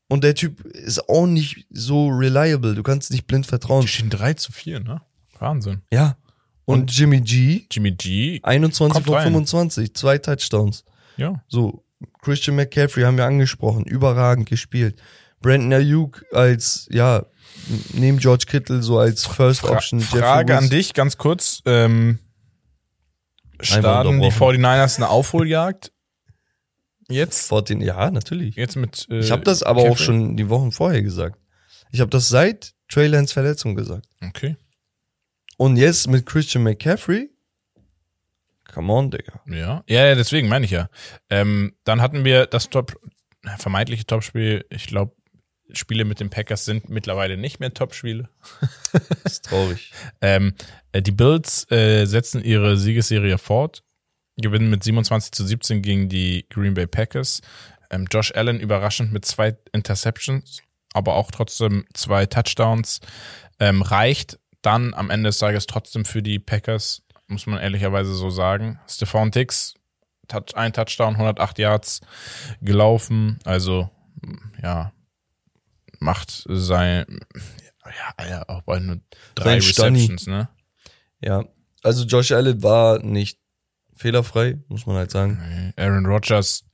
[0.10, 2.76] Und der Typ ist auch nicht so reliable.
[2.76, 3.82] Du kannst nicht blind vertrauen.
[3.82, 5.02] Die stehen 3 zu 4, ne?
[5.40, 5.82] Wahnsinn.
[5.92, 6.18] Ja.
[6.66, 9.24] Und, Jimmy G, Jimmy G, 21 Kommt von rein.
[9.26, 10.86] 25, zwei Touchdowns.
[11.18, 11.44] ja.
[11.48, 11.84] So,
[12.22, 15.02] Christian McCaffrey haben wir angesprochen, überragend gespielt.
[15.44, 17.28] Brandon Ayuk als, ja,
[17.94, 20.00] neben George Kittle so als First Fra Option.
[20.00, 21.62] Frage an dich, ganz kurz.
[21.66, 22.18] Ähm,
[23.62, 24.64] starten die unterbrochen.
[24.66, 25.92] 49ers eine Aufholjagd?
[27.10, 27.50] Jetzt?
[27.50, 28.56] 14, ja, natürlich.
[28.56, 29.08] Jetzt mit.
[29.12, 30.06] Äh, Ich habe das aber auch McCaffrey?
[30.06, 31.38] schon die Wochen vorher gesagt.
[31.92, 34.08] Ich habe das seit Trey Lance Verletzung gesagt.
[34.26, 34.58] Okay.
[35.58, 37.30] Und jetzt mit Christian McCaffrey?
[38.74, 39.42] Come on, Digga.
[39.48, 39.84] Ja.
[39.88, 40.90] Ja, ja, deswegen meine ich ja.
[41.30, 42.96] Ähm, dann hatten wir das Top,
[43.58, 44.66] vermeintliche Topspiel.
[44.70, 45.14] Ich glaube,
[45.72, 48.30] Spiele mit den Packers sind mittlerweile nicht mehr Topspiele.
[48.92, 49.92] Das ist traurig.
[50.22, 50.54] Ähm,
[50.92, 53.84] äh, die Bills äh, setzen ihre Siegesserie fort,
[54.38, 57.42] gewinnen mit 27 zu 17 gegen die Green Bay Packers.
[57.90, 60.62] Ähm, Josh Allen überraschend mit zwei Interceptions,
[60.94, 63.02] aber auch trotzdem zwei Touchdowns.
[63.60, 68.30] Ähm, reicht dann am Ende des Tages trotzdem für die Packers, muss man ehrlicherweise so
[68.30, 68.80] sagen.
[68.88, 69.76] Stephon Dix,
[70.28, 72.02] Touch, ein Touchdown, 108 Yards
[72.62, 73.40] gelaufen.
[73.44, 73.90] Also,
[74.62, 74.94] ja,
[76.04, 77.06] macht sein,
[77.86, 79.00] ja, Alter, auch bei nur
[79.36, 80.00] drei Sein Stunny.
[80.00, 80.50] Receptions, ne?
[81.22, 81.46] Ja.
[81.82, 83.40] Also Josh Allen war nicht
[83.96, 85.74] fehlerfrei, muss man halt sagen.
[85.76, 85.82] Nee.
[85.84, 86.66] Aaron Rodgers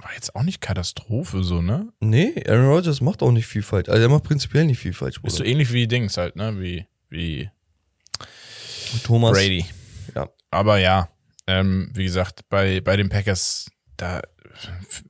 [0.00, 1.92] war jetzt auch nicht Katastrophe, so, ne?
[2.00, 3.88] Nee, Aaron Rodgers macht auch nicht viel falsch.
[3.88, 5.50] Also er macht prinzipiell nicht viel falsch, Ist so Bruder.
[5.50, 6.60] ähnlich wie Dings halt, ne?
[6.60, 7.50] Wie, wie
[9.04, 9.32] Thomas.
[9.32, 9.64] Brady.
[10.14, 10.28] Ja.
[10.50, 11.08] Aber ja,
[11.46, 14.22] ähm, wie gesagt, bei, bei den Packers, da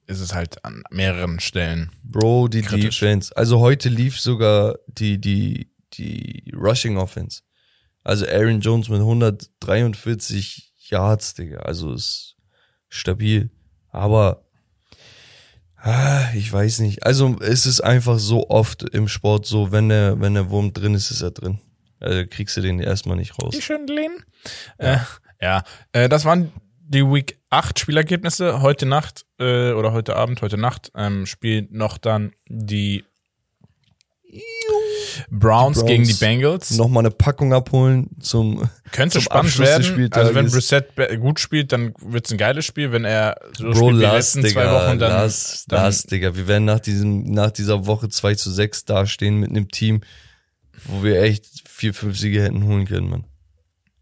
[0.07, 1.91] ist es halt an mehreren Stellen.
[2.03, 3.01] Bro, die Kritisch.
[3.01, 3.37] Defense.
[3.37, 7.43] Also heute lief sogar die, die, die Rushing Offense.
[8.05, 11.59] Also Aaron Jones mit 143 Yards, Digga.
[11.61, 12.37] Also ist
[12.89, 13.51] stabil.
[13.91, 14.47] Aber
[15.77, 17.05] ah, ich weiß nicht.
[17.05, 20.95] Also es ist einfach so oft im Sport so, wenn der, wenn der Wurm drin
[20.95, 21.61] ist, ist er drin.
[22.01, 23.55] Also kriegst du den erstmal nicht raus.
[23.55, 24.25] Die Schöndeln.
[24.81, 24.99] Ja, äh,
[25.41, 25.63] ja.
[25.93, 26.53] Äh, das waren
[26.89, 28.63] die Week 8 Spielergebnisse.
[28.63, 33.05] Heute Nacht äh, oder heute Abend, heute Nacht ähm, spielt noch dann die
[35.31, 35.85] Browns, Die Browns.
[35.87, 36.77] gegen die Bengals.
[36.77, 40.13] Nochmal eine Packung abholen zum, Könnte zum spannend Abschluss werden.
[40.13, 42.93] Also wenn Brissett gut spielt, dann wird's ein geiles Spiel.
[42.93, 45.83] Wenn er so Bro, spielt wie die lass, letzten Digga, zwei Wochen, dann, lass, dann
[45.83, 46.37] lass, Digga.
[46.37, 50.03] Wir werden nach diesem, nach dieser Woche 2 zu 6 dastehen mit einem Team,
[50.85, 53.25] wo wir echt vier, fünf Siege hätten holen können, Mann.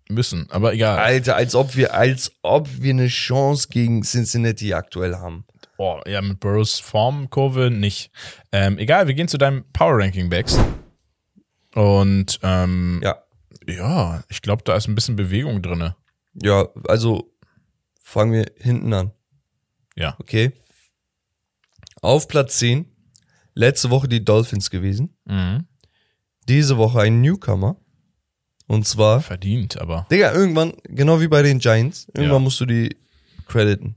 [0.09, 0.47] Müssen.
[0.51, 0.99] Aber egal.
[0.99, 5.45] Alter, als ob wir, als ob wir eine Chance gegen Cincinnati aktuell haben.
[5.79, 8.11] Oh, ja, mit Burrows Formkurve nicht.
[8.53, 10.59] Ähm, egal, wir gehen zu deinem Power Ranking Backs.
[11.75, 13.23] Und ähm, Ja.
[13.67, 15.97] ja, ich glaube, da ist ein bisschen Bewegung drinne.
[16.43, 17.31] Ja, also
[18.01, 19.13] fangen wir hinten an,
[19.97, 20.17] Ja.
[20.19, 20.53] okay?
[22.01, 22.87] Auf Platz 10,
[23.55, 25.17] letzte Woche die Dolphins gewesen.
[25.25, 25.67] Mhm.
[26.49, 27.77] Diese Woche ein Newcomer.
[28.67, 30.07] Und zwar, Verdient, aber.
[30.11, 32.39] Digga, irgendwann, genau wie bei den Giants, irgendwann Ja.
[32.41, 32.97] musst du die
[33.47, 33.97] crediten.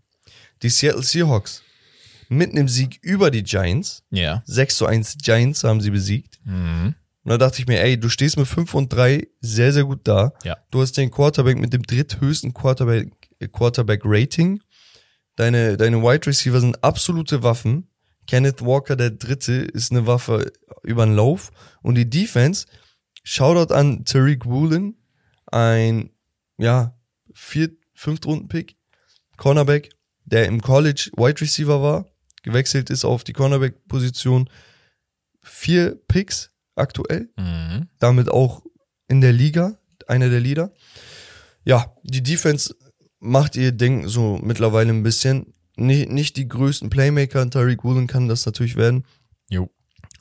[0.61, 1.63] Die Seattle Seahawks
[2.27, 4.43] mit einem Sieg über die Giants, Ja.
[4.45, 6.39] 6 zu 1 Giants haben sie besiegt.
[6.43, 6.93] Mhm.
[7.23, 10.01] Und da dachte ich mir, ey, du stehst mit 5 und 3 sehr, sehr gut
[10.03, 10.33] da.
[10.43, 10.57] Ja.
[10.71, 13.11] Du hast den Quarterback mit dem dritthöchsten Quarterback,
[13.51, 14.61] Quarterback Rating.
[15.35, 17.87] Deine, deine Wide Receiver sind absolute Waffen.
[18.27, 20.51] Kenneth Walker, der Dritte, ist eine Waffe
[20.83, 21.51] über den Lauf.
[21.81, 22.67] Und die Defense,
[23.31, 24.95] Shoutout an Tariq Woolen,
[25.51, 26.09] ein,
[26.57, 26.97] ja,
[27.31, 28.75] vier, Fünftrunden-Pick,
[29.37, 29.91] Cornerback,
[30.25, 32.07] der im College Wide Receiver war,
[32.41, 34.49] gewechselt ist auf die Cornerback-Position.
[35.43, 37.87] Vier Picks aktuell, Mhm.
[37.99, 38.63] damit auch
[39.07, 39.77] in der Liga,
[40.07, 40.73] einer der Leader.
[41.65, 42.75] Ja, die Defense
[43.19, 45.53] macht ihr Ding so mittlerweile ein bisschen.
[45.75, 49.05] Nicht, nicht die größten Playmaker, Tariq Woolen kann das natürlich werden,
[49.49, 49.69] Jo.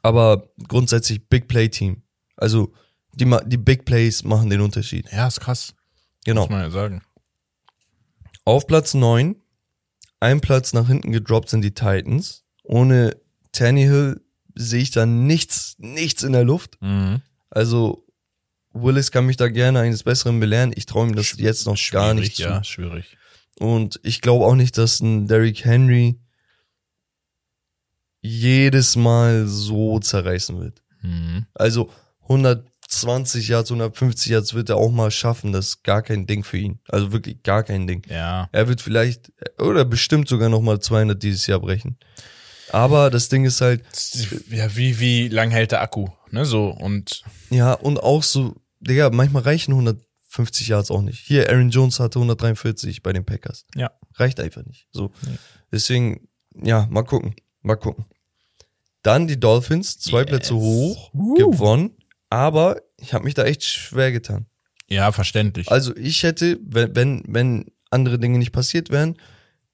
[0.03, 2.03] aber grundsätzlich Big Play Team.
[2.37, 2.75] Also
[3.20, 5.11] die, die Big Plays machen den Unterschied.
[5.12, 5.74] Ja, ist krass.
[6.24, 6.43] Genau.
[6.43, 7.03] Muss man ja sagen.
[8.45, 9.36] Auf Platz 9,
[10.20, 12.45] ein Platz nach hinten gedroppt sind die Titans.
[12.65, 13.16] Ohne
[13.53, 14.20] Tannehill
[14.55, 16.81] sehe ich da nichts, nichts in der Luft.
[16.81, 17.23] Mhm.
[17.51, 18.07] Also
[18.73, 20.73] Willis kann mich da gerne eines Besseren belehren.
[20.74, 22.43] Ich traue ihm das jetzt noch gar nicht zu.
[22.43, 23.16] Ja, schwierig.
[23.59, 26.20] Und ich glaube auch nicht, dass ein Derrick Henry
[28.20, 30.82] jedes Mal so zerreißen wird.
[31.03, 31.47] Mhm.
[31.55, 31.90] Also
[32.90, 35.52] 120 Yards, 150 Yards wird er auch mal schaffen.
[35.52, 36.81] Das ist gar kein Ding für ihn.
[36.89, 38.02] Also wirklich gar kein Ding.
[38.09, 38.48] Ja.
[38.52, 41.98] Er wird vielleicht oder bestimmt sogar noch mal 200 dieses Jahr brechen.
[42.70, 43.82] Aber das Ding ist halt,
[44.51, 46.09] Ja, wie, wie lang hält der Akku?
[46.31, 46.69] Ne, so.
[46.69, 51.20] Und ja, und auch so, Digga, manchmal reichen 150 Yards auch nicht.
[51.27, 53.65] Hier, Aaron Jones hatte 143 bei den Packers.
[53.74, 53.90] ja.
[54.15, 54.89] Reicht einfach nicht.
[54.90, 55.12] So.
[55.24, 55.39] Nee.
[55.70, 56.28] Deswegen,
[56.60, 57.36] ja, mal gucken.
[57.62, 58.06] Mal gucken.
[59.02, 60.27] Dann die Dolphins, zwei Yes.
[60.27, 61.35] Plätze hoch, Uh.
[61.35, 61.93] gewonnen.
[62.31, 64.47] Aber ich habe mich da echt schwer getan.
[64.89, 65.71] Ja, verständlich.
[65.71, 69.17] Also ich hätte, wenn, wenn, wenn andere Dinge nicht passiert wären,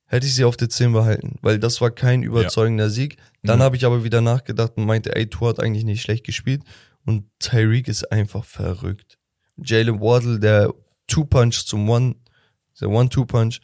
[0.07, 3.17] hätte ich sie auf der 10 behalten, weil das war kein überzeugender Sieg.
[3.43, 3.63] Dann Mhm.
[3.63, 6.63] habe ich aber wieder nachgedacht und meinte, ey, Tour hat eigentlich nicht schlecht gespielt
[7.05, 9.19] und Tyreek ist einfach verrückt.
[9.57, 10.73] Jalen Waddle, der
[11.07, 12.17] Two-Punch zum One,
[12.81, 13.61] der One-Two-Punch,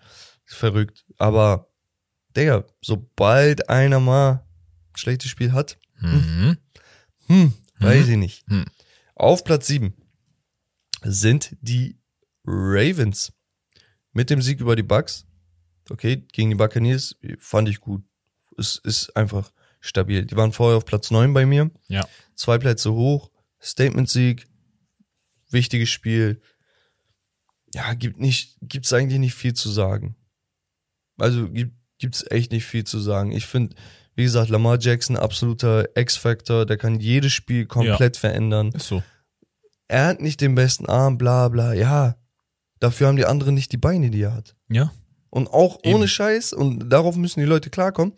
[0.46, 1.04] ist verrückt.
[1.18, 1.68] Aber,
[2.36, 6.56] Digga, sobald einer mal ein schlechtes Spiel hat, mhm.
[7.26, 8.44] hm, weiß ich nicht.
[8.48, 8.64] Hm.
[9.20, 9.92] Auf Platz 7
[11.02, 12.00] sind die
[12.42, 13.34] Ravens.
[14.12, 15.26] Mit dem Sieg über die Bucks.
[15.90, 18.02] Okay, gegen die Buccaneers fand ich gut.
[18.56, 20.24] Es ist einfach stabil.
[20.24, 21.70] Die waren vorher auf Platz 9 bei mir.
[21.88, 22.08] Ja.
[22.34, 23.30] Zwei Plätze hoch.
[23.60, 24.48] Statement-Sieg.
[25.50, 26.40] Wichtiges Spiel.
[27.74, 30.16] Ja, gibt nicht, gibt's eigentlich nicht viel zu sagen.
[31.18, 33.32] Also gibt, gibt's echt nicht viel zu sagen.
[33.32, 33.76] Ich finde,
[34.20, 38.70] wie gesagt, Lamar Jackson, absoluter X-Factor, der kann jedes Spiel komplett verändern.
[38.72, 39.02] Ist so.
[39.88, 42.16] Er hat nicht den besten Arm, bla bla, ja.
[42.80, 44.54] Dafür haben die anderen nicht die Beine, die er hat.
[44.68, 44.92] Ja.
[45.30, 45.94] Und auch Eben.
[45.94, 48.12] ohne Scheiß, und darauf müssen die Leute klarkommen,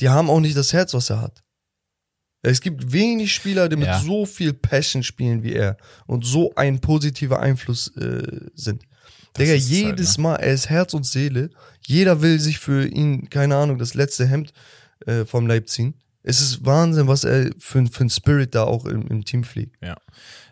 [0.00, 1.44] die haben auch nicht das Herz, was er hat.
[2.42, 4.00] Es gibt wenig Spieler, die mit Ja.
[4.00, 5.76] so viel Passion spielen wie er
[6.06, 8.22] und so ein positiver Einfluss äh,
[8.54, 8.82] sind.
[9.32, 10.22] Das Digga, ist es halt, jedes ne?
[10.22, 11.50] Mal, er ist Herz und Seele.
[11.80, 14.52] Jeder will sich für ihn, keine Ahnung, das letzte Hemd
[15.06, 15.94] äh, vom Leib ziehen.
[16.22, 19.76] Es ist Wahnsinn, was er für, für ein Spirit da auch im, im Team fliegt.
[19.82, 19.96] Ja.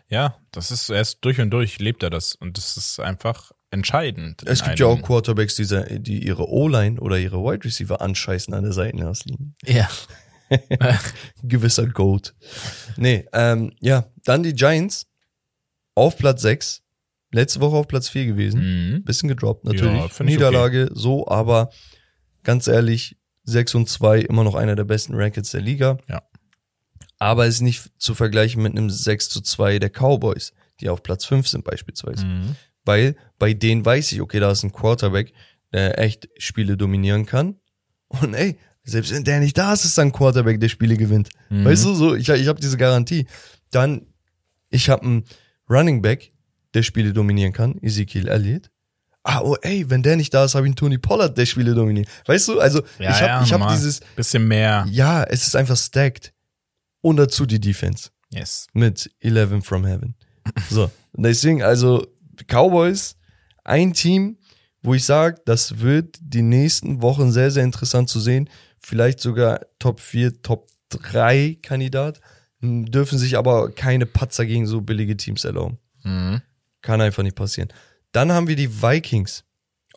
[0.07, 2.35] Ja, das ist erst durch und durch lebt er das.
[2.35, 4.43] Und das ist einfach entscheidend.
[4.45, 8.63] Es gibt ja auch Quarterbacks, die, die ihre O-Line oder ihre Wide Receiver anscheißen an
[8.63, 9.53] der Seitenauslinie.
[9.65, 9.89] Ja.
[11.43, 12.35] Gewisser Goat.
[12.97, 15.07] Nee, ähm, ja, dann die Giants
[15.95, 16.83] auf Platz 6.
[17.31, 18.61] Letzte Woche auf Platz 4 gewesen.
[18.93, 19.03] Mhm.
[19.03, 20.11] Bisschen gedroppt, Ja, natürlich.
[20.11, 21.69] ich Niederlage, so, aber
[22.43, 25.97] ganz ehrlich, 6 und 2 immer noch einer der besten Rackets der Liga.
[26.07, 26.23] Ja.
[27.17, 31.25] Aber ist nicht zu vergleichen mit einem 6 zu 2 der Cowboys, die auf Platz
[31.25, 32.25] 5 sind beispielsweise.
[32.25, 32.55] Mhm.
[32.83, 35.33] Weil bei denen weiß ich, okay, da ist ein Quarterback,
[35.71, 37.55] der echt Spiele dominieren kann.
[38.07, 41.29] Und ey, selbst wenn der nicht da ist, ist da ein Quarterback, der Spiele gewinnt.
[41.49, 41.65] Mhm.
[41.65, 43.25] Weißt du, so, ich, ich habe diese Garantie.
[43.71, 44.05] Dann,
[44.69, 45.23] ich habe einen
[45.69, 46.31] Running Back,
[46.73, 48.69] der Spiele dominieren kann, Ezekiel Elliott.
[49.27, 51.73] Ah, oh, ey, wenn der nicht da ist, habe ich einen Tony Pollard, der Spiele
[51.73, 52.07] dominiert.
[52.27, 54.85] Weißt du, also Ja, ich habe ja, ich hab dieses, Bisschen mehr.
[54.91, 56.31] ja, es ist einfach stacked.
[57.01, 58.67] Und dazu die Defense Yes.
[58.73, 60.15] mit 11 from Heaven.
[60.69, 62.05] So, und deswegen, also
[62.47, 63.15] Cowboys,
[63.63, 64.37] ein Team,
[64.83, 68.47] wo ich sage, das wird die nächsten Wochen sehr, sehr interessant zu sehen.
[68.79, 72.21] Vielleicht sogar Top 4, Top 3 Kandidat.
[72.61, 75.79] M, Dürfen sich aber keine Patzer gegen so billige Teams erlauben.
[76.03, 76.41] Mhm.
[76.83, 77.69] Kann einfach nicht passieren.
[78.15, 79.43] Dann haben wir die Vikings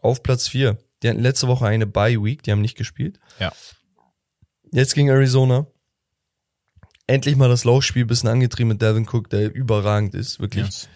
[0.02, 0.76] auf Platz 4.
[1.02, 3.20] Die hatten letzte Woche eine Bye Week, die haben nicht gespielt.
[3.38, 3.52] Ja.
[4.72, 5.68] Jetzt gegen Arizona.
[7.06, 10.40] Endlich mal das Laufspiel bisschen angetrieben mit Devin Cook, der überragend ist.
[10.40, 10.88] Wirklich Yes.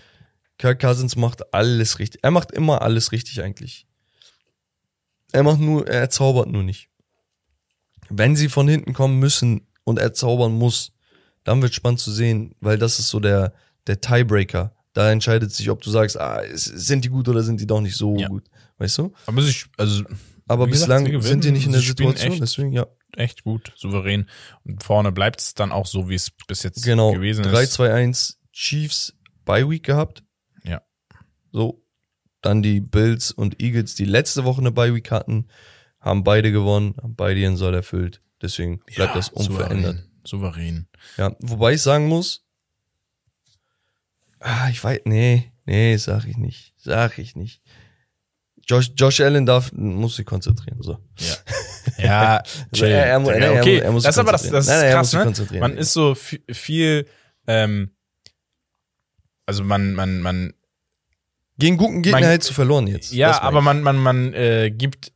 [0.59, 2.25] Kirk Cousins macht alles richtig.
[2.25, 3.87] Er macht immer alles richtig eigentlich.
[5.31, 6.91] Er macht nur, er zaubert nur nicht.
[8.09, 10.93] Wenn sie von hinten kommen müssen und er zaubern muss,
[11.45, 13.55] dann wird spannend zu sehen, weil das ist so der,
[13.87, 14.75] der Tiebreaker.
[14.95, 17.97] Da entscheidet sich, ob du sagst, ah, sind die gut oder sind die doch nicht
[17.97, 18.29] so Ja.
[18.29, 18.45] gut.
[18.79, 19.13] Weißt du?
[19.27, 20.03] Aber sich, also
[20.49, 22.43] Aber gesagt, bislang gewinnen, sind die nicht in der Situation, echt.
[22.43, 22.87] deswegen, ja.
[23.17, 24.29] echt gut, souverän.
[24.65, 27.13] Und vorne bleibt es dann auch so, wie es bis jetzt Genau.
[27.13, 27.73] gewesen 3, ist.
[27.75, 29.15] 2, 1 Chiefs
[29.45, 30.23] Bye Week gehabt.
[30.65, 30.83] Ja.
[31.53, 31.83] So.
[32.43, 35.47] Dann die Bills und Eagles, die letzte Woche eine Bye Week hatten,
[36.01, 38.21] haben beide gewonnen, haben beide ihren Soll erfüllt.
[38.43, 40.03] Deswegen bleibt Ja, das unverändert.
[40.25, 40.87] Souverän.
[40.87, 40.89] souverän.
[41.17, 42.45] Ja, wobei ich sagen muss,
[44.43, 47.63] ah, ich weiß, nee, nee, sag ich nicht, sag ich nicht.
[48.67, 50.99] Josh, Josh Allen darf, muss sich konzentrieren, so.
[51.19, 51.35] Ja.
[51.99, 52.43] Ja,
[52.73, 52.87] chill.
[52.89, 54.71] er- er er okay, mu- er muss das ist aber das, das ist.
[54.71, 55.59] Nein, er muss krass, ne?
[55.59, 57.09] Man ist so viel,
[57.49, 57.91] ähm,
[59.47, 60.55] also man, man, man,
[61.59, 63.13] Gegen guten Gegner Man- hättest du verloren jetzt.
[63.13, 63.65] ja, aber ich.
[63.65, 65.13] man, man, man äh, gibt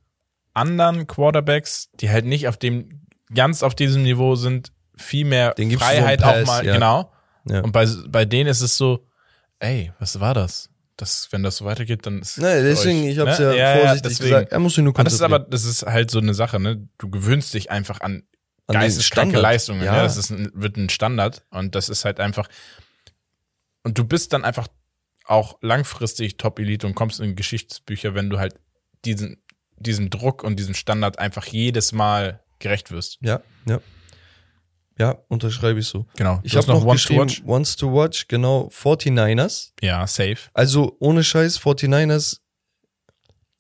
[0.55, 5.69] anderen Quarterbacks, die halt nicht auf dem, ganz auf diesem Niveau sind, viel mehr Den
[5.71, 6.75] du so Freiheit einen auch Pass, mal, ja.
[6.75, 7.13] genau.
[7.49, 7.61] Ja.
[7.61, 9.07] Und bei, bei denen ist es so,
[9.61, 10.71] ey, was war das?
[10.97, 13.57] Das, wenn das so weitergeht, dann ist Nee, deswegen, euch, ich hab's ne?
[13.57, 14.31] ja, vorsichtig deswegen.
[14.31, 14.53] gesagt.
[14.53, 15.43] Er muss sich nur Aber das ist konzentrieren.
[15.43, 16.89] aber, das ist halt so eine Sache, ne?
[16.99, 18.23] Du gewöhnst dich einfach an
[18.67, 19.39] An geisteskranke.
[19.39, 19.83] Leistungen.
[19.85, 19.97] Ja.
[19.97, 20.03] Ja.
[20.03, 22.49] Das ist ein, wird ein Standard und das ist halt einfach.
[23.83, 24.69] Und du bist dann einfach
[25.27, 28.55] auch langfristig Top-Elite und kommst in Geschichtsbücher, wenn du halt
[29.05, 29.43] diesen,
[29.77, 33.19] diesem Druck und diesem Standard einfach jedes Mal gerecht wirst.
[33.21, 33.81] Ja, ja.
[34.99, 36.07] Ja, unterschreibe ich so.
[36.17, 36.41] Genau.
[36.43, 37.43] Ich habe noch, to geschrieben, Watch.
[37.45, 39.73] Wants to Watch, genau, 49ers.
[39.83, 40.39] Ja, safe.
[40.55, 42.39] Also ohne Scheiß, 49ers.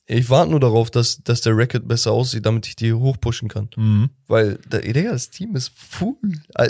[0.09, 3.69] Ich warte nur darauf, dass, dass der Record besser aussieht, damit ich die hochpushen kann.
[3.77, 4.11] Mhm.
[4.29, 6.15] Weil, der, Digga, das Team ist full.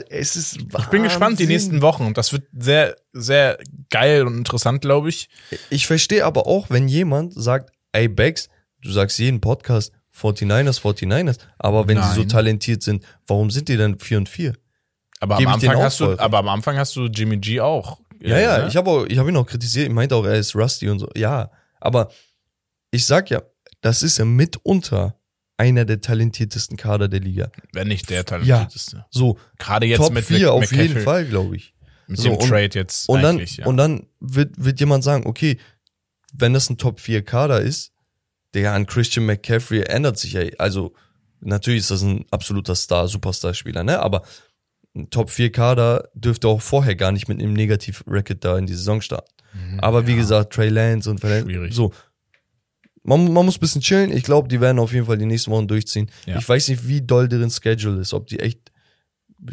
[0.08, 1.48] Es ist Ich bin gespannt die Wahnsinn.
[1.48, 2.14] nächsten Wochen.
[2.14, 3.58] Das wird sehr, sehr
[3.90, 5.28] geil und interessant, glaube ich.
[5.68, 8.48] Ich verstehe aber auch, wenn jemand sagt, ey, Bex,
[8.80, 12.28] du sagst jeden Podcast 49ers, 49ers, aber wenn sie so Nein.
[12.28, 14.54] talentiert sind, warum sind die dann 4 und 4?
[15.20, 18.00] Aber Gebe am Anfang hast du, aber am Anfang hast du Jimmy G auch.
[18.20, 18.68] Ja, ja, ne?
[18.68, 19.86] ich habe ich habe ihn auch kritisiert.
[19.88, 21.08] Ich meinte auch, er ist rusty und so.
[21.16, 22.10] Ja, aber
[22.90, 23.42] ich sag ja,
[23.82, 25.18] das ist ja mitunter
[25.58, 27.50] einer der talentiertesten Kader der Liga.
[27.72, 29.06] Wenn nicht der talentierteste.
[29.10, 31.74] So, Gerade jetzt Top mit 4 Mc- auf McCaffrey, jeden Fall, glaube ich.
[32.08, 33.66] Mit So, dem und- Trade jetzt Und dann, ja.
[33.66, 35.58] und dann wird, wird jemand sagen, okay,
[36.34, 37.92] wenn das ein Top 4 Kader ist,
[38.54, 40.94] der an Christian McCaffrey ändert sich ja, also
[41.40, 44.00] natürlich ist das ein absoluter Star, Superstar-Spieler, ne?
[44.00, 44.22] Aber
[44.94, 48.74] ein Top 4 Kader dürfte auch vorher gar nicht mit einem Negativ-Record da in die
[48.74, 49.30] Saison starten.
[49.78, 50.16] Aber wie Mhm.
[50.18, 50.22] Ja.
[50.22, 51.72] gesagt, Trey Lance und Schwierig.
[51.74, 51.92] so.
[53.02, 54.10] Man, man muss ein bisschen chillen.
[54.10, 56.10] Ich glaube, die werden auf jeden Fall die nächsten Wochen durchziehen.
[56.26, 56.38] Ja.
[56.38, 58.72] Ich weiß nicht, wie doll deren Schedule ist, ob die echt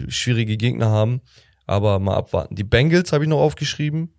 [0.08, 1.22] schwierige Gegner haben.
[1.66, 2.56] Aber mal abwarten.
[2.56, 4.14] Die Bengals habe ich noch aufgeschrieben,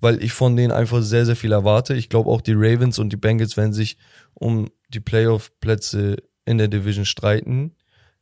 [0.00, 1.94] weil ich von denen einfach sehr, sehr viel erwarte.
[1.94, 3.96] Ich glaube auch die Ravens und die Bengals werden sich
[4.34, 7.74] um die Playoff-Plätze in der Division streiten.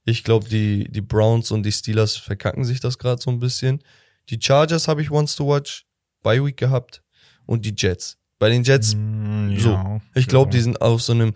[0.04, 3.82] Ich glaube, die, die Browns und die Steelers verkacken sich das gerade so ein bisschen.
[4.30, 5.86] Die Chargers habe ich once to watch,
[6.22, 7.02] Bye Week gehabt
[7.46, 8.18] und die Jets.
[8.38, 9.70] Bei den Jets, Mm, so.
[9.70, 10.52] ja, ich glaube, ja.
[10.52, 11.34] die sind auf so einem,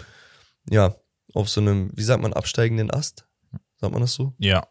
[0.69, 0.95] ja,
[1.35, 3.27] auf so einem, wie sagt man, absteigenden Ast?
[3.81, 4.35] Sagt man das so?
[4.39, 4.67] Ja.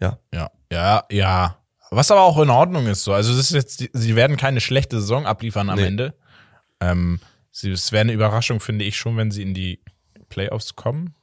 [0.00, 0.18] Ja.
[0.32, 1.58] Ja, ja, ja.
[1.90, 3.12] Was aber auch in Ordnung ist so.
[3.12, 5.86] Also das ist jetzt, sie werden keine schlechte Saison abliefern am Nee.
[5.86, 6.14] Ende.
[6.80, 7.20] Ähm,
[7.50, 9.80] sie, es wäre eine Überraschung, finde ich schon, wenn sie in die
[10.28, 11.14] Playoffs kommen.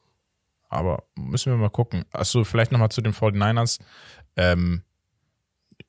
[0.69, 2.05] Aber müssen wir mal gucken.
[2.11, 3.79] Achso, vielleicht nochmal zu den 49ers.
[4.35, 4.83] Ähm,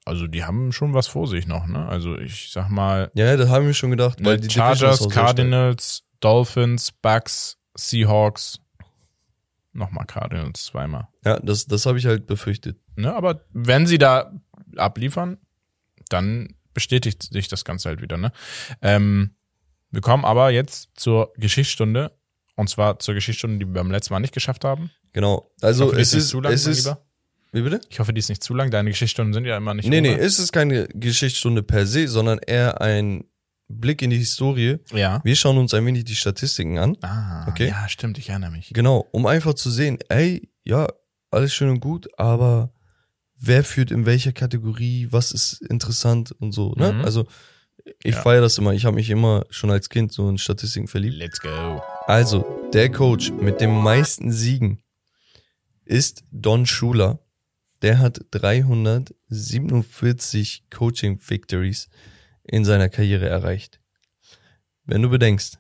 [0.04, 1.88] also die haben schon was vor sich noch, ne?
[1.88, 5.08] Also ich sag mal, Ja, ja, das haben wir schon gedacht, weil ne, die Chargers.
[5.08, 8.60] Cardinals, Dolphins, Bucks, Seahawks.
[9.72, 11.08] Nochmal Cardinals zweimal.
[11.24, 12.78] Ja, das, das habe ich halt befürchtet.
[12.94, 14.32] Ne, aber wenn sie da
[14.76, 15.38] abliefern,
[16.08, 18.16] dann bestätigt sich das Ganze halt wieder.
[18.18, 18.32] Ne?
[18.82, 19.34] Ähm,
[19.90, 22.12] wir kommen aber jetzt zur Geschichtsstunde.
[22.58, 24.90] Und zwar zur Geschichtsstunde, die wir beim letzten Mal nicht geschafft haben.
[25.12, 25.50] Genau.
[25.60, 27.04] Also hoffe, die es ist, zu lang, es ist, Lieber.
[27.52, 27.80] wie bitte?
[27.90, 28.70] Ich hoffe, die ist nicht zu lang.
[28.70, 30.20] Deine Geschichtsstunden sind ja immer nicht Nee, nee, ohne.
[30.20, 33.24] es ist keine Geschichtsstunde per se, sondern eher ein
[33.68, 34.78] Blick in die Historie.
[34.92, 35.20] Ja.
[35.22, 36.96] Wir schauen uns ein wenig die Statistiken an.
[37.02, 37.68] Ah, Okay.
[37.68, 38.70] ja, stimmt, ich erinnere mich.
[38.72, 40.86] Genau, um einfach zu sehen, ey, ja,
[41.30, 42.72] alles schön und gut, aber
[43.38, 46.92] wer führt in welcher Kategorie, was ist interessant und so, ne?
[46.94, 47.00] Mhm.
[47.02, 47.26] Also
[48.02, 48.22] ich Ja.
[48.22, 51.14] feiere das immer, ich habe mich immer schon als Kind so in Statistiken verliebt.
[51.16, 51.80] Let's go.
[52.06, 54.82] Also, der Coach mit den meisten Siegen
[55.84, 57.20] ist Don Schuler.
[57.82, 61.88] Der hat 347 Coaching Victories
[62.44, 63.80] in seiner Karriere erreicht.
[64.84, 65.58] Wenn du bedenkst,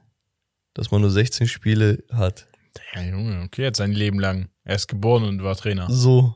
[0.74, 2.46] dass man nur 16 Spiele hat,
[2.94, 4.48] Ja, Junge, okay, jetzt sein Leben lang.
[4.68, 5.86] Er ist geboren und war Trainer.
[5.88, 6.34] So.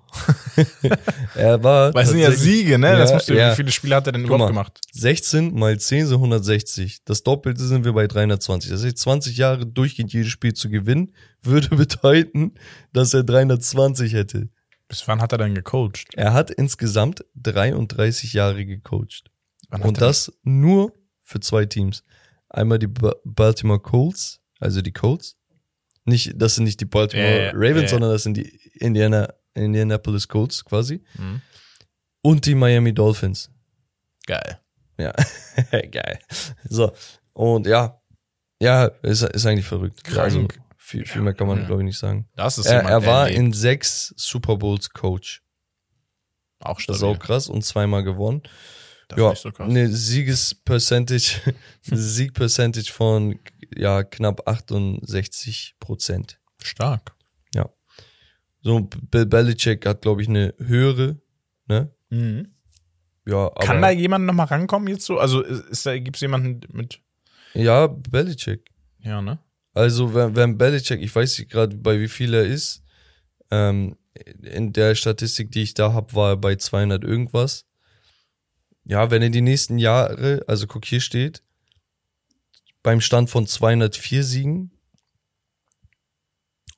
[1.35, 1.93] er war.
[1.93, 2.97] Weil es sind ja Siege, ne?
[2.97, 3.51] das Ja, musst du, ja.
[3.53, 4.63] Wie viele Spiele hat er denn Guck überhaupt mal.
[4.63, 4.81] gemacht?
[4.93, 7.05] 16 mal 10 sind 160.
[7.05, 8.71] Das Doppelte sind wir bei 320.
[8.71, 11.13] Das heißt, 20 Jahre durchgehend jedes Spiel zu gewinnen,
[11.43, 12.55] würde bedeuten,
[12.93, 14.49] dass er 320 hätte.
[14.87, 16.07] Bis wann hat er denn gecoacht?
[16.15, 19.25] Er hat insgesamt 33 Jahre gecoacht.
[19.71, 22.05] Wann Und das nur für zwei Teams.
[22.49, 25.37] Einmal die Ba- Baltimore Colts, also die Colts.
[26.05, 27.89] Nicht, das sind nicht die Baltimore Ja, ja, Ravens, ja.
[27.89, 31.03] sondern das sind die Indiana, Indianapolis Colts quasi.
[31.17, 31.43] Mhm.
[32.23, 33.51] Und die Miami Dolphins.
[34.27, 34.59] Geil.
[34.99, 35.13] Ja,
[35.91, 36.19] geil.
[36.69, 36.93] So,
[37.33, 38.01] und ja,
[38.61, 40.05] ja, ist, ist eigentlich verrückt.
[40.05, 40.19] Krank.
[40.19, 42.29] Also, viel, viel mehr kann man, glaube ich, nicht sagen.
[42.37, 45.43] Das ist Er, er war in sechs Super Bowls Coach.
[46.59, 47.17] auch Das ist stabil.
[47.17, 48.43] auch krass und zweimal gewonnen.
[49.09, 49.69] Das ist ja, nicht so krass.
[49.69, 53.39] eine Siegespercentage, Siegpercentage von
[53.75, 56.39] ja knapp 68 Prozent.
[56.63, 57.15] Stark.
[58.63, 61.17] So Bill Belichick hat glaube ich eine höhere,
[61.67, 61.91] ne?
[63.27, 65.19] Ja, aber Kann da jemand noch mal rankommen jetzt so?
[65.19, 67.01] Also ist, da gibt's jemanden mit
[67.55, 68.71] ja Belichick.
[69.01, 69.39] ja, ne?
[69.73, 72.83] Also wenn, wenn Belichick, ich weiß nicht gerade bei wie viel er ist,
[73.51, 73.97] ähm,
[74.43, 77.67] in der Statistik, die ich da habe, war er bei 200 irgendwas.
[78.85, 81.45] Ja, wenn er die nächsten Jahre, also guck, hier steht,
[82.83, 84.71] beim Stand von 204 Siegen,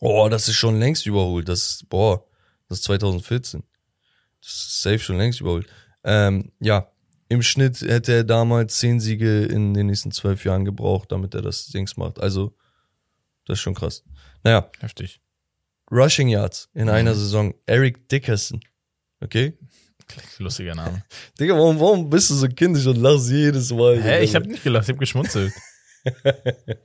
[0.00, 1.48] oh, das ist schon längst überholt.
[1.48, 2.24] Das ist, boah,
[2.68, 3.62] das ist 2014.
[4.40, 5.66] Das ist safe schon längst überholt.
[6.04, 6.90] Ähm, ja,
[7.28, 11.42] im Schnitt hätte er damals 10 Siege in den nächsten 12 Jahren gebraucht, damit er
[11.42, 12.20] das Dings macht.
[12.20, 12.54] Also,
[13.46, 14.02] das ist schon krass.
[14.42, 15.20] Naja, Heftig.
[15.90, 16.90] Rushing Yards in Mhm.
[16.90, 17.54] einer Saison.
[17.66, 18.60] Eric Dickerson.
[19.20, 19.56] Okay?
[20.38, 21.04] Lustiger Name.
[21.38, 24.02] Digga, warum, warum bist du so kindisch und lachst jedes Mal?
[24.02, 25.52] Hä, ich habe nicht gelacht, ich habe geschmunzelt.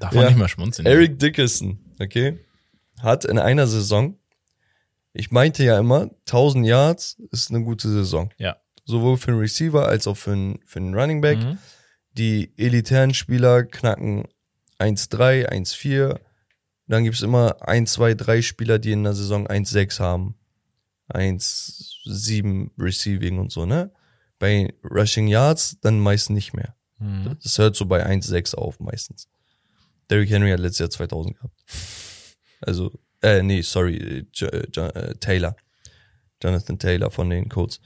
[0.00, 0.28] Darf man Ja.
[0.30, 0.86] nicht mal schmunzeln.
[0.86, 2.38] Eric Dickerson, okay?
[3.00, 4.18] Hat in einer Saison,
[5.12, 8.30] ich meinte ja immer, 1000 Yards ist eine gute Saison.
[8.38, 8.56] Ja.
[8.84, 11.38] Sowohl für einen Receiver als auch für einen, für einen Running Back.
[11.38, 11.58] Mhm.
[12.12, 14.24] Die elitären Spieler knacken
[14.78, 16.18] 1-3, 1-4.
[16.86, 20.36] Dann gibt's immer 1, 2, 3 Spieler, die in der Saison 1-6 haben.
[21.12, 23.90] 1-7 Receiving und so, ne?
[24.38, 26.75] Bei Rushing Yards dann meist nicht mehr.
[26.98, 27.36] Mhm.
[27.42, 29.28] Das hört so bei 1,6 auf meistens.
[30.10, 31.54] Derrick Henry hat letztes Jahr 2000 gehabt.
[32.60, 32.92] Also,
[33.22, 35.56] äh, nee, sorry, äh, Jo- äh, Taylor.
[36.42, 37.80] Jonathan Taylor von den Colts.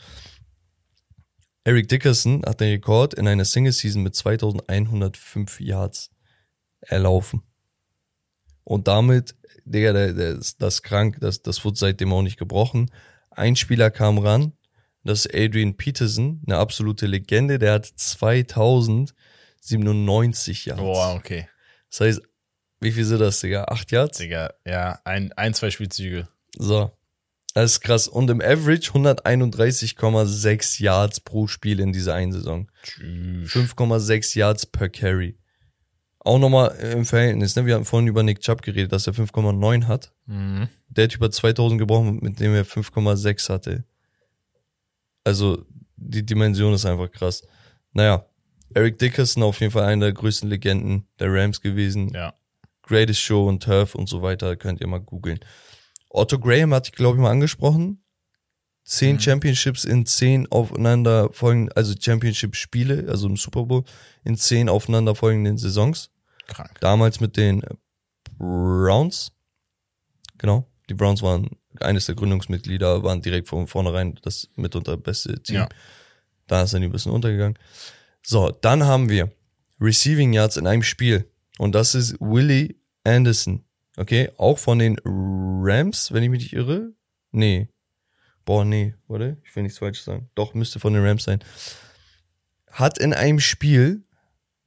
[1.65, 6.11] Eric Dickerson hat den Rekord in einer Single Season mit 2105 Yards
[6.81, 7.43] erlaufen.
[8.65, 9.35] Und damit,
[9.65, 12.91] Digga, das ist krank, das, das wurde seitdem auch nicht gebrochen.
[13.31, 14.53] Ein Spieler kam ran,
[15.05, 20.81] das ist Adrian Peterson, eine absolute Legende, der hat 2097 Yards.
[20.81, 21.49] Boah, okay.
[21.91, 22.23] Das heißt,
[22.81, 23.65] wie viel sind das, Digga?
[23.65, 24.19] Acht Yards?
[24.19, 26.29] Digga, ja, ein, ein, zwei Spielzüge.
[26.57, 26.93] So.
[27.55, 28.07] Das ist krass.
[28.07, 32.71] Und im Average 131,6 Yards pro Spiel in dieser einen Saison.
[32.83, 33.51] Tschüss.
[33.51, 35.37] 5,6 Yards per Carry.
[36.21, 37.67] Auch nochmal im Verhältnis, ne?
[37.67, 40.13] Wir hatten vorhin über Nick Chubb geredet, dass er 5,9 hat.
[40.27, 40.69] Mhm.
[40.89, 43.85] Der hat über 2000 gebrochen, mit dem er 5,6 hatte.
[45.25, 45.65] Also,
[45.97, 47.43] die Dimension ist einfach krass.
[47.93, 48.25] Naja,
[48.75, 52.11] Eric Dickerson auf jeden Fall einer der größten Legenden der Rams gewesen.
[52.15, 52.35] Ja.
[52.83, 55.41] Greatest Show und Turf und so weiter, könnt ihr mal googeln.
[56.09, 58.03] Otto Graham hatte ich, glaube ich, mal angesprochen.
[58.85, 59.21] Zehn Mhm.
[59.21, 63.85] Championships in zehn aufeinander folgenden, also Championship-Spiele, also im Super Bowl,
[64.25, 66.11] in zehn aufeinander folgenden Saisons.
[66.49, 66.81] Krank.
[66.81, 67.63] Damals mit den
[68.39, 69.33] Browns.
[70.39, 70.67] Genau.
[70.89, 71.51] Die Browns waren
[71.83, 75.57] eines der Gründungsmitglieder, waren direkt von vornherein das mitunter beste Team.
[75.57, 75.69] Ja.
[76.47, 77.59] Da ist er ein bisschen untergegangen.
[78.23, 79.31] So, dann haben wir
[79.81, 81.31] Receiving Yards in einem Spiel.
[81.59, 83.65] Und das ist Willie Anderson.
[83.97, 86.93] Okay, auch von den Rams, wenn ich mich nicht irre.
[87.33, 87.69] Nee.
[88.45, 90.31] Boah, nee, warte, ich will nichts falsch sagen.
[90.35, 91.45] Doch, müsste von den Rams sein.
[92.71, 94.05] Hat in einem Spiel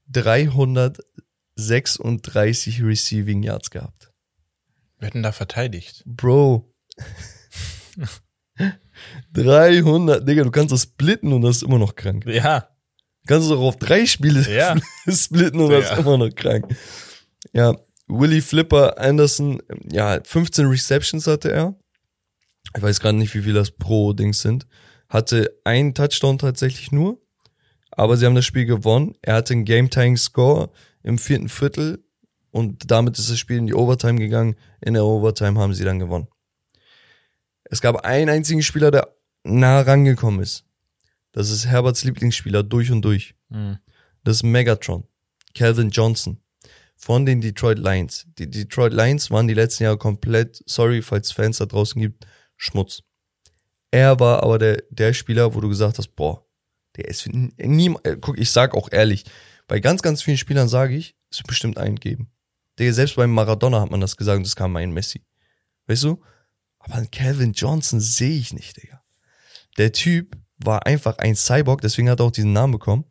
[0.10, 4.12] 336 Receiving Yards gehabt.
[5.00, 6.04] Wir hätten da verteidigt.
[6.06, 6.70] Bro.
[9.34, 12.26] 300, Digga, du kannst das splitten und das ist immer noch krank.
[12.26, 12.70] Ja.
[13.26, 14.76] Kannst du auch auf drei Spiele Ja.
[15.10, 15.98] splitten und das ist Ja.
[15.98, 16.76] immer noch krank.
[17.54, 17.76] Ja,
[18.08, 19.62] Willie Flipper Anderson,
[19.92, 21.76] ja, 15 Receptions hatte er.
[22.76, 24.68] Ich weiß gerade nicht, wie viel das pro Dings sind.
[25.10, 27.20] Hatte einen Touchdown tatsächlich nur.
[27.92, 29.16] Aber sie haben das Spiel gewonnen.
[29.22, 30.72] Er hatte einen Game-Tying-Score
[31.04, 32.04] im vierten Viertel.
[32.50, 34.56] Und damit ist das Spiel in die Overtime gegangen.
[34.82, 36.28] In der Overtime haben sie dann gewonnen.
[37.66, 40.66] Es gab einen einzigen Spieler, der nah rangekommen ist.
[41.32, 43.36] Das ist Herberts Lieblingsspieler durch und durch.
[43.50, 43.80] Mhm.
[44.24, 45.06] Das ist Megatron.
[45.56, 46.40] Calvin Johnson.
[46.96, 48.26] von den Detroit Lions.
[48.38, 52.26] Die Detroit Lions waren die letzten Jahre komplett, sorry, falls es Fans da draußen gibt,
[52.56, 53.04] Schmutz.
[53.92, 56.46] Er war aber der, der Spieler, wo du gesagt hast, boah,
[56.96, 59.26] der ist nie, äh, guck, ich sag auch ehrlich,
[59.68, 62.32] bei ganz, ganz vielen Spielern sage ich, es wird bestimmt einen geben.
[62.78, 65.22] Der, selbst beim Maradona hat man das gesagt und es kam ein Messi.
[65.88, 66.22] Weißt du?
[66.84, 69.02] Aber einen Calvin Johnson sehe ich nicht, Digga.
[69.78, 73.06] Der Typ war einfach ein Cyborg, deswegen hat er auch diesen Namen bekommen.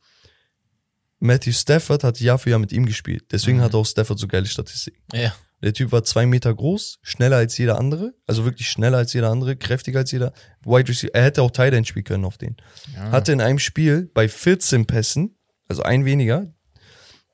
[1.19, 3.27] Matthew Stafford hat Jahr für Jahr mit ihm gespielt.
[3.31, 3.63] Deswegen Mhm.
[3.63, 5.01] hat auch Stafford so geile Statistiken.
[5.13, 5.35] Ja.
[5.63, 9.31] Der Typ war zwei Meter groß, schneller als jeder andere, also wirklich schneller als jeder
[9.31, 10.33] andere, kräftiger als jeder.
[10.65, 12.57] Wide Receiver, er hätte auch Tight End spielen können auf den.
[12.95, 13.13] ja.
[13.13, 15.39] Hatte in einem Spiel bei 14 Pässen,
[15.69, 16.53] also ein weniger,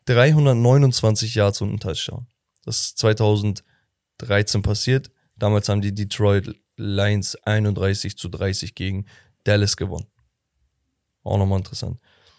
[0.04, 2.26] 329 Yards und einen Touchdown.
[2.64, 5.10] Das ist 2013 passiert.
[5.38, 9.06] Damals haben die Detroit Lions 31 zu 30 gegen
[9.44, 10.06] Dallas gewonnen.
[11.22, 11.98] Auch nochmal interessant.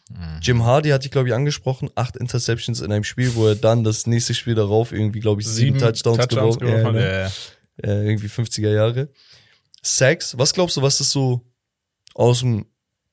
[0.10, 0.40] Mhm.
[0.42, 1.90] Jim Hardy hatte ich, glaube ich, angesprochen.
[1.96, 5.48] Acht Interceptions in einem Spiel, wo er dann das nächste Spiel darauf irgendwie, glaube ich,
[5.48, 6.96] sieben, Touchdowns, geworfen geworfen hat.
[6.96, 7.32] ja, Ja, ja.
[7.84, 9.10] äh, irgendwie 50er Jahre.
[9.82, 11.46] Sacks, was glaubst du, was ist so
[12.16, 12.66] aus dem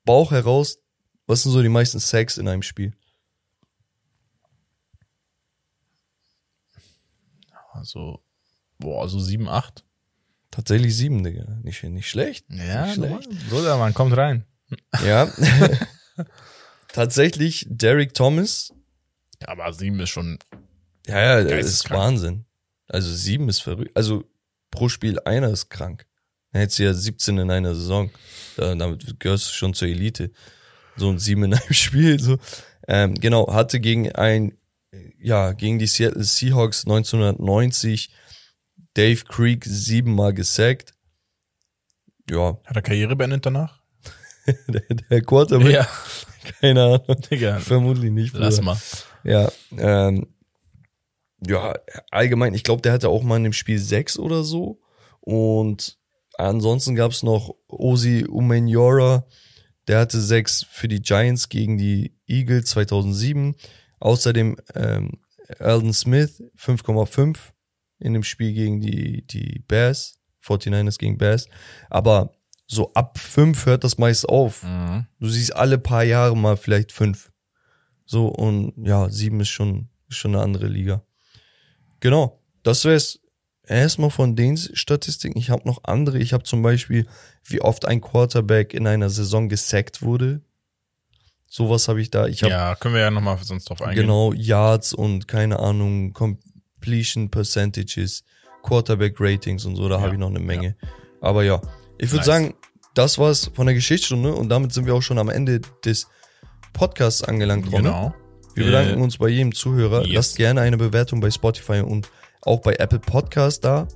[0.05, 0.79] Bauch heraus,
[1.27, 2.93] was sind so die meisten Sacks in einem Spiel?
[7.73, 8.23] Also,
[8.79, 9.85] boah, so sieben, acht.
[10.51, 11.45] Tatsächlich sieben, Digga.
[11.63, 12.47] Nicht, nicht schlecht.
[12.51, 13.51] Ja, Nicht schlecht.
[13.51, 14.45] Bruder, man kommt rein.
[15.05, 15.31] Ja.
[16.93, 18.73] Tatsächlich Derek Thomas.
[19.45, 20.39] Aber sieben ist schon,
[21.07, 21.91] Ja, ja, das ist.
[21.91, 22.45] Wahnsinn.
[22.89, 23.91] Also sieben ist verrückt.
[23.95, 24.25] Also
[24.71, 26.07] pro Spiel einer ist krank.
[26.53, 28.11] Dann hättest du ja 17 in einer Saison.
[28.57, 30.31] Da, damit gehörst du schon zur Elite.
[30.97, 32.19] So ein sieben in einem Spiel.
[32.19, 32.39] So.
[32.89, 34.57] Ähm, genau, hatte gegen ein,
[35.21, 38.11] ja, gegen die Seattle Seahawks 1990
[38.97, 40.95] Dave Creek siebenmal gesackt.
[42.31, 43.81] Ja, hat er Karriere beendet danach?
[44.69, 45.87] der, der Quarterback,
[46.61, 47.21] keine Ahnung.
[47.31, 48.35] Digga, Vermutlich nicht.
[48.35, 48.65] lass Bruder.
[48.65, 48.79] mal.
[49.25, 50.27] Ja, ähm,
[51.47, 51.75] ja,
[52.11, 54.81] allgemein, ich glaube, der hatte auch mal in dem Spiel sechs oder so.
[55.21, 55.99] Und
[56.39, 59.27] ansonsten gab's noch Osi Umenyora,
[59.89, 63.57] der hatte sechs für die Giants gegen die Eagles 2007.
[64.01, 65.21] Außerdem ähm,
[65.59, 67.37] Alden Smith 5,5
[67.99, 71.49] in dem Spiel gegen die, die Bears, 49ers gegen Bears.
[71.91, 72.33] Aber
[72.67, 74.63] so ab fünf hört das meist auf.
[74.63, 75.07] Mhm.
[75.21, 77.31] Du siehst alle paar Jahre mal vielleicht fünf.
[78.05, 81.03] So, und ja, sieben ist schon, ist schon eine andere Liga.
[82.01, 83.21] Genau, das wär's
[83.67, 85.39] erstmal von den Statistiken.
[85.39, 86.19] Ich habe noch andere.
[86.19, 87.07] Ich habe zum Beispiel,
[87.45, 90.41] wie oft ein Quarterback in einer Saison gesackt wurde.
[91.49, 92.27] Sowas habe ich da.
[92.27, 94.03] Ich habe Ja, können wir ja nochmal sonst drauf eingehen.
[94.03, 96.13] genau Yards und keine Ahnung,
[96.91, 98.23] Completion Percentages,
[98.63, 99.89] Quarterback Ratings und so.
[99.89, 100.77] Da Ja, habe ich noch eine Menge.
[101.21, 101.61] Aber ja,
[101.99, 102.27] ich würde Nice.
[102.27, 102.55] sagen,
[102.95, 106.07] das war's von der Geschichtsstunde und damit sind wir auch schon am Ende des
[106.73, 107.83] Podcasts angelangt, Ronne.
[107.89, 108.15] Genau.
[108.55, 110.05] Wir Äh, bedanken uns bei jedem Zuhörer.
[110.07, 110.15] yes.
[110.15, 112.09] Lasst gerne eine Bewertung bei Spotify und
[112.43, 113.89] auch bei Apple Podcast da.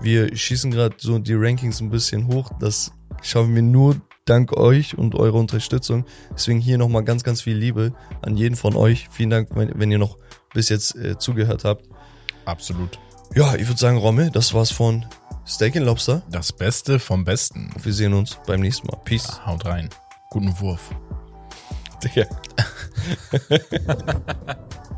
[0.00, 2.50] Wir schießen gerade so die Rankings ein bisschen hoch.
[2.60, 2.92] Das
[3.22, 3.96] schaffen wir nur
[4.26, 6.04] dank euch und eurer Unterstützung.
[6.32, 9.06] Deswegen hier nochmal ganz, ganz viel Liebe an jeden von euch.
[9.10, 10.18] Vielen Dank, wenn, wenn ihr noch
[10.52, 11.86] bis jetzt äh, zugehört habt.
[12.44, 12.98] Absolut.
[13.34, 15.06] Ja, ich würde sagen, Romme, das war's von
[15.46, 16.22] Steak and Lobster.
[16.30, 17.70] Das Beste vom Besten.
[17.82, 18.98] Wir sehen uns beim nächsten Mal.
[19.04, 19.44] Peace.
[19.44, 19.90] Haut rein.
[20.30, 20.90] Guten Wurf.
[22.02, 22.26] Digga.